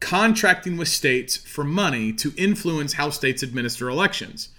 contracting 0.04 0.76
with 0.76 0.88
states 0.88 1.34
for 1.34 1.64
money 1.64 2.12
to 2.12 2.34
influence 2.36 2.92
how 2.92 3.08
states 3.08 3.42
administer 3.42 3.88
elections. 3.88 4.50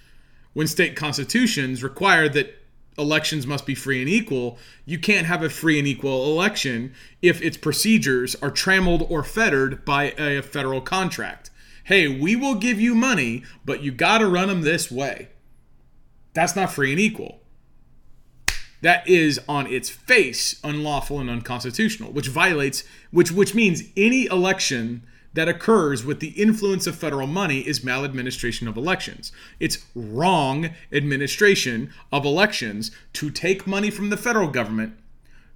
When 0.53 0.65
state 0.65 0.95
constitutions 0.95 1.83
require 1.83 2.27
that 2.29 2.63
elections 2.97 3.45
must 3.45 3.63
be 3.63 3.75
free 3.75 4.01
and 4.01 4.09
equal, 4.09 4.57
you 4.87 4.97
can't 4.97 5.27
have 5.27 5.43
a 5.43 5.49
free 5.51 5.77
and 5.77 5.87
equal 5.87 6.31
election 6.31 6.95
if 7.21 7.43
its 7.43 7.57
procedures 7.57 8.33
are 8.41 8.49
trammeled 8.49 9.05
or 9.07 9.23
fettered 9.23 9.85
by 9.85 10.15
a 10.17 10.41
federal 10.41 10.81
contract. 10.81 11.51
Hey, 11.83 12.07
we 12.07 12.35
will 12.35 12.55
give 12.55 12.81
you 12.81 12.95
money, 12.95 13.43
but 13.63 13.83
you 13.83 13.91
got 13.91 14.17
to 14.17 14.27
run 14.27 14.47
them 14.47 14.63
this 14.63 14.89
way. 14.89 15.27
That's 16.33 16.55
not 16.55 16.71
free 16.71 16.89
and 16.89 16.99
equal. 16.99 17.41
That 18.81 19.07
is 19.07 19.39
on 19.47 19.67
its 19.67 19.91
face 19.91 20.59
unlawful 20.63 21.19
and 21.19 21.29
unconstitutional, 21.29 22.11
which 22.13 22.29
violates 22.29 22.83
which 23.11 23.31
which 23.31 23.53
means 23.53 23.83
any 23.95 24.25
election 24.25 25.03
that 25.35 25.49
occurs 25.49 26.05
with 26.05 26.21
the 26.21 26.29
influence 26.29 26.87
of 26.87 26.95
federal 26.95 27.27
money 27.27 27.59
is 27.59 27.83
maladministration 27.83 28.69
of 28.69 28.77
elections. 28.77 29.33
It's 29.59 29.85
wrong 29.93 30.69
administration 30.93 31.91
of 32.11 32.25
elections 32.25 32.91
to 33.13 33.29
take 33.29 33.67
money 33.67 33.91
from 33.91 34.09
the 34.09 34.17
federal 34.17 34.47
government 34.47 34.97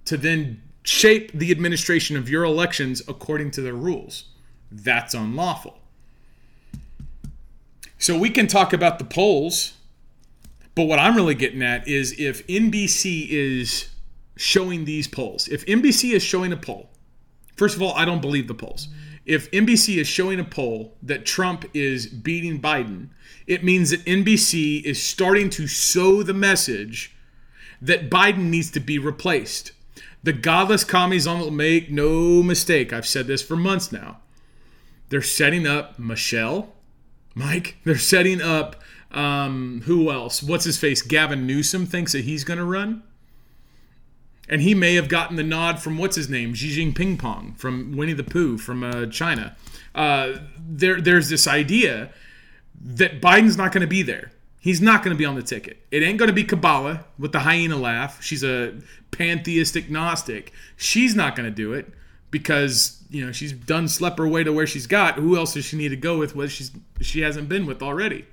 to 0.04 0.18
then 0.18 0.62
shape 0.82 1.32
the 1.32 1.50
administration 1.50 2.16
of 2.16 2.28
your 2.28 2.44
elections 2.44 3.00
according 3.08 3.52
to 3.52 3.62
their 3.62 3.74
rules. 3.74 4.24
That's 4.70 5.14
unlawful. 5.14 5.78
So 7.98 8.18
we 8.18 8.30
can 8.30 8.46
talk 8.46 8.74
about 8.74 8.98
the 8.98 9.04
polls, 9.04 9.74
but 10.74 10.84
what 10.84 10.98
I'm 10.98 11.16
really 11.16 11.34
getting 11.34 11.62
at 11.62 11.88
is 11.88 12.18
if 12.20 12.46
NBC 12.46 13.28
is 13.30 13.88
showing 14.36 14.84
these 14.84 15.08
polls, 15.08 15.48
if 15.48 15.64
NBC 15.64 16.12
is 16.12 16.22
showing 16.22 16.52
a 16.52 16.56
poll, 16.56 16.90
first 17.56 17.76
of 17.76 17.82
all, 17.82 17.94
I 17.94 18.04
don't 18.04 18.20
believe 18.20 18.46
the 18.46 18.54
polls 18.54 18.88
if 19.26 19.50
NBC 19.50 19.96
is 19.96 20.06
showing 20.06 20.40
a 20.40 20.44
poll 20.44 20.96
that 21.02 21.26
Trump 21.26 21.64
is 21.74 22.06
beating 22.06 22.60
Biden, 22.60 23.08
it 23.46 23.64
means 23.64 23.90
that 23.90 24.04
NBC 24.04 24.82
is 24.82 25.02
starting 25.02 25.50
to 25.50 25.66
sow 25.66 26.22
the 26.22 26.34
message 26.34 27.14
that 27.80 28.10
Biden 28.10 28.50
needs 28.50 28.70
to 28.72 28.80
be 28.80 28.98
replaced. 28.98 29.72
The 30.22 30.32
godless 30.32 30.84
commies 30.84 31.26
on 31.26 31.40
will 31.40 31.50
make 31.50 31.90
no 31.90 32.42
mistake. 32.42 32.92
I've 32.92 33.06
said 33.06 33.26
this 33.26 33.42
for 33.42 33.56
months 33.56 33.90
now. 33.90 34.18
They're 35.08 35.22
setting 35.22 35.66
up 35.66 35.98
Michelle, 35.98 36.74
Mike. 37.34 37.76
They're 37.84 37.98
setting 37.98 38.40
up 38.40 38.76
um, 39.10 39.82
who 39.86 40.10
else? 40.10 40.42
What's 40.42 40.64
his 40.64 40.78
face? 40.78 41.02
Gavin 41.02 41.46
Newsom 41.46 41.86
thinks 41.86 42.12
that 42.12 42.24
he's 42.24 42.44
going 42.44 42.58
to 42.58 42.64
run 42.64 43.02
and 44.50 44.60
he 44.60 44.74
may 44.74 44.96
have 44.96 45.08
gotten 45.08 45.36
the 45.36 45.44
nod 45.44 45.78
from 45.78 45.96
what's 45.96 46.16
his 46.16 46.28
name, 46.28 46.52
Xi 46.52 46.76
Jinping 46.76 47.18
Pong 47.18 47.54
from 47.56 47.96
Winnie 47.96 48.12
the 48.12 48.24
Pooh 48.24 48.58
from 48.58 48.82
uh, 48.82 49.06
China. 49.06 49.56
Uh, 49.94 50.38
there, 50.58 51.00
there's 51.00 51.28
this 51.28 51.46
idea 51.46 52.10
that 52.82 53.22
Biden's 53.22 53.56
not 53.56 53.72
going 53.72 53.82
to 53.82 53.86
be 53.86 54.02
there. 54.02 54.32
He's 54.58 54.80
not 54.80 55.02
going 55.02 55.14
to 55.14 55.18
be 55.18 55.24
on 55.24 55.36
the 55.36 55.42
ticket. 55.42 55.78
It 55.90 56.02
ain't 56.02 56.18
going 56.18 56.28
to 56.28 56.34
be 56.34 56.44
Kabbalah 56.44 57.04
with 57.18 57.32
the 57.32 57.38
hyena 57.38 57.76
laugh. 57.76 58.22
She's 58.22 58.42
a 58.42 58.74
pantheistic 59.12 59.88
Gnostic. 59.88 60.52
She's 60.76 61.14
not 61.14 61.36
going 61.36 61.48
to 61.48 61.54
do 61.54 61.72
it 61.72 61.94
because 62.32 63.02
you 63.08 63.24
know 63.24 63.32
she's 63.32 63.52
done 63.52 63.88
slept 63.88 64.18
her 64.18 64.28
way 64.28 64.42
to 64.44 64.52
where 64.52 64.66
she's 64.66 64.86
got. 64.86 65.14
Who 65.14 65.36
else 65.36 65.54
does 65.54 65.64
she 65.64 65.76
need 65.76 65.88
to 65.90 65.96
go 65.96 66.18
with? 66.18 66.34
What 66.36 66.50
she's 66.50 66.72
she 67.00 67.20
hasn't 67.20 67.48
been 67.48 67.66
with 67.66 67.82
already 67.82 68.26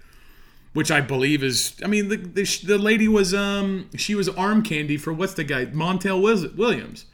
which 0.78 0.91
I 0.91 1.01
believe 1.01 1.41
is. 1.43 1.73
I 1.84 1.88
mean, 1.88 2.09
the, 2.09 2.17
the, 2.17 2.43
the 2.63 2.78
lady 2.78 3.07
was 3.07 3.34
um 3.34 3.89
she 3.95 4.13
was 4.13 4.30
arm 4.30 4.61
candy 4.61 4.95
for 4.95 5.11
what's 5.11 5.34
the 5.34 5.43
guy 5.43 5.65
Montel 5.65 6.21
Williams. 6.55 7.05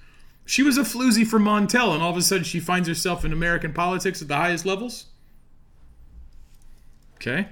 She 0.45 0.61
was 0.61 0.77
a 0.77 0.81
floozy 0.81 1.25
for 1.25 1.39
Montel, 1.39 1.93
and 1.93 2.03
all 2.03 2.11
of 2.11 2.17
a 2.17 2.21
sudden 2.21 2.43
she 2.43 2.59
finds 2.59 2.89
herself 2.89 3.23
in 3.23 3.31
American 3.31 3.71
politics 3.71 4.21
at 4.21 4.27
the 4.27 4.35
highest 4.35 4.65
levels. 4.65 5.05
Okay. 7.15 7.47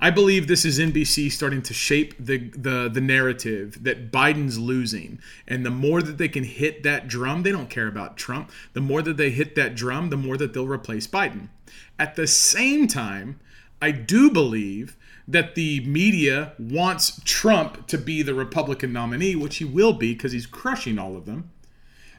I 0.00 0.10
believe 0.10 0.48
this 0.48 0.64
is 0.64 0.80
NBC 0.80 1.30
starting 1.30 1.62
to 1.62 1.72
shape 1.72 2.16
the, 2.18 2.50
the 2.50 2.90
the 2.92 3.00
narrative 3.00 3.84
that 3.84 4.10
Biden's 4.10 4.58
losing, 4.58 5.20
and 5.46 5.64
the 5.64 5.70
more 5.70 6.02
that 6.02 6.18
they 6.18 6.28
can 6.28 6.42
hit 6.42 6.82
that 6.82 7.06
drum, 7.06 7.44
they 7.44 7.52
don't 7.52 7.70
care 7.70 7.86
about 7.86 8.16
Trump. 8.16 8.50
The 8.72 8.80
more 8.80 9.02
that 9.02 9.18
they 9.18 9.30
hit 9.30 9.54
that 9.54 9.76
drum, 9.76 10.10
the 10.10 10.16
more 10.16 10.36
that 10.36 10.52
they'll 10.52 10.66
replace 10.66 11.06
Biden. 11.06 11.48
At 11.96 12.16
the 12.16 12.26
same 12.26 12.88
time, 12.88 13.38
I 13.80 13.90
do 13.90 14.30
believe 14.30 14.96
that 15.28 15.54
the 15.54 15.80
media 15.80 16.52
wants 16.58 17.20
Trump 17.24 17.86
to 17.88 17.98
be 17.98 18.22
the 18.22 18.34
Republican 18.34 18.92
nominee, 18.92 19.34
which 19.34 19.56
he 19.56 19.64
will 19.64 19.92
be 19.92 20.14
because 20.14 20.32
he's 20.32 20.46
crushing 20.46 20.98
all 20.98 21.16
of 21.16 21.26
them, 21.26 21.50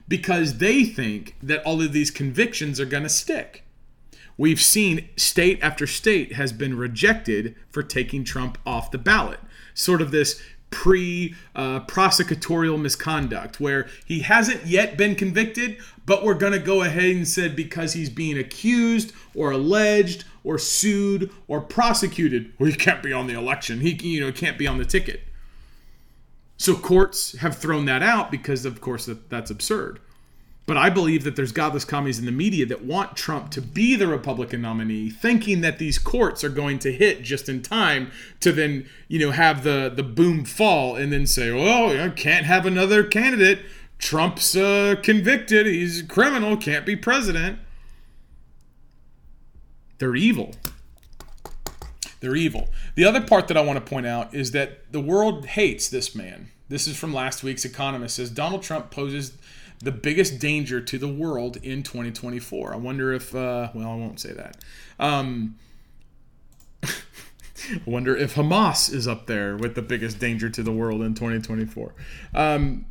because 0.08 0.58
they 0.58 0.84
think 0.84 1.36
that 1.42 1.64
all 1.64 1.82
of 1.82 1.94
these 1.94 2.12
convictions 2.12 2.80
are 2.80 2.86
going 2.86 3.04
to 3.04 3.10
stick. 3.10 3.64
We've 4.38 4.62
seen 4.62 5.10
state 5.16 5.60
after 5.64 5.88
state 5.88 6.34
has 6.34 6.52
been 6.52 6.78
rejected 6.78 7.56
for 7.70 7.82
taking 7.82 8.24
Trump 8.24 8.58
off 8.66 8.92
the 8.92 9.00
ballot. 9.00 9.40
Sort 9.74 10.02
of 10.02 10.12
this 10.12 10.42
pre 10.70 11.34
uh, 11.56 11.80
prosecutorial 11.82 12.80
misconduct 12.80 13.60
where 13.60 13.88
he 14.06 14.20
hasn't 14.20 14.66
yet 14.66 14.98
been 14.98 15.16
convicted, 15.16 15.78
but 16.06 16.24
we're 16.24 16.36
going 16.36 16.54
to 16.54 16.60
go 16.60 16.84
ahead 16.84 17.16
and 17.16 17.28
said 17.28 17.56
because 17.56 17.94
he's 17.94 18.10
being 18.10 18.38
accused 18.38 19.14
or 19.34 19.52
alleged 19.52 20.26
or 20.48 20.58
sued 20.58 21.30
or 21.48 21.60
prosecuted, 21.60 22.54
well, 22.58 22.70
he 22.70 22.76
can't 22.76 23.04
be 23.04 23.12
on 23.12 23.28
the 23.28 23.34
election. 23.34 23.82
He 23.82 23.92
you 24.02 24.22
know 24.22 24.32
can't 24.32 24.58
be 24.58 24.66
on 24.66 24.78
the 24.78 24.86
ticket. 24.86 25.22
So 26.56 26.76
courts 26.76 27.38
have 27.38 27.58
thrown 27.58 27.86
that 27.86 28.02
out 28.02 28.32
because, 28.32 28.66
of 28.66 28.82
course, 28.82 29.06
that, 29.06 29.30
that's 29.30 29.52
absurd. 29.52 30.00
But 30.66 30.76
I 30.76 30.90
believe 30.90 31.24
that 31.24 31.36
there's 31.36 31.52
godless 31.52 31.86
commies 31.86 32.18
in 32.18 32.26
the 32.26 32.32
media 32.32 32.66
that 32.66 32.84
want 32.84 33.16
Trump 33.16 33.52
to 33.52 33.62
be 33.62 33.96
the 33.96 34.08
Republican 34.08 34.62
nominee, 34.62 35.10
thinking 35.10 35.62
that 35.62 35.80
these 35.80 35.98
courts 36.00 36.44
are 36.44 36.50
going 36.50 36.80
to 36.80 36.92
hit 36.92 37.22
just 37.22 37.48
in 37.48 37.62
time 37.62 38.12
to 38.40 38.52
then, 38.52 38.88
you 39.08 39.20
know, 39.20 39.32
have 39.32 39.64
the 39.64 39.92
the 39.94 40.04
boom 40.04 40.44
fall 40.44 40.96
and 40.96 41.14
then 41.14 41.26
say, 41.26 41.52
"Well, 41.52 41.98
I 41.98 42.10
can't 42.10 42.46
have 42.46 42.66
another 42.66 43.04
candidate. 43.04 43.60
Trump's 43.98 44.58
uh, 44.58 44.96
convicted. 45.02 45.68
He's 45.68 46.02
a 46.02 46.06
criminal. 46.06 46.58
Can't 46.58 46.86
be 46.86 46.96
president." 46.96 47.60
They're 50.00 50.16
evil. 50.16 50.54
They're 52.20 52.36
evil. 52.36 52.70
The 52.96 53.06
other 53.06 53.22
part 53.22 53.48
that 53.48 53.58
I 53.58 53.62
want 53.62 53.84
to 53.84 53.90
point 53.90 54.08
out 54.08 54.34
is 54.34 54.52
that 54.52 54.92
the 54.92 55.00
world 55.00 55.46
hates 55.46 55.90
this 55.90 56.16
man. 56.16 56.50
This 56.70 56.88
is 56.88 56.98
from 56.98 57.14
last 57.14 57.44
week's 57.44 57.66
Economist. 57.66 58.16
Says 58.16 58.30
Donald 58.30 58.64
Trump 58.64 58.92
poses 58.92 59.38
the 59.80 59.92
biggest 59.92 60.40
danger 60.40 60.82
to 60.82 60.98
the 60.98 61.08
world 61.08 61.58
in 61.58 61.84
2024. 61.84 62.74
I 62.74 62.78
wonder 62.78 63.14
if, 63.14 63.36
uh, 63.36 63.70
well, 63.74 63.90
I 63.90 63.96
won't 63.96 64.20
say 64.20 64.34
that. 64.34 64.58
Um, 65.00 65.58
I 66.84 66.90
wonder 67.86 68.16
if 68.16 68.36
Hamas 68.36 68.92
is 68.92 69.08
up 69.08 69.28
there 69.28 69.56
with 69.56 69.76
the 69.76 69.82
biggest 69.82 70.20
danger 70.20 70.50
to 70.50 70.64
the 70.64 70.72
world 70.72 71.02
in 71.02 71.14
2024. 71.14 71.94
Um, 72.34 72.86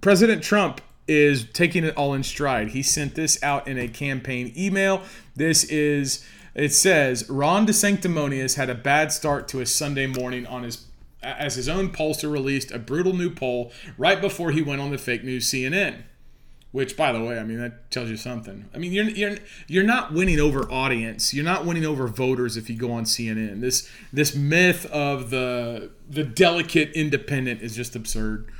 President 0.00 0.42
Trump 0.42 0.80
is 1.06 1.44
taking 1.52 1.84
it 1.84 1.94
all 1.96 2.14
in 2.14 2.22
stride. 2.22 2.68
He 2.68 2.82
sent 2.82 3.14
this 3.14 3.42
out 3.42 3.68
in 3.68 3.78
a 3.78 3.88
campaign 3.88 4.52
email. 4.56 5.02
This 5.36 5.64
is, 5.64 6.24
it 6.54 6.72
says, 6.72 7.28
Ron 7.28 7.66
DeSanctimonious 7.66 8.56
had 8.56 8.70
a 8.70 8.74
bad 8.74 9.12
start 9.12 9.48
to 9.48 9.58
his 9.58 9.74
Sunday 9.74 10.06
morning 10.06 10.46
on 10.46 10.62
his 10.62 10.86
as 11.24 11.54
his 11.54 11.68
own 11.68 11.90
pollster 11.90 12.30
released 12.30 12.70
a 12.70 12.78
brutal 12.78 13.14
new 13.14 13.30
poll 13.30 13.72
right 13.96 14.20
before 14.20 14.50
he 14.50 14.62
went 14.62 14.80
on 14.80 14.90
the 14.90 14.98
fake 14.98 15.24
news 15.24 15.46
CNN. 15.46 16.02
Which, 16.70 16.96
by 16.96 17.12
the 17.12 17.22
way, 17.22 17.38
I 17.38 17.44
mean 17.44 17.58
that 17.58 17.90
tells 17.92 18.10
you 18.10 18.16
something. 18.16 18.68
I 18.74 18.78
mean, 18.78 18.92
you're 18.92 19.08
you're 19.08 19.36
you're 19.68 19.84
not 19.84 20.12
winning 20.12 20.40
over 20.40 20.70
audience. 20.72 21.32
You're 21.32 21.44
not 21.44 21.64
winning 21.64 21.86
over 21.86 22.08
voters 22.08 22.56
if 22.56 22.68
you 22.68 22.76
go 22.76 22.90
on 22.90 23.04
CNN. 23.04 23.60
This 23.60 23.88
this 24.12 24.34
myth 24.34 24.84
of 24.86 25.30
the 25.30 25.92
the 26.10 26.24
delicate 26.24 26.90
independent 26.92 27.62
is 27.62 27.76
just 27.76 27.94
absurd. 27.94 28.50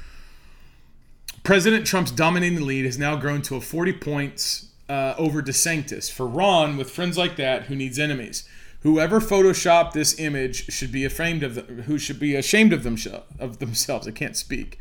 President 1.43 1.87
Trump's 1.87 2.13
dominating 2.13 2.65
lead 2.65 2.85
has 2.85 2.97
now 2.97 3.17
grown 3.17 3.43
to 3.43 3.57
a 3.57 3.61
40 3.61 3.93
points 3.95 4.69
uh, 4.89 5.15
over 5.17 5.43
DeSantis. 5.43 6.11
For 6.11 6.27
Ron, 6.27 6.77
with 6.77 6.91
friends 6.91 7.17
like 7.17 7.37
that, 7.37 7.65
who 7.65 7.77
needs 7.77 7.99
enemies? 7.99 8.49
Whoever 8.81 9.19
photoshopped 9.19 9.93
this 9.93 10.19
image 10.19 10.71
should 10.71 10.93
be 10.93 11.05
ashamed 11.05 11.43
of 11.43 11.55
the, 11.55 11.63
who 11.63 11.99
should 11.99 12.21
be 12.21 12.35
ashamed 12.35 12.73
of 12.73 12.83
themselves 12.83 13.25
of 13.39 13.59
themselves. 13.59 14.07
I 14.07 14.11
can't 14.11 14.37
speak. 14.37 14.79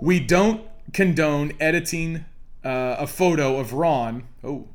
We 0.00 0.20
don't 0.20 0.62
condone 0.92 1.52
editing 1.58 2.24
uh, 2.64 2.96
a 2.98 3.06
photo 3.06 3.58
of 3.58 3.72
Ron. 3.72 4.28
Oh, 4.44 4.68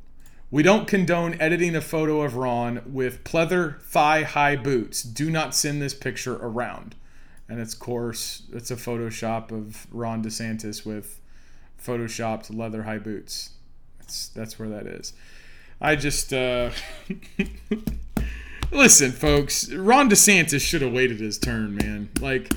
we 0.50 0.62
don't 0.62 0.86
condone 0.86 1.40
editing 1.40 1.74
a 1.74 1.80
photo 1.80 2.22
of 2.22 2.36
Ron 2.36 2.82
with 2.86 3.24
pleather 3.24 3.80
thigh 3.82 4.22
high 4.22 4.56
boots. 4.56 5.02
Do 5.02 5.30
not 5.30 5.54
send 5.54 5.82
this 5.82 5.94
picture 5.94 6.36
around. 6.36 6.94
And 7.48 7.60
it's, 7.60 7.74
course, 7.74 8.42
it's 8.52 8.70
a 8.70 8.76
Photoshop 8.76 9.50
of 9.50 9.86
Ron 9.90 10.22
DeSantis 10.22 10.84
with 10.84 11.20
photoshopped 11.82 12.54
leather 12.56 12.82
high 12.82 12.98
boots. 12.98 13.50
That's 14.06 14.28
that's 14.28 14.58
where 14.58 14.68
that 14.68 14.86
is. 14.86 15.12
I 15.80 15.96
just 15.96 16.32
uh, 16.32 16.70
listen, 18.70 19.10
folks. 19.10 19.72
Ron 19.72 20.08
DeSantis 20.08 20.60
should 20.60 20.82
have 20.82 20.92
waited 20.92 21.18
his 21.18 21.38
turn, 21.38 21.74
man. 21.74 22.10
Like 22.20 22.52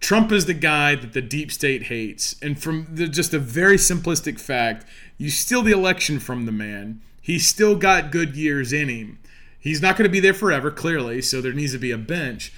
Trump 0.00 0.30
is 0.32 0.44
the 0.44 0.54
guy 0.54 0.94
that 0.94 1.14
the 1.14 1.22
deep 1.22 1.50
state 1.50 1.84
hates, 1.84 2.36
and 2.42 2.62
from 2.62 2.88
the, 2.92 3.08
just 3.08 3.32
a 3.32 3.38
very 3.38 3.76
simplistic 3.76 4.38
fact, 4.38 4.84
you 5.16 5.30
steal 5.30 5.62
the 5.62 5.72
election 5.72 6.18
from 6.20 6.44
the 6.44 6.52
man. 6.52 7.00
He's 7.22 7.46
still 7.46 7.76
got 7.76 8.10
good 8.10 8.36
years 8.36 8.72
in 8.72 8.88
him. 8.90 9.18
He's 9.58 9.80
not 9.80 9.96
going 9.96 10.08
to 10.08 10.12
be 10.12 10.20
there 10.20 10.34
forever, 10.34 10.70
clearly, 10.70 11.22
so 11.22 11.40
there 11.40 11.52
needs 11.52 11.72
to 11.72 11.78
be 11.78 11.92
a 11.92 11.98
bench. 11.98 12.52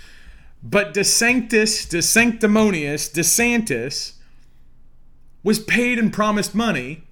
But 0.61 0.95
DeSanctis, 0.95 1.87
DeSanctimonious, 1.87 3.13
DeSantis 3.13 4.15
was 5.45 5.59
paid 5.61 5.99
and 5.99 6.13
promised 6.13 6.55
money 6.55 7.04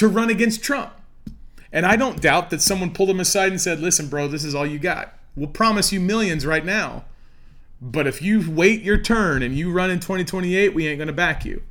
to 0.00 0.08
run 0.08 0.30
against 0.30 0.64
Trump. 0.64 0.92
And 1.72 1.86
I 1.86 1.96
don't 1.96 2.20
doubt 2.20 2.50
that 2.50 2.62
someone 2.62 2.92
pulled 2.92 3.10
him 3.10 3.20
aside 3.20 3.50
and 3.50 3.60
said, 3.60 3.80
listen, 3.80 4.08
bro, 4.08 4.28
this 4.28 4.44
is 4.44 4.54
all 4.54 4.66
you 4.66 4.78
got. 4.78 5.14
We'll 5.36 5.48
promise 5.48 5.92
you 5.92 6.00
millions 6.00 6.44
right 6.44 6.64
now. 6.64 7.04
But 7.80 8.06
if 8.06 8.20
you 8.20 8.50
wait 8.50 8.82
your 8.82 8.98
turn 8.98 9.42
and 9.42 9.54
you 9.54 9.70
run 9.70 9.90
in 9.90 10.00
2028, 10.00 10.74
we 10.74 10.88
ain't 10.88 10.98
going 10.98 11.06
to 11.06 11.12
back 11.12 11.44
you. 11.44 11.62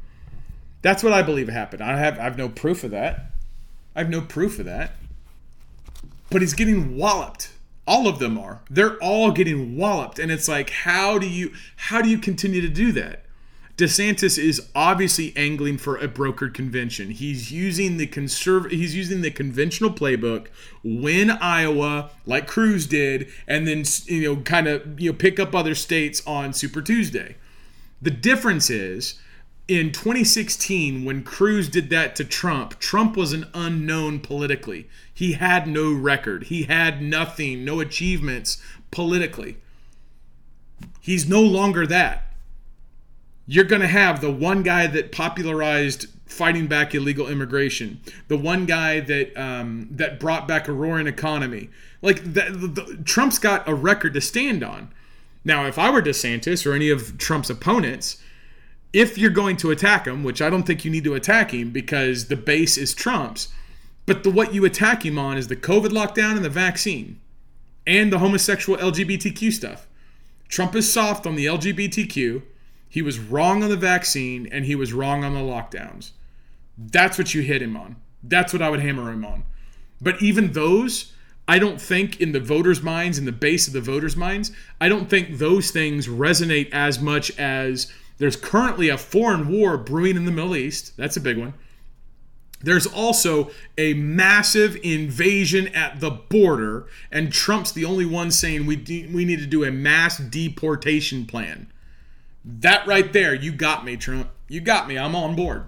That's 0.81 1.03
what 1.03 1.11
I 1.11 1.21
believe 1.21 1.49
happened. 1.49 1.83
I 1.83 1.97
have, 1.97 2.17
I 2.19 2.23
have 2.23 2.37
no 2.37 2.49
proof 2.49 2.83
of 2.83 2.91
that. 2.91 3.31
I 3.95 3.99
have 3.99 4.09
no 4.09 4.21
proof 4.21 4.59
of 4.59 4.65
that. 4.65 4.91
But 6.29 6.41
he's 6.41 6.53
getting 6.53 6.95
walloped 6.95 7.49
all 7.87 8.07
of 8.07 8.19
them 8.19 8.37
are 8.37 8.61
they're 8.69 8.97
all 8.97 9.31
getting 9.31 9.75
walloped 9.75 10.19
and 10.19 10.31
it's 10.31 10.47
like 10.47 10.69
how 10.69 11.17
do 11.17 11.27
you 11.27 11.51
how 11.75 12.03
do 12.03 12.07
you 12.07 12.19
continue 12.19 12.61
to 12.61 12.69
do 12.69 12.91
that 12.91 13.25
DeSantis 13.79 14.37
is 14.37 14.67
obviously 14.75 15.31
angling 15.37 15.77
for 15.77 15.95
a 15.95 16.09
brokered 16.09 16.53
convention. 16.53 17.11
He's 17.11 17.49
using 17.49 17.95
the 17.95 18.07
conserv 18.07 18.69
he's 18.71 18.93
using 18.93 19.21
the 19.21 19.31
conventional 19.31 19.89
playbook, 19.89 20.47
win 20.83 21.29
Iowa 21.29 22.09
like 22.25 22.45
Cruz 22.45 22.85
did, 22.85 23.29
and 23.47 23.65
then 23.65 23.85
you 24.05 24.23
know 24.23 24.41
kind 24.41 24.67
of 24.67 24.99
you 24.99 25.11
know 25.11 25.17
pick 25.17 25.39
up 25.39 25.55
other 25.55 25.75
states 25.75 26.21
on 26.27 26.51
Super 26.51 26.81
Tuesday. 26.81 27.37
The 28.01 28.11
difference 28.11 28.69
is 28.69 29.17
in 29.69 29.93
2016 29.93 31.05
when 31.05 31.23
Cruz 31.23 31.69
did 31.69 31.89
that 31.89 32.17
to 32.17 32.25
Trump, 32.25 32.79
Trump 32.79 33.15
was 33.15 33.31
an 33.31 33.45
unknown 33.53 34.19
politically. 34.19 34.89
He 35.13 35.33
had 35.33 35.67
no 35.67 35.93
record. 35.93 36.43
He 36.47 36.63
had 36.63 37.01
nothing, 37.01 37.63
no 37.63 37.79
achievements 37.79 38.61
politically. 38.91 39.55
He's 40.99 41.29
no 41.29 41.41
longer 41.41 41.87
that. 41.87 42.28
You're 43.51 43.65
going 43.65 43.81
to 43.81 43.87
have 43.87 44.21
the 44.21 44.31
one 44.31 44.61
guy 44.61 44.85
that 44.85 45.11
popularized 45.11 46.05
fighting 46.27 46.67
back 46.67 46.93
illegal 46.93 47.27
immigration, 47.27 47.99
the 48.27 48.37
one 48.37 48.67
guy 48.67 48.99
that 48.99 49.35
um, 49.35 49.87
that 49.89 50.19
brought 50.19 50.47
back 50.47 50.67
a 50.67 50.71
roaring 50.71 51.07
economy. 51.07 51.71
Like 52.03 52.23
the, 52.23 52.51
the, 52.51 53.01
Trump's 53.03 53.39
got 53.39 53.67
a 53.67 53.73
record 53.73 54.13
to 54.13 54.21
stand 54.21 54.63
on. 54.63 54.93
Now, 55.43 55.65
if 55.65 55.79
I 55.79 55.89
were 55.89 55.99
DeSantis 55.99 56.63
or 56.63 56.73
any 56.73 56.91
of 56.91 57.17
Trump's 57.17 57.49
opponents, 57.49 58.21
if 58.93 59.17
you're 59.17 59.31
going 59.31 59.57
to 59.57 59.71
attack 59.71 60.05
him, 60.05 60.23
which 60.23 60.43
I 60.43 60.51
don't 60.51 60.63
think 60.63 60.85
you 60.85 60.91
need 60.91 61.03
to 61.05 61.15
attack 61.15 61.51
him 61.51 61.71
because 61.71 62.27
the 62.27 62.35
base 62.35 62.77
is 62.77 62.93
Trump's, 62.93 63.47
but 64.05 64.23
the 64.23 64.29
what 64.29 64.53
you 64.53 64.63
attack 64.63 65.03
him 65.03 65.17
on 65.17 65.39
is 65.39 65.47
the 65.47 65.55
COVID 65.55 65.89
lockdown 65.89 66.35
and 66.35 66.45
the 66.45 66.49
vaccine 66.49 67.19
and 67.87 68.13
the 68.13 68.19
homosexual 68.19 68.77
LGBTQ 68.77 69.51
stuff. 69.51 69.87
Trump 70.49 70.75
is 70.75 70.93
soft 70.93 71.25
on 71.25 71.35
the 71.35 71.47
LGBTQ. 71.47 72.43
He 72.89 73.01
was 73.01 73.19
wrong 73.19 73.63
on 73.63 73.69
the 73.69 73.77
vaccine 73.77 74.47
and 74.51 74.65
he 74.65 74.75
was 74.75 74.91
wrong 74.91 75.23
on 75.23 75.35
the 75.35 75.39
lockdowns. 75.39 76.11
That's 76.77 77.17
what 77.17 77.33
you 77.33 77.41
hit 77.41 77.61
him 77.61 77.77
on. 77.77 77.97
That's 78.23 78.51
what 78.51 78.61
I 78.61 78.69
would 78.69 78.79
hammer 78.79 79.11
him 79.11 79.23
on. 79.23 79.45
But 80.01 80.21
even 80.21 80.53
those, 80.53 81.13
I 81.47 81.59
don't 81.59 81.79
think 81.79 82.19
in 82.19 82.31
the 82.31 82.39
voters' 82.39 82.81
minds, 82.81 83.17
in 83.17 83.25
the 83.25 83.31
base 83.31 83.67
of 83.67 83.73
the 83.73 83.81
voters' 83.81 84.15
minds, 84.15 84.51
I 84.81 84.89
don't 84.89 85.09
think 85.09 85.37
those 85.37 85.71
things 85.71 86.07
resonate 86.07 86.71
as 86.71 86.99
much 86.99 87.37
as 87.37 87.91
there's 88.17 88.35
currently 88.35 88.89
a 88.89 88.97
foreign 88.97 89.47
war 89.47 89.77
brewing 89.77 90.15
in 90.15 90.25
the 90.25 90.31
Middle 90.31 90.55
East. 90.55 90.95
That's 90.97 91.17
a 91.17 91.21
big 91.21 91.37
one. 91.37 91.53
There's 92.61 92.85
also 92.85 93.51
a 93.77 93.93
massive 93.93 94.77
invasion 94.83 95.67
at 95.69 96.01
the 96.01 96.09
border, 96.09 96.87
and 97.11 97.31
Trump's 97.31 97.71
the 97.71 97.85
only 97.85 98.05
one 98.05 98.31
saying 98.31 98.65
we 98.65 98.75
de- 98.75 99.07
we 99.07 99.23
need 99.23 99.39
to 99.39 99.45
do 99.45 99.63
a 99.63 99.71
mass 99.71 100.17
deportation 100.17 101.25
plan. 101.25 101.71
That 102.43 102.87
right 102.87 103.11
there, 103.11 103.33
you 103.33 103.51
got 103.51 103.85
me, 103.85 103.97
Trump. 103.97 104.29
You 104.47 104.61
got 104.61 104.87
me. 104.87 104.97
I'm 104.97 105.15
on 105.15 105.35
board. 105.35 105.65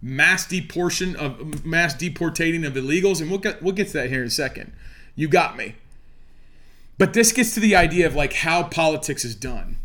Mass 0.00 0.46
deportation 0.46 1.14
of 1.16 1.64
mass 1.64 1.94
deportating 1.94 2.66
of 2.66 2.74
illegals, 2.74 3.20
and 3.20 3.30
we'll 3.30 3.40
get 3.40 3.62
we'll 3.62 3.74
get 3.74 3.88
to 3.88 3.92
that 3.94 4.08
here 4.08 4.22
in 4.22 4.28
a 4.28 4.30
second. 4.30 4.72
You 5.14 5.28
got 5.28 5.56
me. 5.56 5.76
But 6.98 7.14
this 7.14 7.32
gets 7.32 7.54
to 7.54 7.60
the 7.60 7.76
idea 7.76 8.06
of 8.06 8.14
like 8.14 8.32
how 8.34 8.64
politics 8.64 9.24
is 9.24 9.34
done. 9.34 9.78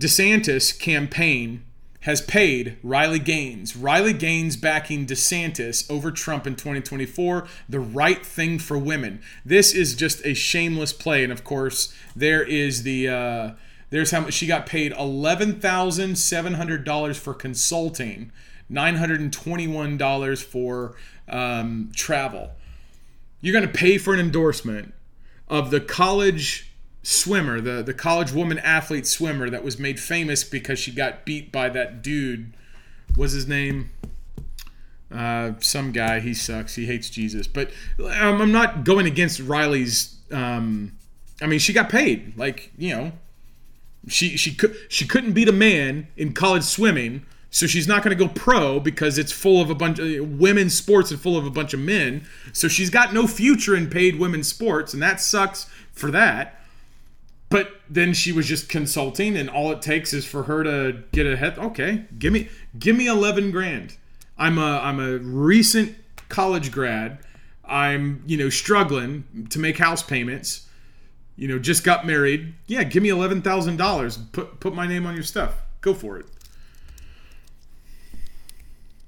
DeSantis 0.00 0.78
campaign 0.78 1.64
has 2.00 2.22
paid 2.22 2.78
Riley 2.82 3.18
Gaines. 3.18 3.76
Riley 3.76 4.14
Gaines 4.14 4.56
backing 4.56 5.06
DeSantis 5.06 5.90
over 5.90 6.10
Trump 6.10 6.46
in 6.46 6.56
2024, 6.56 7.46
the 7.68 7.80
right 7.80 8.24
thing 8.24 8.58
for 8.58 8.78
women. 8.78 9.20
This 9.44 9.74
is 9.74 9.94
just 9.94 10.24
a 10.24 10.32
shameless 10.32 10.94
play, 10.94 11.22
and 11.22 11.32
of 11.32 11.44
course, 11.44 11.94
there 12.16 12.42
is 12.42 12.84
the 12.84 13.08
uh, 13.08 13.50
there's 13.90 14.12
how 14.12 14.20
much 14.20 14.34
she 14.34 14.46
got 14.46 14.66
paid 14.66 14.92
eleven 14.92 15.60
thousand 15.60 16.16
seven 16.16 16.54
hundred 16.54 16.84
dollars 16.84 17.18
for 17.18 17.34
consulting, 17.34 18.32
nine 18.68 18.96
hundred 18.96 19.20
and 19.20 19.32
twenty-one 19.32 19.96
dollars 19.96 20.40
for 20.40 20.96
um, 21.28 21.90
travel. 21.94 22.52
You're 23.40 23.52
going 23.52 23.66
to 23.66 23.72
pay 23.72 23.98
for 23.98 24.14
an 24.14 24.20
endorsement 24.20 24.94
of 25.48 25.70
the 25.70 25.80
college 25.80 26.72
swimmer, 27.02 27.60
the 27.60 27.82
the 27.82 27.94
college 27.94 28.32
woman 28.32 28.58
athlete 28.58 29.06
swimmer 29.06 29.50
that 29.50 29.64
was 29.64 29.78
made 29.78 29.98
famous 29.98 30.44
because 30.44 30.78
she 30.78 30.92
got 30.92 31.24
beat 31.24 31.50
by 31.50 31.68
that 31.70 32.02
dude. 32.02 32.54
Was 33.16 33.32
his 33.32 33.48
name? 33.48 33.90
Uh, 35.12 35.52
some 35.58 35.90
guy. 35.90 36.20
He 36.20 36.34
sucks. 36.34 36.76
He 36.76 36.86
hates 36.86 37.10
Jesus. 37.10 37.48
But 37.48 37.70
um, 37.98 38.40
I'm 38.40 38.52
not 38.52 38.84
going 38.84 39.06
against 39.06 39.40
Riley's. 39.40 40.16
Um, 40.30 40.92
I 41.42 41.46
mean, 41.46 41.58
she 41.58 41.72
got 41.72 41.88
paid. 41.88 42.36
Like 42.36 42.70
you 42.78 42.94
know, 42.94 43.12
she 44.08 44.36
she 44.36 44.54
could 44.54 44.76
she 44.88 45.06
couldn't 45.06 45.32
beat 45.32 45.48
a 45.48 45.52
man 45.52 46.08
in 46.16 46.32
college 46.32 46.64
swimming. 46.64 47.26
So 47.52 47.66
she's 47.66 47.88
not 47.88 48.04
going 48.04 48.16
to 48.16 48.24
go 48.24 48.32
pro 48.32 48.78
because 48.78 49.18
it's 49.18 49.32
full 49.32 49.60
of 49.60 49.70
a 49.70 49.74
bunch 49.74 49.98
of 49.98 50.38
women's 50.38 50.72
sports 50.72 51.10
and 51.10 51.20
full 51.20 51.36
of 51.36 51.46
a 51.46 51.50
bunch 51.50 51.74
of 51.74 51.80
men. 51.80 52.24
So 52.52 52.68
she's 52.68 52.90
got 52.90 53.12
no 53.12 53.26
future 53.26 53.74
in 53.74 53.90
paid 53.90 54.20
women's 54.20 54.46
sports, 54.46 54.94
and 54.94 55.02
that 55.02 55.20
sucks 55.20 55.68
for 55.90 56.12
that. 56.12 56.60
But 57.48 57.80
then 57.88 58.14
she 58.14 58.30
was 58.30 58.46
just 58.46 58.68
consulting, 58.68 59.36
and 59.36 59.50
all 59.50 59.72
it 59.72 59.82
takes 59.82 60.12
is 60.14 60.24
for 60.24 60.44
her 60.44 60.62
to 60.62 61.02
get 61.10 61.26
ahead. 61.26 61.58
Okay, 61.58 62.04
give 62.18 62.32
me 62.32 62.48
give 62.78 62.96
me 62.96 63.08
eleven 63.08 63.50
grand. 63.50 63.96
I'm 64.38 64.56
a 64.56 64.78
I'm 64.78 65.00
a 65.00 65.18
recent 65.18 65.96
college 66.28 66.70
grad. 66.70 67.18
I'm 67.64 68.22
you 68.26 68.36
know 68.36 68.48
struggling 68.48 69.48
to 69.50 69.58
make 69.58 69.78
house 69.78 70.04
payments. 70.04 70.68
You 71.40 71.48
know, 71.48 71.58
just 71.58 71.84
got 71.84 72.04
married. 72.04 72.52
Yeah, 72.66 72.82
give 72.82 73.02
me 73.02 73.08
eleven 73.08 73.40
thousand 73.40 73.78
dollars. 73.78 74.18
Put 74.18 74.60
put 74.60 74.74
my 74.74 74.86
name 74.86 75.06
on 75.06 75.14
your 75.14 75.22
stuff. 75.22 75.54
Go 75.80 75.94
for 75.94 76.18
it. 76.18 76.26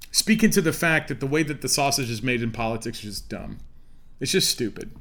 Speaking 0.09 0.49
to 0.49 0.59
the 0.59 0.73
fact 0.73 1.09
that 1.09 1.19
the 1.19 1.27
way 1.27 1.43
that 1.43 1.61
the 1.61 1.69
sausage 1.69 2.09
is 2.09 2.23
made 2.23 2.41
in 2.41 2.51
politics 2.51 3.03
is 3.03 3.17
just 3.17 3.29
dumb. 3.29 3.59
It's 4.19 4.31
just 4.31 4.49
stupid. 4.49 4.95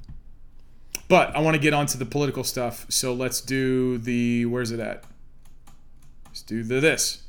But 1.09 1.35
I 1.35 1.41
want 1.41 1.55
to 1.55 1.59
get 1.59 1.72
onto 1.72 1.97
the 1.97 2.05
political 2.05 2.45
stuff, 2.45 2.85
so 2.91 3.14
let's 3.14 3.41
do 3.41 3.97
the 3.97 4.45
where's 4.45 4.70
it 4.70 4.80
at? 4.80 5.05
Let's 6.26 6.43
do 6.43 6.62
the 6.62 6.80
this. 6.80 7.22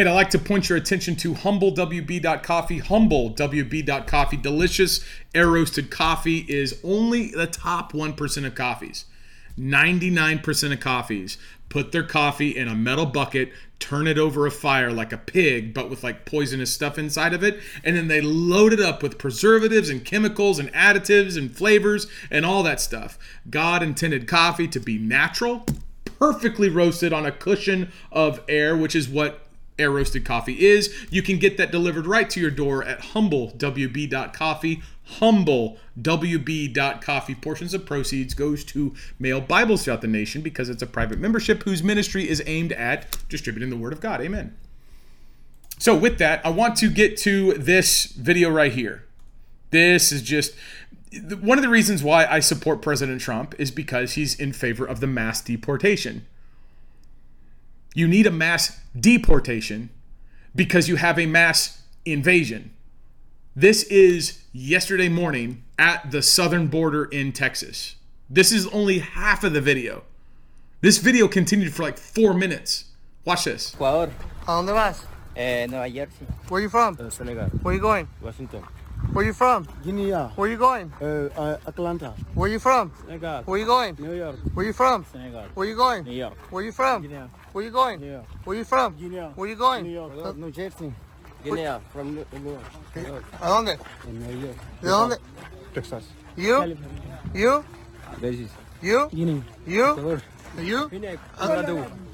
Hey, 0.00 0.06
I'd 0.06 0.14
like 0.14 0.30
to 0.30 0.38
point 0.38 0.70
your 0.70 0.78
attention 0.78 1.14
to 1.16 1.34
humblewb.coffee. 1.34 2.80
Humblewb.coffee. 2.80 4.36
Delicious 4.38 5.04
air 5.34 5.48
roasted 5.48 5.90
coffee 5.90 6.38
is 6.48 6.80
only 6.82 7.32
the 7.32 7.46
top 7.46 7.92
1% 7.92 8.46
of 8.46 8.54
coffees. 8.54 9.04
99% 9.58 10.72
of 10.72 10.80
coffees 10.80 11.36
put 11.68 11.92
their 11.92 12.02
coffee 12.02 12.56
in 12.56 12.66
a 12.66 12.74
metal 12.74 13.04
bucket, 13.04 13.52
turn 13.78 14.06
it 14.06 14.16
over 14.16 14.46
a 14.46 14.50
fire 14.50 14.90
like 14.90 15.12
a 15.12 15.18
pig, 15.18 15.74
but 15.74 15.90
with 15.90 16.02
like 16.02 16.24
poisonous 16.24 16.72
stuff 16.72 16.96
inside 16.96 17.34
of 17.34 17.44
it, 17.44 17.60
and 17.84 17.94
then 17.94 18.08
they 18.08 18.22
load 18.22 18.72
it 18.72 18.80
up 18.80 19.02
with 19.02 19.18
preservatives 19.18 19.90
and 19.90 20.06
chemicals 20.06 20.58
and 20.58 20.72
additives 20.72 21.36
and 21.36 21.54
flavors 21.54 22.06
and 22.30 22.46
all 22.46 22.62
that 22.62 22.80
stuff. 22.80 23.18
God 23.50 23.82
intended 23.82 24.26
coffee 24.26 24.68
to 24.68 24.80
be 24.80 24.96
natural, 24.96 25.66
perfectly 26.18 26.70
roasted 26.70 27.12
on 27.12 27.26
a 27.26 27.32
cushion 27.32 27.92
of 28.10 28.40
air, 28.48 28.74
which 28.74 28.96
is 28.96 29.06
what 29.06 29.46
air 29.80 29.90
roasted 29.90 30.24
coffee 30.24 30.66
is. 30.66 30.94
You 31.10 31.22
can 31.22 31.38
get 31.38 31.56
that 31.56 31.72
delivered 31.72 32.06
right 32.06 32.28
to 32.30 32.40
your 32.40 32.50
door 32.50 32.84
at 32.84 33.00
humblewb.coffee. 33.00 34.82
Humblewb.coffee. 35.18 37.34
Portions 37.34 37.74
of 37.74 37.86
proceeds 37.86 38.34
goes 38.34 38.64
to 38.64 38.94
mail 39.18 39.40
Bibles 39.40 39.84
throughout 39.84 40.02
the 40.02 40.06
nation 40.06 40.42
because 40.42 40.68
it's 40.68 40.82
a 40.82 40.86
private 40.86 41.18
membership 41.18 41.64
whose 41.64 41.82
ministry 41.82 42.28
is 42.28 42.42
aimed 42.46 42.72
at 42.72 43.18
distributing 43.28 43.70
the 43.70 43.76
word 43.76 43.92
of 43.92 44.00
God. 44.00 44.20
Amen. 44.20 44.56
So 45.78 45.96
with 45.96 46.18
that, 46.18 46.44
I 46.44 46.50
want 46.50 46.76
to 46.76 46.90
get 46.90 47.16
to 47.18 47.54
this 47.54 48.04
video 48.04 48.50
right 48.50 48.72
here. 48.72 49.04
This 49.70 50.12
is 50.12 50.22
just 50.22 50.54
one 51.40 51.58
of 51.58 51.62
the 51.62 51.68
reasons 51.68 52.02
why 52.02 52.26
I 52.26 52.40
support 52.40 52.82
President 52.82 53.20
Trump 53.20 53.54
is 53.58 53.70
because 53.70 54.12
he's 54.12 54.38
in 54.38 54.52
favor 54.52 54.84
of 54.84 55.00
the 55.00 55.06
mass 55.06 55.40
deportation. 55.40 56.26
You 57.94 58.06
need 58.06 58.26
a 58.26 58.30
mass 58.30 58.80
deportation 58.98 59.90
because 60.54 60.88
you 60.88 60.96
have 60.96 61.18
a 61.18 61.26
mass 61.26 61.82
invasion. 62.04 62.70
This 63.56 63.82
is 63.84 64.44
yesterday 64.52 65.08
morning 65.08 65.64
at 65.78 66.12
the 66.12 66.22
southern 66.22 66.68
border 66.68 67.04
in 67.06 67.32
Texas. 67.32 67.96
This 68.28 68.52
is 68.52 68.68
only 68.68 69.00
half 69.00 69.42
of 69.42 69.52
the 69.52 69.60
video. 69.60 70.04
This 70.82 70.98
video 70.98 71.26
continued 71.26 71.74
for 71.74 71.82
like 71.82 71.98
four 71.98 72.32
minutes. 72.32 72.84
Watch 73.24 73.44
this. 73.44 73.74
Ecuador. 73.74 74.12
¿A 74.46 74.50
dónde 74.52 74.72
vas? 74.72 75.04
Eh, 75.36 75.66
Nueva 75.66 75.90
Jersey. 75.90 76.26
Where 76.48 76.58
are 76.58 76.62
you 76.62 76.68
from? 76.68 76.96
Uh, 76.98 77.10
Senegal. 77.10 77.46
Where 77.62 77.72
are 77.72 77.76
you 77.76 77.82
going? 77.82 78.08
Washington. 78.22 78.62
Where 79.12 79.24
you 79.26 79.32
from? 79.32 79.66
Guinea. 79.82 80.12
Where 80.12 80.48
you 80.48 80.56
going? 80.56 80.92
Uh, 81.02 81.56
Atlanta. 81.66 82.14
Where 82.34 82.48
you 82.48 82.60
from? 82.60 82.92
Senegal. 83.04 83.42
Where 83.42 83.58
you 83.58 83.66
going? 83.66 83.96
New 83.98 84.14
York. 84.14 84.36
Where 84.54 84.64
you 84.64 84.72
from? 84.72 85.04
Senegal. 85.10 85.44
Where 85.54 85.66
you 85.66 85.74
going? 85.74 86.04
New 86.04 86.12
York. 86.12 86.36
Where 86.50 86.62
you 86.62 86.70
from? 86.70 87.02
Guinea. 87.02 87.28
Where 87.52 87.64
you 87.64 87.70
going? 87.72 88.00
New 88.00 88.12
York. 88.12 88.24
Where 88.44 88.56
you 88.56 88.64
from? 88.64 88.94
Guinea. 88.96 89.32
Where 89.34 89.48
you 89.48 89.56
going? 89.56 89.82
New 89.84 89.92
York. 89.92 90.12
Uh, 90.24 90.32
New 90.32 90.52
Jersey. 90.52 90.92
Guinea. 91.42 91.80
From 91.92 92.14
New 92.14 92.24
New 92.32 92.50
York. 92.50 92.62
New 92.94 93.06
York. 93.06 93.24
¿A 93.40 93.48
dónde? 93.48 93.78
New 94.06 94.40
York. 94.46 94.56
¿De 94.80 94.88
dónde? 94.88 95.16
Texas. 95.74 96.04
You? 96.36 96.76
You? 97.34 97.64
Belize. 98.20 98.50
You? 98.80 99.08
Guinea. 99.10 99.42
You? 99.66 100.20
You? 100.62 100.88
Guinea. 100.88 101.18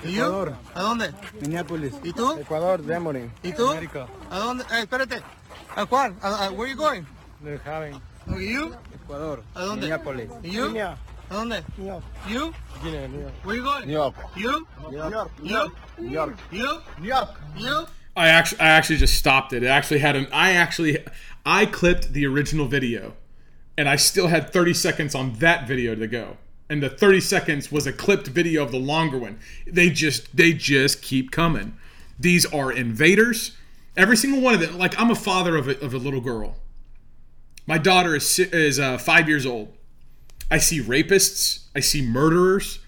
You? 0.03 0.23
Ecuador. 0.23 0.55
¿A 0.75 0.83
dónde? 0.83 1.13
Minneapolis. 1.43 1.95
¿Y 2.03 2.13
tú? 2.15 2.33
Ecuador, 2.39 2.81
Demory. 2.83 3.31
¿Y 3.43 3.53
tú? 3.53 3.69
America. 3.71 4.07
¿A 4.31 4.39
dónde? 4.39 4.65
Eh, 4.73 4.81
espérate. 4.81 5.23
¿A 5.77 5.85
cuál? 5.85 6.15
¿A, 6.23 6.47
a, 6.47 6.53
where 6.53 6.67
you 6.67 6.75
going? 6.75 7.07
New 7.43 7.59
Haven. 7.59 8.01
You? 8.29 8.75
Ecuador. 8.95 9.43
¿A 9.55 9.61
dónde? 9.61 9.83
Minneapolis. 9.83 10.31
You? 10.43 10.69
Guinea. 10.69 10.97
¿A 11.31 11.35
dónde? 11.35 11.63
New 11.77 11.87
York. 11.87 12.05
You? 12.27 12.55
Guinea. 12.83 13.09
New 13.09 13.21
York. 13.21 13.33
Where 13.45 13.57
you 13.57 13.63
going? 13.63 13.87
New 13.87 13.93
York. 13.93 14.15
You? 14.35 14.67
New 14.91 14.97
York. 14.97 15.31
You? 15.43 15.73
New 15.99 16.11
York. 16.11 16.39
You? 16.51 16.81
New 16.99 17.09
York. 17.09 17.29
You? 17.59 17.87
I 18.17 18.29
actually 18.29 18.61
I 18.61 18.69
actually 18.69 18.97
just 18.97 19.19
stopped 19.19 19.53
it. 19.53 19.63
It 19.63 19.67
actually 19.67 19.99
had 19.99 20.17
an 20.17 20.29
I 20.33 20.53
actually 20.53 21.05
I 21.45 21.67
clipped 21.67 22.15
the 22.15 22.25
original 22.25 22.67
video 22.67 23.13
and 23.77 23.87
I 23.87 23.97
still 23.97 24.29
had 24.29 24.51
30 24.51 24.73
seconds 24.73 25.15
on 25.15 25.35
that 25.35 25.69
video 25.69 25.95
to 25.95 26.07
go. 26.07 26.39
And 26.71 26.83
the 26.83 26.89
30 26.89 27.21
seconds 27.21 27.71
was 27.71 27.87
a 27.87 27.93
clipped 27.93 28.29
video 28.29 28.63
of 28.63 28.73
the 28.73 28.79
longer 28.79 29.19
one. 29.19 29.39
They 29.67 29.91
just 29.91 30.35
they 30.35 30.55
just 30.55 31.03
keep 31.03 31.31
coming. 31.31 31.77
These 32.19 32.47
are 32.47 32.73
invaders. 32.73 33.55
Every 33.97 34.17
single 34.17 34.41
one 34.41 34.55
of 34.55 34.61
them. 34.61 34.79
Like 34.79 34.99
I'm 35.01 35.11
a 35.11 35.15
father 35.15 35.57
of 35.57 35.69
a, 35.69 35.81
of 35.85 35.95
a 35.95 35.99
little 35.99 36.21
girl. 36.21 36.57
My 37.67 37.79
daughter 37.79 38.15
is 38.15 38.39
is 38.39 38.79
uh, 38.79 38.99
five 38.99 39.29
years 39.29 39.47
old. 39.47 39.75
I 40.51 40.59
see 40.59 40.81
rapists. 40.81 41.65
I 41.75 41.81
see 41.81 42.03
murderers. 42.03 42.79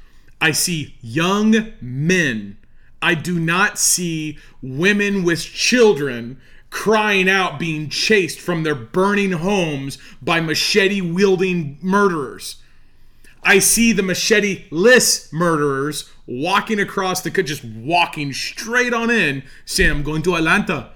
I 0.41 0.53
see 0.53 0.97
young 1.01 1.73
men. 1.81 2.59
I 3.01 3.15
do 3.15 3.39
not 3.39 3.79
see 3.79 4.39
women 4.63 5.25
with 5.25 5.41
children 5.43 6.41
crying 6.71 7.29
out 7.29 7.59
being 7.59 7.89
chased 7.89 8.39
from 8.39 8.63
their 8.63 8.75
burning 8.75 9.33
homes 9.33 9.99
by 10.21 10.41
machete 10.41 11.01
wielding 11.01 11.79
murderers. 11.81 12.57
I 13.43 13.61
see 13.61 13.93
the 13.93 14.03
machete 14.03 14.67
less 14.71 15.33
murderers 15.33 16.11
walking 16.27 16.79
across 16.79 17.23
the 17.23 17.31
country, 17.31 17.55
just 17.55 17.65
walking 17.65 18.33
straight 18.33 18.93
on 18.93 19.11
in, 19.11 19.45
saying, 19.65 19.91
I'm 19.91 20.03
going 20.03 20.23
to 20.23 20.35
Atlanta. 20.35 20.91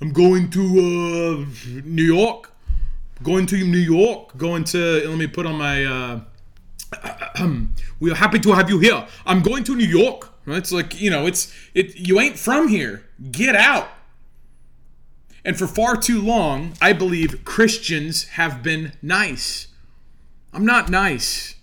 I'm 0.00 0.12
going 0.12 0.50
to 0.50 0.60
uh, 0.60 1.80
New 1.84 2.02
York. 2.02 2.52
Going 3.22 3.46
to 3.46 3.56
New 3.56 3.78
York. 3.78 4.36
Going 4.36 4.64
to, 4.64 5.08
let 5.08 5.18
me 5.18 5.26
put 5.26 5.44
on 5.44 5.56
my, 5.56 5.84
uh, 5.84 6.20
we 8.00 8.10
are 8.10 8.14
happy 8.14 8.38
to 8.38 8.52
have 8.52 8.70
you 8.70 8.78
here. 8.78 9.06
I'm 9.26 9.42
going 9.42 9.64
to 9.64 9.74
New 9.74 9.86
York. 9.86 10.32
It's 10.46 10.72
like, 10.72 11.00
you 11.00 11.10
know, 11.10 11.26
it's, 11.26 11.52
it, 11.74 11.96
you 11.96 12.20
ain't 12.20 12.38
from 12.38 12.68
here. 12.68 13.04
Get 13.30 13.56
out. 13.56 13.88
And 15.44 15.58
for 15.58 15.66
far 15.66 15.96
too 15.96 16.20
long, 16.20 16.74
I 16.80 16.92
believe 16.92 17.44
Christians 17.44 18.28
have 18.28 18.62
been 18.62 18.92
nice. 19.02 19.68
I'm 20.52 20.64
not 20.64 20.88
nice. 20.88 21.56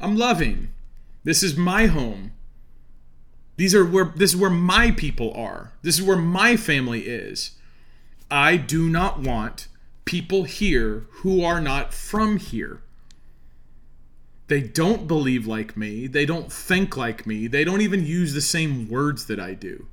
I'm 0.00 0.16
loving. 0.16 0.72
This 1.24 1.42
is 1.42 1.56
my 1.56 1.86
home. 1.86 2.32
These 3.56 3.74
are 3.74 3.84
where 3.84 4.12
this 4.16 4.34
is 4.34 4.40
where 4.40 4.50
my 4.50 4.90
people 4.90 5.32
are. 5.34 5.72
This 5.82 5.98
is 5.98 6.02
where 6.02 6.16
my 6.16 6.56
family 6.56 7.02
is. 7.02 7.52
I 8.32 8.56
do 8.56 8.88
not 8.88 9.20
want 9.20 9.68
people 10.06 10.44
here 10.44 11.06
who 11.16 11.44
are 11.44 11.60
not 11.60 11.92
from 11.92 12.38
here. 12.38 12.80
They 14.48 14.62
don't 14.62 15.06
believe 15.06 15.46
like 15.46 15.76
me. 15.76 16.06
They 16.06 16.24
don't 16.24 16.50
think 16.50 16.96
like 16.96 17.26
me. 17.26 17.46
They 17.46 17.62
don't 17.62 17.82
even 17.82 18.06
use 18.06 18.32
the 18.32 18.40
same 18.40 18.88
words 18.88 19.26
that 19.26 19.38
I 19.38 19.52
do. 19.52 19.86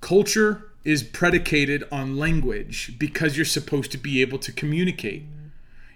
Culture 0.00 0.70
is 0.84 1.02
predicated 1.02 1.84
on 1.92 2.16
language 2.16 2.98
because 2.98 3.36
you're 3.36 3.44
supposed 3.44 3.92
to 3.92 3.98
be 3.98 4.22
able 4.22 4.38
to 4.38 4.50
communicate. 4.50 5.24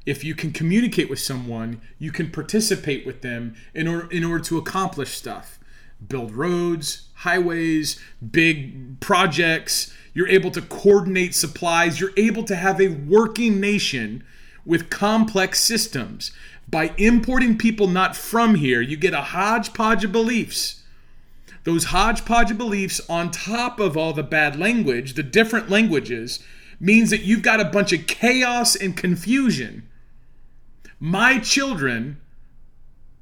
If 0.05 0.23
you 0.23 0.35
can 0.35 0.53
communicate 0.53 1.09
with 1.09 1.19
someone, 1.19 1.81
you 1.99 2.13
can 2.13 2.31
participate 2.31 3.07
with 3.07 3.23
them 3.23 3.57
in 3.75 3.89
order, 3.89 4.11
in 4.11 4.23
order 4.23 4.45
to 4.45 4.59
accomplish 4.59 5.17
stuff. 5.17 5.59
Build 6.07 6.33
roads, 6.33 7.09
highways, 7.15 8.01
big 8.31 9.01
projects. 9.01 9.95
You're 10.15 10.29
able 10.29 10.51
to 10.53 10.63
coordinate 10.63 11.35
supplies. 11.35 12.01
You're 12.01 12.13
able 12.17 12.45
to 12.45 12.57
have 12.57 12.81
a 12.81 12.89
working 12.89 13.61
nation 13.61 14.25
with 14.65 14.91
complex 14.91 15.61
systems. 15.61 16.33
By 16.69 16.93
importing 16.97 17.59
people 17.59 17.87
not 17.87 18.17
from 18.17 18.57
here, 18.57 18.81
you 18.81 18.97
get 18.97 19.15
a 19.15 19.21
hodgepodge 19.21 20.05
of 20.05 20.13
beliefs 20.13 20.83
those 21.67 21.87
hodgepodge 21.87 22.53
of 22.53 22.59
beliefs 22.59 23.01
on 23.09 23.29
top 23.33 23.81
of 23.81 23.97
all 23.97 24.13
the 24.13 24.23
bad 24.23 24.57
language, 24.57 25.15
the 25.15 25.23
different 25.25 25.69
languages, 25.69 26.39
means 26.79 27.11
that 27.11 27.23
you've 27.23 27.43
got 27.43 27.59
a 27.59 27.65
bunch 27.65 27.93
of 27.93 28.07
chaos 28.07 28.77
and 28.77 28.97
confusion. 28.97 29.89
My 31.01 31.41
children 31.41 32.19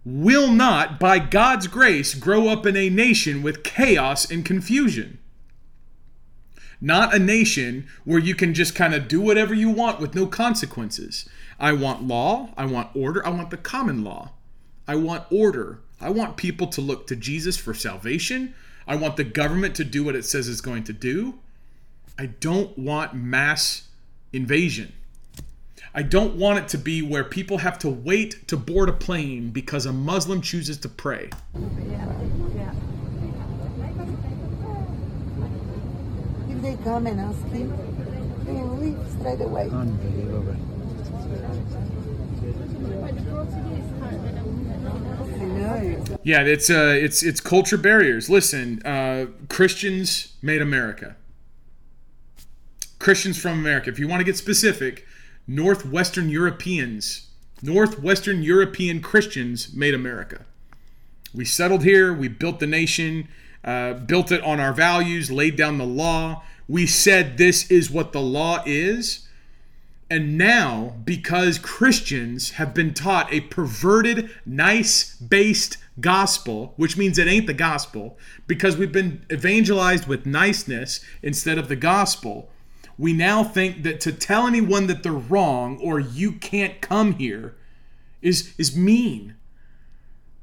will 0.05 0.51
not, 0.51 1.01
by 1.01 1.19
God's 1.19 1.67
grace, 1.67 2.15
grow 2.15 2.49
up 2.49 2.67
in 2.67 2.77
a 2.77 2.91
nation 2.91 3.43
with 3.43 3.63
chaos 3.63 4.31
and 4.31 4.45
confusion. 4.45 5.19
Not 6.81 7.15
a 7.15 7.19
nation 7.19 7.87
where 8.05 8.19
you 8.19 8.35
can 8.35 8.53
just 8.53 8.75
kind 8.75 8.95
of 8.95 9.09
do 9.09 9.21
whatever 9.21 9.55
you 9.55 9.71
want 9.71 10.01
with 10.01 10.15
no 10.15 10.27
consequences. 10.27 11.29
I 11.59 11.73
want 11.73 12.03
law, 12.03 12.51
I 12.57 12.67
want 12.67 12.95
order, 12.95 13.27
I 13.27 13.31
want 13.31 13.51
the 13.51 13.57
common 13.57 14.05
law. 14.05 14.33
I 14.87 14.97
want 14.97 15.25
order. 15.31 15.81
I 16.01 16.11
want 16.11 16.37
people 16.37 16.67
to 16.67 16.81
look 16.81 17.07
to 17.07 17.17
Jesus 17.17 17.57
for 17.57 17.73
salvation. 17.73 18.55
I 18.87 18.97
want 18.97 19.17
the 19.17 19.25
government 19.25 19.75
to 19.77 19.85
do 19.85 20.05
what 20.05 20.15
it 20.15 20.27
says 20.27 20.49
it's 20.49 20.61
going 20.61 20.85
to 20.85 20.93
do. 20.93 21.39
I 22.19 22.27
don't 22.27 22.77
want 22.77 23.15
mass 23.15 23.89
invasion. 24.33 24.93
I 25.97 26.03
don't 26.03 26.35
want 26.35 26.59
it 26.59 26.67
to 26.69 26.79
be 26.79 27.03
where 27.03 27.23
people 27.23 27.59
have 27.59 27.79
to 27.79 27.89
wait 27.89 28.49
to 28.49 28.57
board 28.57 28.89
a 28.89 28.93
plane 28.93 29.51
because 29.51 29.87
a 29.87 29.93
Muslim 29.93 30.41
chooses 30.41 30.77
to 30.79 30.89
pray. 30.89 31.31
If 36.49 36.63
they 36.63 36.77
come 36.83 37.07
and 37.07 37.21
ask 37.21 37.41
him, 37.47 37.71
they 38.45 38.61
leave 38.61 38.99
straight 39.21 39.41
away. 39.41 39.69
Unbelievable. 39.71 40.57
Yeah, 46.25 46.43
it's 46.43 46.71
uh, 46.71 46.99
it's 46.99 47.23
it's 47.23 47.41
culture 47.41 47.77
barriers. 47.77 48.29
Listen, 48.29 48.83
uh, 48.85 49.27
Christians 49.49 50.33
made 50.43 50.61
America. 50.61 51.15
Christians 52.99 53.41
from 53.41 53.53
America. 53.53 53.91
If 53.91 54.01
you 54.01 54.09
want 54.09 54.21
to 54.21 54.25
get 54.25 54.37
specific, 54.37 55.07
Northwestern 55.47 56.29
Europeans, 56.29 57.29
Northwestern 57.63 58.43
European 58.43 59.01
Christians 59.01 59.75
made 59.75 59.95
America. 59.95 60.45
We 61.35 61.45
settled 61.45 61.83
here. 61.83 62.15
We 62.15 62.29
built 62.29 62.61
the 62.61 62.67
nation, 62.67 63.29
uh, 63.65 63.95
built 63.95 64.31
it 64.31 64.43
on 64.43 64.61
our 64.61 64.73
values, 64.73 65.31
laid 65.31 65.57
down 65.57 65.79
the 65.79 65.85
law. 65.85 66.45
We 66.69 66.87
said 66.87 67.37
this 67.37 67.71
is 67.71 67.91
what 67.91 68.13
the 68.13 68.23
law 68.23 68.63
is. 68.65 69.29
And 70.11 70.39
now, 70.39 70.97
because 71.05 71.59
Christians 71.59 72.53
have 72.53 72.75
been 72.75 72.95
taught 72.95 73.33
a 73.33 73.41
perverted, 73.41 74.31
nice 74.47 75.17
based 75.17 75.79
gospel, 76.01 76.75
which 76.77 76.97
means 76.97 77.19
it 77.19 77.27
ain't 77.27 77.47
the 77.47 77.55
gospel, 77.55 78.19
because 78.47 78.77
we've 78.77 78.93
been 78.93 79.25
evangelized 79.33 80.07
with 80.07 80.27
niceness 80.27 81.01
instead 81.23 81.59
of 81.59 81.69
the 81.69 81.77
gospel, 81.77 82.51
we 82.97 83.13
now 83.13 83.43
think 83.43 83.83
that 83.83 84.01
to 84.01 84.13
tell 84.13 84.47
anyone 84.47 84.87
that 84.87 85.03
they're 85.03 85.13
wrong 85.13 85.79
or 85.83 85.99
you 85.99 86.33
can't 86.33 86.81
come 86.81 87.15
here 87.15 87.55
is, 88.23 88.55
is 88.57 88.77
mean. 88.77 89.35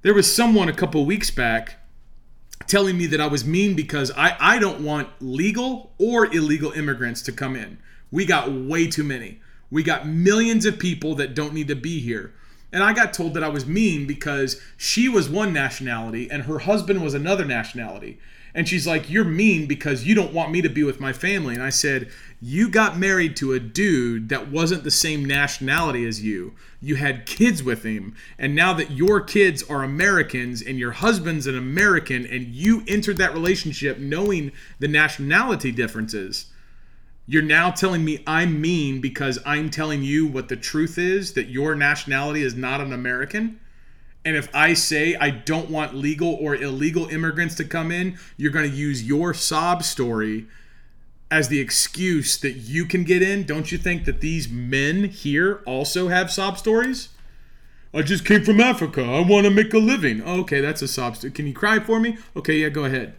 There 0.02 0.14
was 0.14 0.34
someone 0.34 0.68
a 0.68 0.74
couple 0.74 1.06
weeks 1.06 1.32
back 1.32 1.78
telling 2.68 2.98
me 2.98 3.06
that 3.08 3.22
I 3.22 3.28
was 3.28 3.46
mean 3.46 3.76
because 3.76 4.12
I, 4.12 4.36
I 4.40 4.60
don't 4.60 4.84
want 4.84 5.10
legal 5.20 5.92
or 5.98 6.26
illegal 6.26 6.72
immigrants 6.72 7.22
to 7.24 7.32
come 7.32 7.56
in. 7.56 7.78
We 8.12 8.26
got 8.26 8.52
way 8.52 8.88
too 8.88 9.04
many. 9.04 9.40
We 9.70 9.84
got 9.84 10.08
millions 10.08 10.66
of 10.66 10.80
people 10.80 11.16
that 11.16 11.34
don't 11.34 11.54
need 11.54 11.70
to 11.70 11.76
be 11.76 12.00
here. 12.00 12.34
And 12.74 12.84
I 12.84 12.94
got 12.94 13.14
told 13.14 13.34
that 13.34 13.44
I 13.44 13.50
was 13.50 13.66
mean 13.66 14.08
because 14.08 14.62
she 14.78 15.10
was 15.10 15.30
one 15.30 15.54
nationality 15.54 16.30
and 16.30 16.44
her 16.44 16.60
husband 16.60 17.02
was 17.02 17.14
another 17.14 17.46
nationality. 17.46 18.20
And 18.54 18.68
she's 18.68 18.88
like, 18.88 19.10
You're 19.10 19.24
mean 19.24 19.68
because 19.68 20.06
you 20.06 20.16
don't 20.16 20.34
want 20.34 20.52
me 20.52 20.62
to 20.62 20.70
be 20.70 20.84
with 20.84 21.00
my 21.00 21.14
family. 21.14 21.54
And 21.54 21.64
I 21.64 21.70
said, 21.70 22.10
You 22.44 22.70
got 22.70 22.98
married 22.98 23.36
to 23.36 23.54
a 23.54 23.60
dude 23.60 24.30
that 24.30 24.50
wasn't 24.50 24.84
the 24.84 24.90
same 24.90 25.24
nationality 25.24 26.08
as 26.08 26.24
you. 26.24 26.56
You 26.82 26.96
had 26.96 27.28
kids 27.28 27.62
with 27.62 27.84
him. 27.84 28.16
And 28.40 28.56
now 28.56 28.74
that 28.74 28.90
your 28.90 29.22
kids 29.22 29.62
are 29.70 29.84
Americans 29.84 30.60
and 30.64 30.80
your 30.80 30.90
husband's 30.90 31.46
an 31.46 31.56
American 31.56 32.26
and 32.26 32.48
you 32.48 32.84
entered 32.88 33.18
that 33.18 33.34
relationship 33.34 34.00
knowing 34.00 34.52
the 34.80 34.88
nationality 34.88 35.72
differences, 35.72 36.48
you're 37.28 37.44
now 37.44 37.70
telling 37.70 38.04
me 38.04 38.24
I'm 38.26 38.60
mean 38.60 39.02
because 39.02 39.38
I'm 39.46 39.70
telling 39.70 40.02
you 40.02 40.26
what 40.26 40.50
the 40.50 40.56
truth 40.56 40.98
is 40.98 41.34
that 41.34 41.50
your 41.50 41.76
nationality 41.76 42.42
is 42.42 42.56
not 42.56 42.82
an 42.82 42.92
American? 42.92 43.60
And 44.26 44.36
if 44.36 44.50
I 44.56 44.74
say 44.74 45.16
I 45.16 45.30
don't 45.30 45.70
want 45.70 45.94
legal 45.94 46.34
or 46.42 46.56
illegal 46.56 47.08
immigrants 47.08 47.54
to 47.56 47.66
come 47.66 47.92
in, 47.92 48.18
you're 48.36 48.52
going 48.52 48.70
to 48.70 48.76
use 48.76 49.04
your 49.04 49.36
sob 49.36 49.84
story 49.84 50.48
as 51.32 51.48
the 51.48 51.62
excuse 51.62 52.38
that 52.40 52.52
you 52.52 52.86
can 52.86 53.06
get 53.06 53.22
in. 53.22 53.46
Don't 53.46 53.72
you 53.72 53.78
think 53.78 54.04
that 54.04 54.20
these 54.20 54.50
men 54.50 55.06
here 55.06 55.64
also 55.66 56.10
have 56.10 56.30
sob 56.30 56.58
stories? 56.58 57.10
I 57.94 58.02
just 58.02 58.26
came 58.26 58.44
from 58.44 58.60
Africa. 58.60 59.02
I 59.02 59.22
want 59.22 59.46
to 59.46 59.50
make 59.50 59.74
a 59.74 59.78
living. 59.78 60.22
Okay, 60.22 60.62
that's 60.62 60.82
a 60.82 60.88
sob 60.88 61.16
story. 61.16 61.32
Can 61.32 61.48
you 61.48 61.54
cry 61.54 61.80
for 61.80 62.00
me? 62.00 62.18
Okay, 62.36 62.58
yeah, 62.58 62.70
go 62.70 62.86
ahead. 62.86 63.16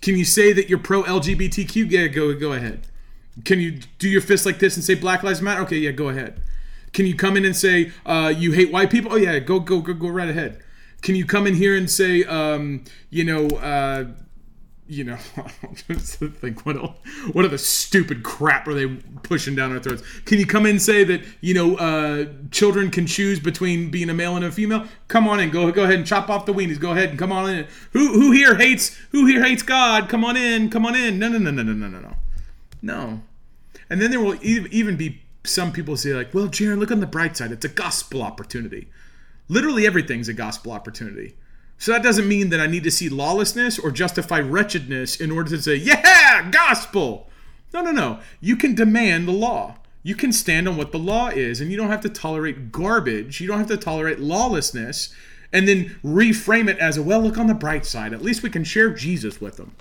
Can 0.00 0.16
you 0.16 0.24
say 0.24 0.52
that 0.52 0.68
you're 0.68 0.78
pro 0.78 1.02
LGBTQ? 1.02 1.90
Yeah, 1.90 2.06
go 2.06 2.32
go 2.34 2.52
ahead. 2.52 2.86
Can 3.44 3.60
you 3.60 3.80
do 3.98 4.08
your 4.08 4.20
fist 4.20 4.46
like 4.46 4.60
this 4.60 4.76
and 4.76 4.84
say 4.84 4.94
Black 4.94 5.22
Lives 5.22 5.42
Matter? 5.42 5.62
Okay, 5.62 5.78
yeah, 5.78 5.90
go 5.90 6.08
ahead. 6.08 6.40
Can 6.92 7.06
you 7.06 7.16
come 7.16 7.36
in 7.36 7.44
and 7.44 7.56
say 7.56 7.92
uh, 8.06 8.32
you 8.36 8.52
hate 8.52 8.72
white 8.72 8.90
people? 8.90 9.12
Oh 9.12 9.16
yeah, 9.16 9.38
go 9.40 9.58
go 9.58 9.80
go 9.80 9.94
go 9.94 10.08
right 10.08 10.28
ahead. 10.28 10.62
Can 11.02 11.16
you 11.16 11.26
come 11.26 11.46
in 11.46 11.54
here 11.54 11.76
and 11.76 11.90
say, 11.90 12.24
um, 12.24 12.84
you 13.10 13.24
know, 13.24 13.46
uh, 13.58 14.06
you 14.86 15.04
know, 15.04 15.16
just 15.88 16.18
think 16.18 16.66
what 16.66 16.76
el- 16.76 16.96
what 17.32 17.44
other 17.44 17.58
stupid 17.58 18.22
crap 18.22 18.68
are 18.68 18.74
they 18.74 18.86
pushing 19.22 19.54
down 19.54 19.72
our 19.72 19.78
throats? 19.78 20.02
Can 20.24 20.38
you 20.38 20.46
come 20.46 20.66
in 20.66 20.72
and 20.72 20.82
say 20.82 21.04
that 21.04 21.22
you 21.40 21.54
know 21.54 21.76
uh, 21.76 22.26
children 22.50 22.90
can 22.90 23.06
choose 23.06 23.40
between 23.40 23.90
being 23.90 24.10
a 24.10 24.14
male 24.14 24.36
and 24.36 24.44
a 24.44 24.52
female? 24.52 24.86
Come 25.08 25.26
on 25.26 25.40
in, 25.40 25.50
go 25.50 25.70
go 25.72 25.84
ahead 25.84 25.96
and 25.96 26.06
chop 26.06 26.28
off 26.28 26.46
the 26.46 26.52
weenies. 26.52 26.78
Go 26.78 26.92
ahead 26.92 27.10
and 27.10 27.18
come 27.18 27.32
on 27.32 27.48
in. 27.48 27.66
Who 27.92 28.12
who 28.12 28.32
here 28.32 28.56
hates 28.56 28.96
who 29.10 29.26
here 29.26 29.42
hates 29.42 29.62
God? 29.62 30.08
Come 30.08 30.24
on 30.24 30.36
in, 30.36 30.70
come 30.70 30.84
on 30.84 30.94
in. 30.94 31.18
No 31.18 31.28
no 31.28 31.38
no 31.38 31.50
no 31.50 31.62
no 31.62 31.72
no 31.72 31.88
no 31.88 32.00
no. 32.00 32.16
No. 32.82 33.22
And 33.88 34.00
then 34.00 34.10
there 34.10 34.20
will 34.20 34.38
even 34.42 34.96
be 34.96 35.22
some 35.44 35.72
people 35.72 35.96
say 35.96 36.12
like, 36.14 36.32
well, 36.34 36.48
Jarrin, 36.48 36.78
look 36.78 36.90
on 36.90 37.00
the 37.00 37.06
bright 37.06 37.36
side. 37.36 37.52
It's 37.52 37.64
a 37.64 37.68
gospel 37.68 38.22
opportunity. 38.22 38.88
Literally 39.48 39.86
everything's 39.86 40.28
a 40.28 40.32
gospel 40.32 40.72
opportunity. 40.72 41.36
So 41.84 41.92
that 41.92 42.02
doesn't 42.02 42.26
mean 42.26 42.48
that 42.48 42.60
I 42.60 42.66
need 42.66 42.82
to 42.84 42.90
see 42.90 43.10
lawlessness 43.10 43.78
or 43.78 43.90
justify 43.90 44.40
wretchedness 44.40 45.20
in 45.20 45.30
order 45.30 45.50
to 45.50 45.60
say, 45.60 45.74
yeah, 45.74 46.48
gospel. 46.50 47.28
No, 47.74 47.82
no, 47.82 47.90
no. 47.90 48.20
You 48.40 48.56
can 48.56 48.74
demand 48.74 49.28
the 49.28 49.32
law. 49.32 49.76
You 50.02 50.14
can 50.14 50.32
stand 50.32 50.66
on 50.66 50.78
what 50.78 50.92
the 50.92 50.98
law 50.98 51.28
is, 51.28 51.60
and 51.60 51.70
you 51.70 51.76
don't 51.76 51.90
have 51.90 52.00
to 52.00 52.08
tolerate 52.08 52.72
garbage. 52.72 53.38
You 53.38 53.46
don't 53.48 53.58
have 53.58 53.68
to 53.68 53.76
tolerate 53.76 54.18
lawlessness 54.18 55.14
and 55.52 55.68
then 55.68 55.94
reframe 56.02 56.70
it 56.70 56.78
as, 56.78 56.98
well, 56.98 57.20
look 57.20 57.36
on 57.36 57.48
the 57.48 57.54
bright 57.54 57.84
side. 57.84 58.14
At 58.14 58.22
least 58.22 58.42
we 58.42 58.48
can 58.48 58.64
share 58.64 58.88
Jesus 58.88 59.38
with 59.38 59.58
them. 59.58 59.74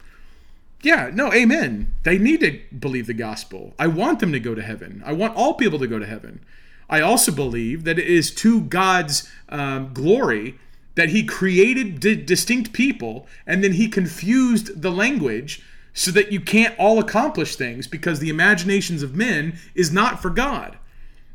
Yeah, 0.82 1.10
no, 1.14 1.32
amen. 1.32 1.96
They 2.04 2.18
need 2.18 2.42
to 2.42 2.60
believe 2.78 3.08
the 3.08 3.14
gospel. 3.14 3.76
I 3.80 3.88
want 3.88 4.20
them 4.20 4.34
to 4.34 4.42
go 4.42 4.54
to 4.54 4.62
heaven. 4.62 5.02
I 5.06 5.14
want 5.14 5.38
all 5.38 5.54
people 5.54 5.80
to 5.80 5.88
go 5.88 6.00
to 6.00 6.06
heaven. 6.06 6.44
I 6.90 7.00
also 7.00 7.32
believe 7.32 7.86
that 7.86 7.98
it 7.98 8.08
is 8.08 8.30
to 8.36 8.60
God's 8.60 9.32
um, 9.48 9.94
glory 9.94 10.60
that 10.96 11.10
He 11.10 11.24
created 11.24 12.00
di- 12.00 12.16
distinct 12.16 12.74
people 12.74 13.28
and 13.46 13.64
then 13.64 13.74
He 13.74 13.88
confused 13.88 14.82
the 14.82 14.92
language 14.92 15.62
so 15.94 16.12
that 16.12 16.32
you 16.32 16.40
can't 16.40 16.78
all 16.80 17.00
accomplish 17.00 17.56
things 17.56 17.88
because 17.88 18.20
the 18.20 18.30
imaginations 18.30 19.04
of 19.04 19.16
men 19.16 19.58
is 19.76 19.92
not 19.92 20.22
for 20.22 20.30
God. 20.30 20.78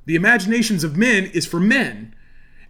The 0.07 0.17
imaginations 0.17 0.85
of 0.85 0.97
men 0.97 1.27
is 1.27 1.47
for 1.47 1.61
men. 1.61 2.15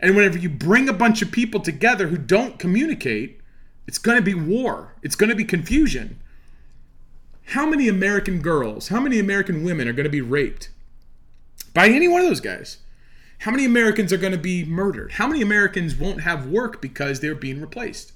And 0.00 0.14
whenever 0.14 0.38
you 0.38 0.48
bring 0.48 0.88
a 0.88 0.92
bunch 0.92 1.22
of 1.22 1.32
people 1.32 1.60
together 1.60 2.08
who 2.08 2.18
don't 2.18 2.58
communicate, 2.58 3.40
it's 3.86 3.98
going 3.98 4.18
to 4.18 4.22
be 4.22 4.34
war, 4.34 4.94
it's 5.02 5.16
going 5.16 5.30
to 5.30 5.36
be 5.36 5.44
confusion 5.44 6.20
how 7.48 7.64
many 7.64 7.88
American 7.88 8.42
girls, 8.42 8.88
how 8.88 9.00
many 9.00 9.18
American 9.18 9.64
women 9.64 9.88
are 9.88 9.94
going 9.94 10.04
to 10.04 10.10
be 10.10 10.20
raped 10.20 10.68
by 11.72 11.88
any 11.88 12.06
one 12.06 12.20
of 12.20 12.28
those 12.28 12.40
guys? 12.40 12.78
How 13.38 13.52
many 13.52 13.64
Americans 13.64 14.12
are 14.12 14.18
going 14.18 14.32
to 14.32 14.38
be 14.38 14.64
murdered? 14.64 15.12
How 15.12 15.26
many 15.26 15.42
Americans 15.42 15.94
won't 15.94 16.22
have 16.22 16.46
work 16.46 16.82
because 16.82 17.20
they're 17.20 17.34
being 17.34 17.60
replaced? 17.60 18.12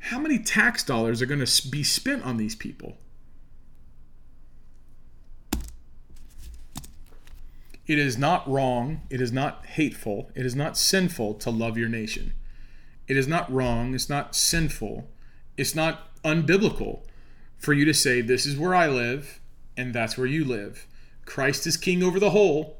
How 0.00 0.18
many 0.18 0.38
tax 0.38 0.82
dollars 0.82 1.22
are 1.22 1.26
going 1.26 1.44
to 1.44 1.68
be 1.68 1.82
spent 1.82 2.24
on 2.24 2.36
these 2.36 2.54
people? 2.54 2.96
It 7.86 7.98
is 7.98 8.18
not 8.18 8.48
wrong, 8.48 9.02
it 9.10 9.20
is 9.20 9.30
not 9.30 9.64
hateful, 9.66 10.30
it 10.34 10.44
is 10.44 10.56
not 10.56 10.76
sinful 10.76 11.34
to 11.34 11.50
love 11.50 11.78
your 11.78 11.88
nation. 11.88 12.32
It 13.06 13.16
is 13.16 13.28
not 13.28 13.52
wrong, 13.52 13.94
it's 13.94 14.08
not 14.08 14.34
sinful, 14.34 15.08
it's 15.56 15.76
not 15.76 16.12
unbiblical 16.24 17.02
for 17.56 17.72
you 17.72 17.84
to 17.84 17.94
say, 17.94 18.20
This 18.20 18.44
is 18.44 18.58
where 18.58 18.74
I 18.74 18.88
live, 18.88 19.40
and 19.76 19.94
that's 19.94 20.18
where 20.18 20.26
you 20.26 20.44
live. 20.44 20.88
Christ 21.24 21.66
is 21.66 21.76
king 21.76 22.02
over 22.02 22.18
the 22.18 22.30
whole, 22.30 22.75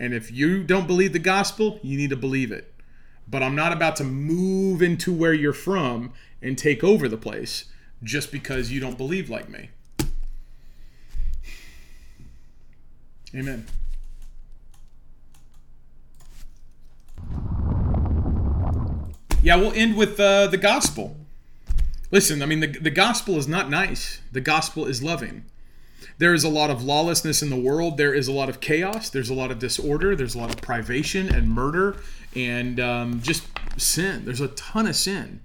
and 0.00 0.14
if 0.14 0.32
you 0.32 0.64
don't 0.64 0.86
believe 0.86 1.12
the 1.12 1.18
gospel, 1.18 1.78
you 1.82 1.98
need 1.98 2.08
to 2.08 2.16
believe 2.16 2.50
it. 2.50 2.72
But 3.28 3.42
I'm 3.42 3.54
not 3.54 3.70
about 3.70 3.96
to 3.96 4.04
move 4.04 4.80
into 4.80 5.12
where 5.12 5.34
you're 5.34 5.52
from 5.52 6.14
and 6.40 6.56
take 6.56 6.82
over 6.82 7.06
the 7.06 7.18
place 7.18 7.66
just 8.02 8.32
because 8.32 8.72
you 8.72 8.80
don't 8.80 8.96
believe 8.96 9.28
like 9.28 9.50
me. 9.50 9.68
Amen. 13.34 13.66
Yeah, 19.42 19.56
we'll 19.56 19.72
end 19.74 19.96
with 19.96 20.18
uh, 20.18 20.46
the 20.46 20.56
gospel. 20.56 21.14
Listen, 22.10 22.42
I 22.42 22.46
mean, 22.46 22.60
the, 22.60 22.66
the 22.66 22.90
gospel 22.90 23.36
is 23.36 23.46
not 23.46 23.68
nice, 23.68 24.20
the 24.32 24.40
gospel 24.40 24.86
is 24.86 25.02
loving. 25.02 25.44
There 26.20 26.34
is 26.34 26.44
a 26.44 26.50
lot 26.50 26.68
of 26.68 26.84
lawlessness 26.84 27.42
in 27.42 27.48
the 27.48 27.56
world. 27.56 27.96
There 27.96 28.12
is 28.12 28.28
a 28.28 28.32
lot 28.32 28.50
of 28.50 28.60
chaos. 28.60 29.08
There's 29.08 29.30
a 29.30 29.34
lot 29.34 29.50
of 29.50 29.58
disorder. 29.58 30.14
There's 30.14 30.34
a 30.34 30.38
lot 30.38 30.50
of 30.50 30.60
privation 30.60 31.34
and 31.34 31.48
murder 31.48 31.96
and 32.36 32.78
um, 32.78 33.22
just 33.22 33.42
sin. 33.78 34.26
There's 34.26 34.42
a 34.42 34.48
ton 34.48 34.86
of 34.86 34.96
sin. 34.96 35.40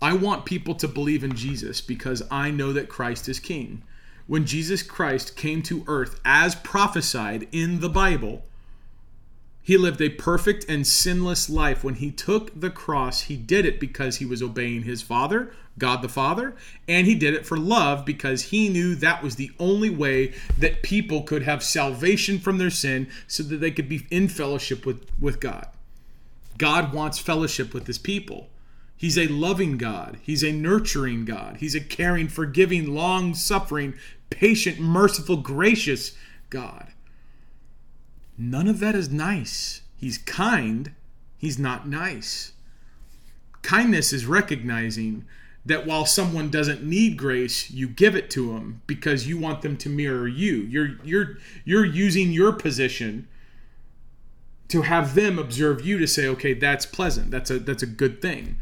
I 0.00 0.14
want 0.14 0.46
people 0.46 0.74
to 0.76 0.88
believe 0.88 1.22
in 1.22 1.34
Jesus 1.36 1.82
because 1.82 2.22
I 2.30 2.50
know 2.50 2.72
that 2.72 2.88
Christ 2.88 3.28
is 3.28 3.38
King. 3.38 3.82
when 4.30 4.46
Jesus 4.46 4.84
Christ 4.84 5.34
came 5.34 5.60
to 5.62 5.82
earth 5.88 6.20
as 6.24 6.54
prophesied 6.54 7.48
in 7.50 7.80
the 7.80 7.88
Bible, 7.88 8.44
he 9.62 9.76
lived 9.76 10.00
a 10.00 10.08
perfect 10.08 10.64
and 10.68 10.86
sinless 10.86 11.50
life. 11.50 11.84
When 11.84 11.96
he 11.96 12.10
took 12.10 12.58
the 12.58 12.70
cross, 12.70 13.22
he 13.22 13.36
did 13.36 13.66
it 13.66 13.78
because 13.78 14.16
he 14.16 14.24
was 14.24 14.42
obeying 14.42 14.82
his 14.82 15.02
Father, 15.02 15.52
God 15.78 16.02
the 16.02 16.08
Father, 16.08 16.54
and 16.88 17.06
he 17.06 17.14
did 17.14 17.34
it 17.34 17.46
for 17.46 17.56
love 17.56 18.04
because 18.04 18.44
he 18.44 18.68
knew 18.68 18.94
that 18.94 19.22
was 19.22 19.36
the 19.36 19.52
only 19.58 19.90
way 19.90 20.34
that 20.58 20.82
people 20.82 21.22
could 21.22 21.42
have 21.42 21.62
salvation 21.62 22.38
from 22.38 22.58
their 22.58 22.70
sin 22.70 23.08
so 23.26 23.42
that 23.42 23.58
they 23.58 23.70
could 23.70 23.88
be 23.88 24.06
in 24.10 24.28
fellowship 24.28 24.86
with, 24.86 25.06
with 25.20 25.40
God. 25.40 25.66
God 26.58 26.92
wants 26.92 27.18
fellowship 27.18 27.72
with 27.72 27.86
his 27.86 27.98
people. 27.98 28.48
He's 28.96 29.16
a 29.16 29.28
loving 29.28 29.78
God. 29.78 30.18
He's 30.20 30.44
a 30.44 30.52
nurturing 30.52 31.24
God. 31.24 31.56
He's 31.56 31.74
a 31.74 31.80
caring, 31.80 32.28
forgiving, 32.28 32.94
long 32.94 33.32
suffering, 33.32 33.94
patient, 34.28 34.78
merciful, 34.78 35.38
gracious 35.38 36.14
God. 36.50 36.88
None 38.40 38.68
of 38.68 38.80
that 38.80 38.94
is 38.94 39.10
nice. 39.10 39.82
He's 39.98 40.16
kind, 40.16 40.92
he's 41.36 41.58
not 41.58 41.86
nice. 41.86 42.52
Kindness 43.60 44.14
is 44.14 44.24
recognizing 44.24 45.26
that 45.66 45.86
while 45.86 46.06
someone 46.06 46.48
doesn't 46.48 46.82
need 46.82 47.18
grace, 47.18 47.70
you 47.70 47.86
give 47.86 48.16
it 48.16 48.30
to 48.30 48.54
them 48.54 48.80
because 48.86 49.28
you 49.28 49.36
want 49.36 49.60
them 49.60 49.76
to 49.76 49.90
mirror 49.90 50.26
you. 50.26 50.62
You're 50.62 50.96
you're 51.04 51.36
you're 51.66 51.84
using 51.84 52.32
your 52.32 52.54
position 52.54 53.28
to 54.68 54.82
have 54.82 55.14
them 55.14 55.38
observe 55.38 55.84
you 55.84 55.98
to 55.98 56.06
say, 56.06 56.26
"Okay, 56.26 56.54
that's 56.54 56.86
pleasant. 56.86 57.30
That's 57.30 57.50
a 57.50 57.58
that's 57.58 57.82
a 57.82 57.86
good 57.86 58.22
thing." 58.22 58.56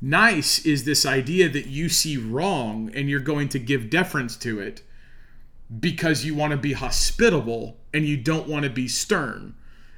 Nice 0.00 0.66
is 0.66 0.82
this 0.82 1.06
idea 1.06 1.48
that 1.48 1.68
you 1.68 1.88
see 1.88 2.16
wrong 2.16 2.90
and 2.94 3.08
you're 3.08 3.20
going 3.20 3.48
to 3.50 3.60
give 3.60 3.90
deference 3.90 4.36
to 4.38 4.58
it 4.58 4.82
because 5.78 6.24
you 6.24 6.34
want 6.34 6.50
to 6.52 6.56
be 6.56 6.72
hospitable 6.72 7.76
and 7.92 8.04
you 8.04 8.16
don't 8.16 8.48
want 8.48 8.64
to 8.64 8.70
be 8.70 8.88
stern. 8.88 9.54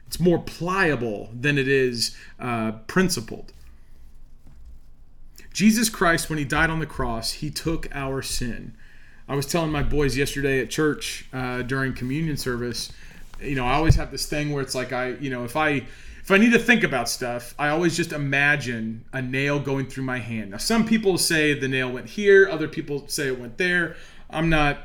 It's 0.06 0.20
more 0.20 0.38
pliable 0.38 1.30
than 1.32 1.56
it 1.56 1.68
is 1.68 2.16
uh, 2.38 2.72
principled. 2.86 3.52
Jesus 5.52 5.88
Christ, 5.88 6.28
when 6.28 6.38
he 6.38 6.44
died 6.44 6.70
on 6.70 6.80
the 6.80 6.86
cross, 6.86 7.32
he 7.32 7.50
took 7.50 7.88
our 7.92 8.22
sin. 8.22 8.74
I 9.28 9.34
was 9.34 9.46
telling 9.46 9.70
my 9.70 9.82
boys 9.82 10.16
yesterday 10.16 10.60
at 10.60 10.70
church 10.70 11.26
uh, 11.32 11.62
during 11.62 11.94
communion 11.94 12.36
service, 12.36 12.92
you 13.40 13.54
know, 13.54 13.64
I 13.64 13.74
always 13.74 13.94
have 13.96 14.10
this 14.10 14.26
thing 14.26 14.52
where 14.52 14.62
it's 14.62 14.74
like 14.74 14.92
I, 14.92 15.10
you 15.12 15.30
know, 15.30 15.44
if 15.44 15.56
I 15.56 15.86
if 16.22 16.30
I 16.30 16.38
need 16.38 16.52
to 16.52 16.58
think 16.58 16.84
about 16.84 17.08
stuff, 17.08 17.54
I 17.58 17.70
always 17.70 17.96
just 17.96 18.12
imagine 18.12 19.04
a 19.12 19.20
nail 19.20 19.58
going 19.58 19.86
through 19.86 20.04
my 20.04 20.18
hand. 20.18 20.52
Now, 20.52 20.58
some 20.58 20.86
people 20.86 21.18
say 21.18 21.52
the 21.52 21.66
nail 21.66 21.90
went 21.90 22.06
here, 22.06 22.48
other 22.48 22.68
people 22.68 23.08
say 23.08 23.26
it 23.26 23.40
went 23.40 23.58
there. 23.58 23.96
I'm 24.30 24.48
not, 24.48 24.78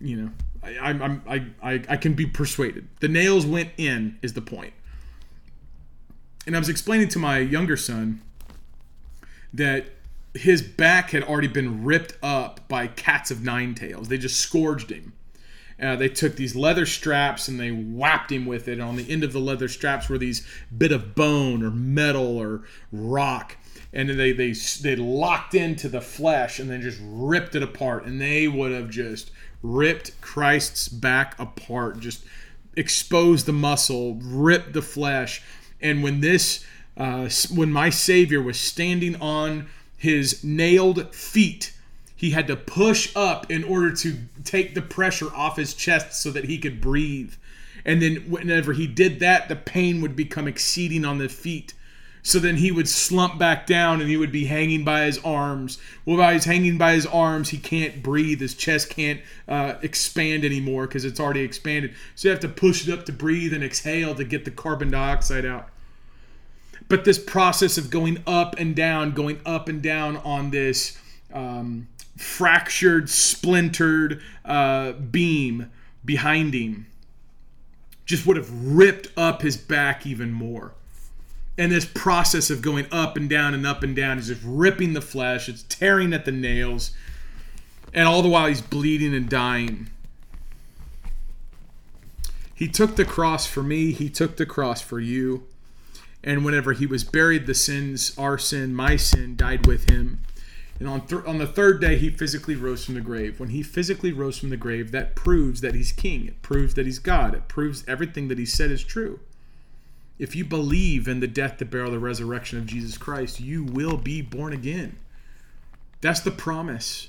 you 0.00 0.16
know, 0.16 0.30
I, 0.62 0.78
I'm, 0.78 1.22
I, 1.28 1.46
I, 1.62 1.82
I 1.88 1.96
can 1.96 2.14
be 2.14 2.26
persuaded. 2.26 2.88
The 3.00 3.08
nails 3.08 3.46
went 3.46 3.70
in, 3.76 4.18
is 4.22 4.32
the 4.32 4.42
point. 4.42 4.74
And 6.46 6.54
I 6.54 6.58
was 6.58 6.68
explaining 6.68 7.08
to 7.08 7.18
my 7.18 7.38
younger 7.38 7.76
son 7.76 8.22
that 9.52 9.86
his 10.34 10.62
back 10.62 11.10
had 11.10 11.22
already 11.22 11.48
been 11.48 11.84
ripped 11.84 12.14
up 12.22 12.68
by 12.68 12.86
cats 12.86 13.30
of 13.30 13.42
nine 13.42 13.74
tails. 13.74 14.08
They 14.08 14.18
just 14.18 14.40
scourged 14.40 14.90
him. 14.90 15.12
Uh, 15.80 15.94
they 15.96 16.08
took 16.08 16.36
these 16.36 16.56
leather 16.56 16.86
straps 16.86 17.48
and 17.48 17.60
they 17.60 17.70
whapped 17.70 18.32
him 18.32 18.46
with 18.46 18.66
it. 18.68 18.74
And 18.74 18.82
on 18.82 18.96
the 18.96 19.10
end 19.10 19.24
of 19.24 19.32
the 19.32 19.40
leather 19.40 19.68
straps 19.68 20.08
were 20.08 20.18
these 20.18 20.46
bit 20.76 20.92
of 20.92 21.14
bone 21.14 21.62
or 21.62 21.70
metal 21.70 22.38
or 22.38 22.62
rock, 22.92 23.56
and 23.92 24.08
they 24.08 24.32
they 24.32 24.52
they 24.52 24.96
locked 24.96 25.54
into 25.54 25.88
the 25.88 26.00
flesh 26.00 26.58
and 26.58 26.70
then 26.70 26.80
just 26.80 27.00
ripped 27.02 27.54
it 27.54 27.62
apart. 27.62 28.06
And 28.06 28.20
they 28.20 28.48
would 28.48 28.72
have 28.72 28.88
just 28.88 29.30
ripped 29.74 30.20
Christ's 30.20 30.88
back 30.88 31.38
apart, 31.38 32.00
just 32.00 32.24
exposed 32.76 33.46
the 33.46 33.52
muscle, 33.52 34.14
ripped 34.22 34.72
the 34.72 34.82
flesh. 34.82 35.42
And 35.80 36.02
when 36.02 36.20
this, 36.20 36.64
uh, 36.96 37.28
when 37.54 37.70
my 37.70 37.90
Savior 37.90 38.40
was 38.42 38.58
standing 38.58 39.16
on 39.16 39.68
his 39.96 40.44
nailed 40.44 41.14
feet 41.14 41.72
he 42.16 42.30
had 42.30 42.46
to 42.46 42.56
push 42.56 43.14
up 43.14 43.50
in 43.50 43.62
order 43.62 43.92
to 43.94 44.16
take 44.42 44.74
the 44.74 44.80
pressure 44.80 45.32
off 45.34 45.58
his 45.58 45.74
chest 45.74 46.14
so 46.14 46.30
that 46.30 46.46
he 46.46 46.58
could 46.58 46.80
breathe. 46.80 47.34
And 47.84 48.00
then 48.00 48.16
whenever 48.30 48.72
he 48.72 48.86
did 48.86 49.20
that, 49.20 49.48
the 49.48 49.54
pain 49.54 50.00
would 50.00 50.16
become 50.16 50.48
exceeding 50.48 51.04
on 51.04 51.18
the 51.18 51.28
feet. 51.28 51.74
So 52.26 52.40
then 52.40 52.56
he 52.56 52.72
would 52.72 52.88
slump 52.88 53.38
back 53.38 53.68
down 53.68 54.00
and 54.00 54.10
he 54.10 54.16
would 54.16 54.32
be 54.32 54.46
hanging 54.46 54.82
by 54.82 55.02
his 55.02 55.16
arms. 55.18 55.78
Well, 56.04 56.16
while 56.16 56.32
he's 56.32 56.44
hanging 56.44 56.76
by 56.76 56.94
his 56.94 57.06
arms, 57.06 57.50
he 57.50 57.56
can't 57.56 58.02
breathe. 58.02 58.40
His 58.40 58.54
chest 58.54 58.90
can't 58.90 59.20
uh, 59.46 59.74
expand 59.80 60.44
anymore 60.44 60.88
because 60.88 61.04
it's 61.04 61.20
already 61.20 61.42
expanded. 61.42 61.94
So 62.16 62.26
you 62.26 62.32
have 62.32 62.40
to 62.40 62.48
push 62.48 62.88
it 62.88 62.92
up 62.92 63.04
to 63.04 63.12
breathe 63.12 63.54
and 63.54 63.62
exhale 63.62 64.12
to 64.16 64.24
get 64.24 64.44
the 64.44 64.50
carbon 64.50 64.90
dioxide 64.90 65.46
out. 65.46 65.68
But 66.88 67.04
this 67.04 67.16
process 67.16 67.78
of 67.78 67.90
going 67.90 68.18
up 68.26 68.58
and 68.58 68.74
down, 68.74 69.12
going 69.12 69.38
up 69.46 69.68
and 69.68 69.80
down 69.80 70.16
on 70.16 70.50
this 70.50 70.98
um, 71.32 71.86
fractured, 72.16 73.08
splintered 73.08 74.20
uh, 74.44 74.94
beam 74.94 75.70
behind 76.04 76.54
him 76.54 76.88
just 78.04 78.26
would 78.26 78.36
have 78.36 78.50
ripped 78.50 79.16
up 79.16 79.42
his 79.42 79.56
back 79.56 80.04
even 80.04 80.32
more. 80.32 80.74
And 81.58 81.72
this 81.72 81.86
process 81.86 82.50
of 82.50 82.60
going 82.60 82.86
up 82.92 83.16
and 83.16 83.30
down 83.30 83.54
and 83.54 83.66
up 83.66 83.82
and 83.82 83.96
down 83.96 84.18
is 84.18 84.26
just 84.26 84.42
ripping 84.44 84.92
the 84.92 85.00
flesh, 85.00 85.48
it's 85.48 85.62
tearing 85.62 86.12
at 86.12 86.24
the 86.24 86.32
nails, 86.32 86.92
and 87.94 88.06
all 88.06 88.20
the 88.20 88.28
while 88.28 88.46
he's 88.46 88.60
bleeding 88.60 89.14
and 89.14 89.28
dying. 89.28 89.88
He 92.54 92.68
took 92.68 92.96
the 92.96 93.04
cross 93.04 93.46
for 93.46 93.62
me, 93.62 93.92
he 93.92 94.08
took 94.08 94.36
the 94.36 94.46
cross 94.46 94.80
for 94.80 95.00
you. 95.00 95.44
And 96.24 96.44
whenever 96.44 96.72
he 96.72 96.86
was 96.86 97.04
buried, 97.04 97.46
the 97.46 97.54
sins, 97.54 98.12
our 98.18 98.36
sin, 98.36 98.74
my 98.74 98.96
sin, 98.96 99.36
died 99.36 99.66
with 99.66 99.88
him. 99.88 100.20
And 100.78 100.88
on, 100.88 101.06
th- 101.06 101.24
on 101.24 101.38
the 101.38 101.46
third 101.46 101.80
day, 101.80 101.96
he 101.96 102.10
physically 102.10 102.56
rose 102.56 102.84
from 102.84 102.94
the 102.94 103.00
grave. 103.00 103.38
When 103.38 103.50
he 103.50 103.62
physically 103.62 104.12
rose 104.12 104.38
from 104.38 104.50
the 104.50 104.56
grave, 104.56 104.90
that 104.92 105.14
proves 105.14 105.60
that 105.60 105.74
he's 105.74 105.92
king. 105.92 106.26
It 106.26 106.42
proves 106.42 106.74
that 106.74 106.84
he's 106.84 106.98
God. 106.98 107.34
It 107.34 107.48
proves 107.48 107.84
everything 107.86 108.28
that 108.28 108.38
he 108.38 108.46
said 108.46 108.70
is 108.70 108.82
true. 108.82 109.20
If 110.18 110.34
you 110.34 110.44
believe 110.44 111.08
in 111.08 111.20
the 111.20 111.26
death, 111.26 111.58
the 111.58 111.64
burial, 111.64 111.90
the 111.90 111.98
resurrection 111.98 112.58
of 112.58 112.66
Jesus 112.66 112.96
Christ, 112.96 113.40
you 113.40 113.64
will 113.64 113.96
be 113.96 114.22
born 114.22 114.52
again. 114.52 114.96
That's 116.00 116.20
the 116.20 116.30
promise. 116.30 117.08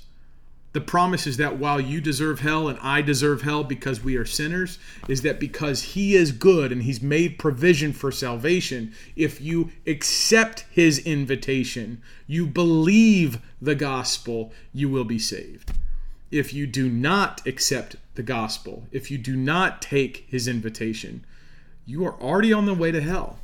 The 0.74 0.82
promise 0.82 1.26
is 1.26 1.38
that 1.38 1.58
while 1.58 1.80
you 1.80 2.02
deserve 2.02 2.42
hell 2.42 2.68
and 2.68 2.78
I 2.82 3.02
deserve 3.02 3.42
hell 3.42 3.64
because 3.64 4.04
we 4.04 4.18
are 4.18 4.26
sinners, 4.26 4.78
is 5.08 5.22
that 5.22 5.40
because 5.40 5.82
He 5.94 6.16
is 6.16 6.32
good 6.32 6.72
and 6.72 6.84
He's 6.84 7.02
made 7.02 7.40
provision 7.40 7.94
for 7.94 8.12
salvation, 8.12 8.94
if 9.16 9.40
you 9.42 9.72
accept 9.88 10.66
His 10.70 11.00
invitation, 11.00 12.02
you 12.28 12.46
believe 12.46 13.40
the 13.62 13.76
gospel, 13.76 14.52
you 14.74 14.90
will 14.90 15.06
be 15.06 15.18
saved. 15.18 15.72
If 16.30 16.54
you 16.54 16.68
do 16.68 16.90
not 16.90 17.48
accept 17.48 17.96
the 18.16 18.24
gospel, 18.24 18.84
if 18.92 19.10
you 19.10 19.18
do 19.18 19.36
not 19.36 19.82
take 19.82 20.26
His 20.28 20.48
invitation, 20.48 21.26
you 21.88 22.06
are 22.06 22.22
already 22.22 22.52
on 22.52 22.66
the 22.66 22.74
way 22.74 22.92
to 22.92 23.02
hell. 23.02 23.40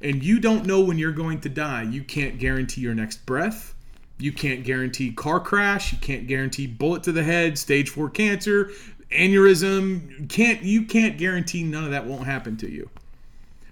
And 0.00 0.24
you 0.24 0.40
don't 0.40 0.66
know 0.66 0.80
when 0.80 0.98
you're 0.98 1.12
going 1.12 1.40
to 1.42 1.48
die. 1.48 1.82
You 1.82 2.02
can't 2.02 2.38
guarantee 2.38 2.80
your 2.80 2.94
next 2.94 3.24
breath. 3.26 3.74
You 4.18 4.32
can't 4.32 4.64
guarantee 4.64 5.12
car 5.12 5.38
crash. 5.38 5.92
You 5.92 5.98
can't 5.98 6.26
guarantee 6.26 6.66
bullet 6.66 7.02
to 7.04 7.12
the 7.12 7.22
head, 7.22 7.58
stage 7.58 7.90
four 7.90 8.08
cancer, 8.08 8.70
aneurysm. 9.10 10.28
Can't 10.30 10.62
you 10.62 10.84
can't 10.84 11.18
guarantee 11.18 11.62
none 11.62 11.84
of 11.84 11.90
that 11.90 12.06
won't 12.06 12.24
happen 12.24 12.56
to 12.58 12.70
you. 12.70 12.88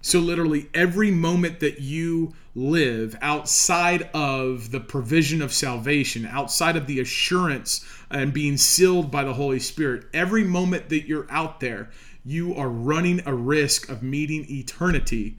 So 0.03 0.19
literally 0.19 0.69
every 0.75 1.11
moment 1.11 1.61
that 1.61 1.81
you 1.81 2.35
live 2.55 3.17
outside 3.23 4.11
of 4.13 4.71
the 4.71 4.81
provision 4.81 5.41
of 5.41 5.53
salvation, 5.53 6.27
outside 6.27 6.77
of 6.77 6.87
the 6.87 7.01
assurance 7.01 7.85
and 8.11 8.35
being 8.35 8.59
sealed 8.59 9.11
by 9.11 9.25
the 9.25 9.33
Holy 9.33 9.59
Spirit, 9.59 10.05
every 10.13 10.45
moment 10.45 10.91
that 10.91 11.07
you're 11.09 11.27
out 11.31 11.61
there, 11.61 11.91
you 12.25 12.55
are 12.55 12.69
running 12.69 13.21
a 13.27 13.35
risk 13.35 13.89
of 13.89 14.03
meeting 14.03 14.47
eternity 14.49 15.37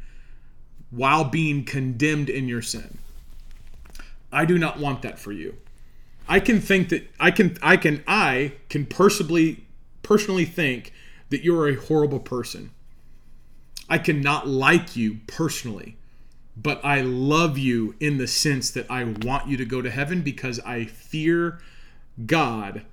while 0.92 1.24
being 1.24 1.66
condemned 1.66 2.30
in 2.30 2.48
your 2.48 2.62
sin. 2.62 3.00
I 4.32 4.46
do 4.46 4.58
not 4.58 4.80
want 4.80 5.02
that 5.02 5.18
for 5.18 5.32
you. 5.32 5.56
I 6.28 6.40
can 6.40 6.60
think 6.60 6.90
that 6.90 7.10
I 7.20 7.32
can 7.32 7.58
I 7.62 7.78
can 7.78 8.04
I 8.08 8.54
can 8.70 8.86
personally 8.86 9.66
personally 10.04 10.46
think 10.46 10.94
that 11.30 11.44
you're 11.44 11.68
a 11.68 11.76
horrible 11.76 12.20
person. 12.20 12.72
I 13.90 13.98
cannot 13.98 14.48
like 14.48 14.96
you 14.96 15.20
personally, 15.28 15.98
but 16.58 16.84
I 16.84 17.02
love 17.02 17.58
you 17.58 17.96
in 18.00 18.18
the 18.18 18.28
sense 18.28 18.72
that 18.72 18.90
I 18.90 19.04
want 19.04 19.48
you 19.48 19.58
to 19.58 19.66
go 19.66 19.82
to 19.82 19.92
heaven 19.92 20.22
because 20.22 20.60
I 20.62 20.86
fear 20.86 21.60
God 22.26 22.84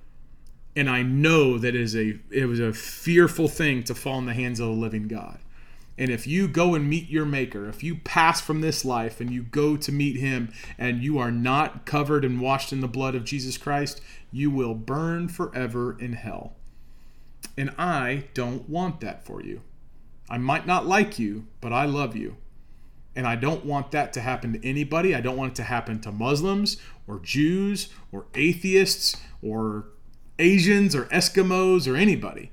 and 0.74 0.88
I 0.88 1.02
know 1.02 1.58
that 1.58 1.74
it 1.74 1.80
is 1.80 1.94
a 1.94 2.18
it 2.30 2.46
was 2.46 2.60
a 2.60 2.72
fearful 2.72 3.48
thing 3.48 3.82
to 3.84 3.94
fall 3.94 4.18
in 4.18 4.26
the 4.26 4.34
hands 4.34 4.60
of 4.60 4.68
the 4.68 4.72
living 4.72 5.08
God. 5.08 5.38
And 5.98 6.10
if 6.10 6.26
you 6.26 6.48
go 6.48 6.74
and 6.74 6.88
meet 6.88 7.10
your 7.10 7.26
Maker, 7.26 7.68
if 7.68 7.82
you 7.82 7.96
pass 7.96 8.40
from 8.40 8.62
this 8.62 8.84
life 8.84 9.20
and 9.20 9.30
you 9.30 9.42
go 9.42 9.76
to 9.76 9.92
meet 9.92 10.16
Him 10.16 10.52
and 10.78 11.02
you 11.02 11.18
are 11.18 11.30
not 11.30 11.84
covered 11.84 12.24
and 12.24 12.40
washed 12.40 12.72
in 12.72 12.80
the 12.80 12.88
blood 12.88 13.14
of 13.14 13.24
Jesus 13.24 13.58
Christ, 13.58 14.00
you 14.32 14.50
will 14.50 14.74
burn 14.74 15.28
forever 15.28 15.96
in 15.98 16.14
hell. 16.14 16.54
And 17.58 17.74
I 17.78 18.24
don't 18.32 18.68
want 18.68 19.00
that 19.00 19.26
for 19.26 19.42
you. 19.42 19.60
I 20.30 20.38
might 20.38 20.66
not 20.66 20.86
like 20.86 21.18
you, 21.18 21.46
but 21.60 21.74
I 21.74 21.84
love 21.84 22.16
you. 22.16 22.36
And 23.14 23.26
I 23.26 23.36
don't 23.36 23.66
want 23.66 23.90
that 23.90 24.14
to 24.14 24.22
happen 24.22 24.54
to 24.54 24.66
anybody. 24.66 25.14
I 25.14 25.20
don't 25.20 25.36
want 25.36 25.52
it 25.52 25.56
to 25.56 25.64
happen 25.64 26.00
to 26.00 26.10
Muslims 26.10 26.78
or 27.06 27.20
Jews 27.20 27.90
or 28.10 28.24
atheists 28.34 29.20
or 29.42 29.88
Asians 30.42 30.94
or 30.94 31.04
Eskimos 31.06 31.90
or 31.90 31.96
anybody. 31.96 32.50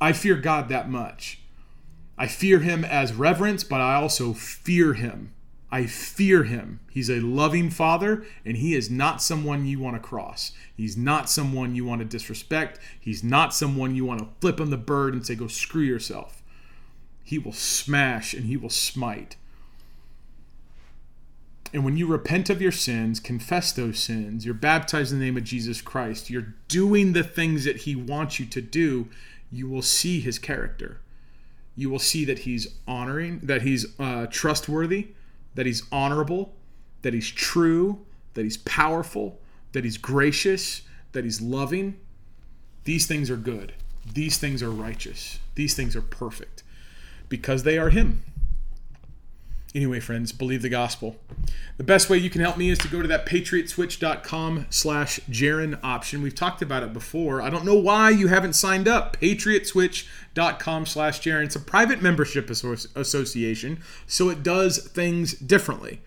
I 0.00 0.12
fear 0.12 0.36
God 0.36 0.68
that 0.68 0.90
much. 0.90 1.40
I 2.18 2.26
fear 2.26 2.60
him 2.60 2.84
as 2.84 3.12
reverence, 3.12 3.64
but 3.64 3.80
I 3.80 3.94
also 3.94 4.32
fear 4.32 4.94
him. 4.94 5.32
I 5.70 5.86
fear 5.86 6.44
him. 6.44 6.80
He's 6.90 7.10
a 7.10 7.20
loving 7.20 7.70
father, 7.70 8.24
and 8.44 8.56
he 8.56 8.74
is 8.74 8.90
not 8.90 9.20
someone 9.20 9.66
you 9.66 9.80
want 9.80 9.96
to 9.96 10.00
cross. 10.00 10.52
He's 10.76 10.96
not 10.96 11.28
someone 11.28 11.74
you 11.74 11.84
want 11.84 12.00
to 12.00 12.04
disrespect. 12.04 12.78
He's 13.00 13.24
not 13.24 13.52
someone 13.52 13.96
you 13.96 14.04
want 14.04 14.20
to 14.20 14.28
flip 14.40 14.60
him 14.60 14.70
the 14.70 14.76
bird 14.76 15.12
and 15.12 15.26
say, 15.26 15.34
go 15.34 15.48
screw 15.48 15.82
yourself. 15.82 16.42
He 17.24 17.38
will 17.38 17.52
smash 17.52 18.32
and 18.32 18.44
he 18.44 18.56
will 18.56 18.70
smite. 18.70 19.36
And 21.72 21.84
when 21.84 21.96
you 21.96 22.06
repent 22.06 22.48
of 22.48 22.62
your 22.62 22.72
sins, 22.72 23.20
confess 23.20 23.72
those 23.72 23.98
sins, 23.98 24.44
you're 24.44 24.54
baptized 24.54 25.12
in 25.12 25.18
the 25.18 25.24
name 25.24 25.36
of 25.36 25.44
Jesus 25.44 25.80
Christ, 25.80 26.30
you're 26.30 26.54
doing 26.68 27.12
the 27.12 27.24
things 27.24 27.64
that 27.64 27.78
he 27.78 27.96
wants 27.96 28.38
you 28.38 28.46
to 28.46 28.60
do, 28.60 29.08
you 29.50 29.68
will 29.68 29.82
see 29.82 30.20
his 30.20 30.38
character. 30.38 31.00
You 31.74 31.90
will 31.90 31.98
see 31.98 32.24
that 32.24 32.40
he's 32.40 32.68
honoring, 32.88 33.40
that 33.42 33.62
he's 33.62 33.86
uh, 33.98 34.26
trustworthy, 34.30 35.08
that 35.54 35.66
he's 35.66 35.82
honorable, 35.92 36.54
that 37.02 37.12
he's 37.12 37.30
true, 37.30 38.06
that 38.34 38.44
he's 38.44 38.56
powerful, 38.58 39.38
that 39.72 39.84
he's 39.84 39.98
gracious, 39.98 40.82
that 41.12 41.24
he's 41.24 41.40
loving. 41.42 41.98
These 42.84 43.06
things 43.06 43.30
are 43.30 43.36
good. 43.36 43.74
These 44.14 44.38
things 44.38 44.62
are 44.62 44.70
righteous. 44.70 45.40
These 45.54 45.74
things 45.74 45.96
are 45.96 46.02
perfect 46.02 46.62
because 47.28 47.64
they 47.64 47.76
are 47.76 47.90
him. 47.90 48.22
Anyway, 49.74 50.00
friends, 50.00 50.32
believe 50.32 50.62
the 50.62 50.68
gospel. 50.68 51.16
The 51.76 51.84
best 51.84 52.08
way 52.08 52.16
you 52.16 52.30
can 52.30 52.40
help 52.40 52.56
me 52.56 52.70
is 52.70 52.78
to 52.78 52.88
go 52.88 53.02
to 53.02 53.08
that 53.08 53.26
patriotswitch.com 53.26 54.66
slash 54.70 55.20
Jarrin 55.30 55.78
option. 55.82 56.22
We've 56.22 56.34
talked 56.34 56.62
about 56.62 56.82
it 56.82 56.94
before. 56.94 57.42
I 57.42 57.50
don't 57.50 57.66
know 57.66 57.74
why 57.74 58.10
you 58.10 58.28
haven't 58.28 58.54
signed 58.54 58.88
up. 58.88 59.18
patriotswitch.com 59.18 60.86
slash 60.86 61.20
Jarrin. 61.20 61.44
It's 61.44 61.56
a 61.56 61.60
private 61.60 62.00
membership 62.00 62.48
association, 62.48 63.80
so 64.06 64.30
it 64.30 64.42
does 64.42 64.78
things 64.78 65.34
differently. 65.34 66.00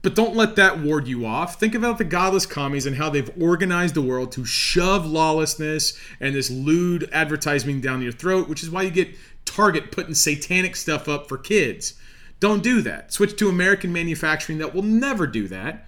But 0.00 0.16
don't 0.16 0.34
let 0.34 0.56
that 0.56 0.80
ward 0.80 1.06
you 1.06 1.26
off. 1.26 1.60
Think 1.60 1.74
about 1.74 1.98
the 1.98 2.04
godless 2.04 2.46
commies 2.46 2.86
and 2.86 2.96
how 2.96 3.08
they've 3.08 3.30
organized 3.40 3.94
the 3.94 4.02
world 4.02 4.32
to 4.32 4.44
shove 4.44 5.06
lawlessness 5.06 5.96
and 6.18 6.34
this 6.34 6.50
lewd 6.50 7.08
advertising 7.12 7.80
down 7.80 8.02
your 8.02 8.10
throat, 8.10 8.48
which 8.48 8.62
is 8.62 8.70
why 8.70 8.82
you 8.82 8.90
get 8.90 9.14
Target 9.44 9.92
putting 9.92 10.14
satanic 10.14 10.76
stuff 10.76 11.08
up 11.08 11.28
for 11.28 11.36
kids. 11.36 11.94
Don't 12.42 12.62
do 12.64 12.82
that. 12.82 13.12
Switch 13.12 13.36
to 13.36 13.48
American 13.48 13.92
manufacturing 13.92 14.58
that 14.58 14.74
will 14.74 14.82
never 14.82 15.28
do 15.28 15.46
that. 15.46 15.86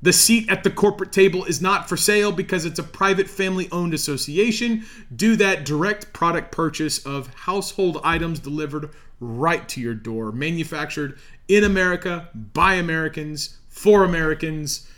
The 0.00 0.14
seat 0.14 0.48
at 0.48 0.64
the 0.64 0.70
corporate 0.70 1.12
table 1.12 1.44
is 1.44 1.60
not 1.60 1.90
for 1.90 1.98
sale 1.98 2.32
because 2.32 2.64
it's 2.64 2.78
a 2.78 2.82
private 2.82 3.28
family 3.28 3.68
owned 3.70 3.92
association. 3.92 4.86
Do 5.14 5.36
that 5.36 5.66
direct 5.66 6.14
product 6.14 6.52
purchase 6.52 7.04
of 7.04 7.26
household 7.34 8.00
items 8.02 8.38
delivered 8.38 8.88
right 9.20 9.68
to 9.68 9.82
your 9.82 9.92
door, 9.92 10.32
manufactured 10.32 11.18
in 11.48 11.64
America 11.64 12.30
by 12.32 12.76
Americans 12.76 13.58
for 13.68 14.02
Americans. 14.02 14.88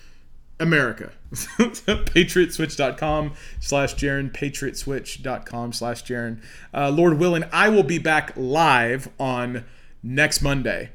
America. 0.61 1.11
patriotswitch.com 1.33 3.33
slash 3.59 3.97
Jarrin, 3.97 4.33
patriotswitch.com 4.33 5.73
slash 5.73 6.05
Jarrin. 6.05 6.41
Uh, 6.73 6.91
Lord 6.91 7.19
willing, 7.19 7.43
I 7.51 7.71
will 7.71 7.83
be 7.83 7.99
back 7.99 8.35
live 8.37 9.09
on 9.19 9.65
next 10.03 10.43
Monday. 10.43 10.91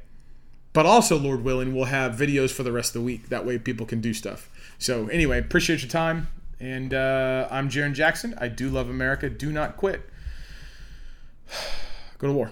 But 0.73 0.85
also, 0.85 1.17
Lord 1.17 1.43
willing, 1.43 1.73
we'll 1.73 1.85
have 1.85 2.13
videos 2.13 2.51
for 2.51 2.63
the 2.63 2.71
rest 2.71 2.89
of 2.95 3.01
the 3.01 3.05
week. 3.05 3.29
That 3.29 3.45
way 3.45 3.57
people 3.57 3.85
can 3.85 4.01
do 4.01 4.13
stuff. 4.13 4.49
So, 4.77 5.07
anyway, 5.07 5.39
appreciate 5.39 5.81
your 5.81 5.89
time. 5.89 6.27
And 6.59 6.93
uh, 6.93 7.47
I'm 7.49 7.69
Jarrin 7.69 7.93
Jackson. 7.93 8.35
I 8.39 8.47
do 8.47 8.69
love 8.69 8.89
America. 8.89 9.29
Do 9.29 9.51
not 9.51 9.77
quit. 9.77 10.07
Go 12.17 12.27
to 12.27 12.33
war. 12.33 12.51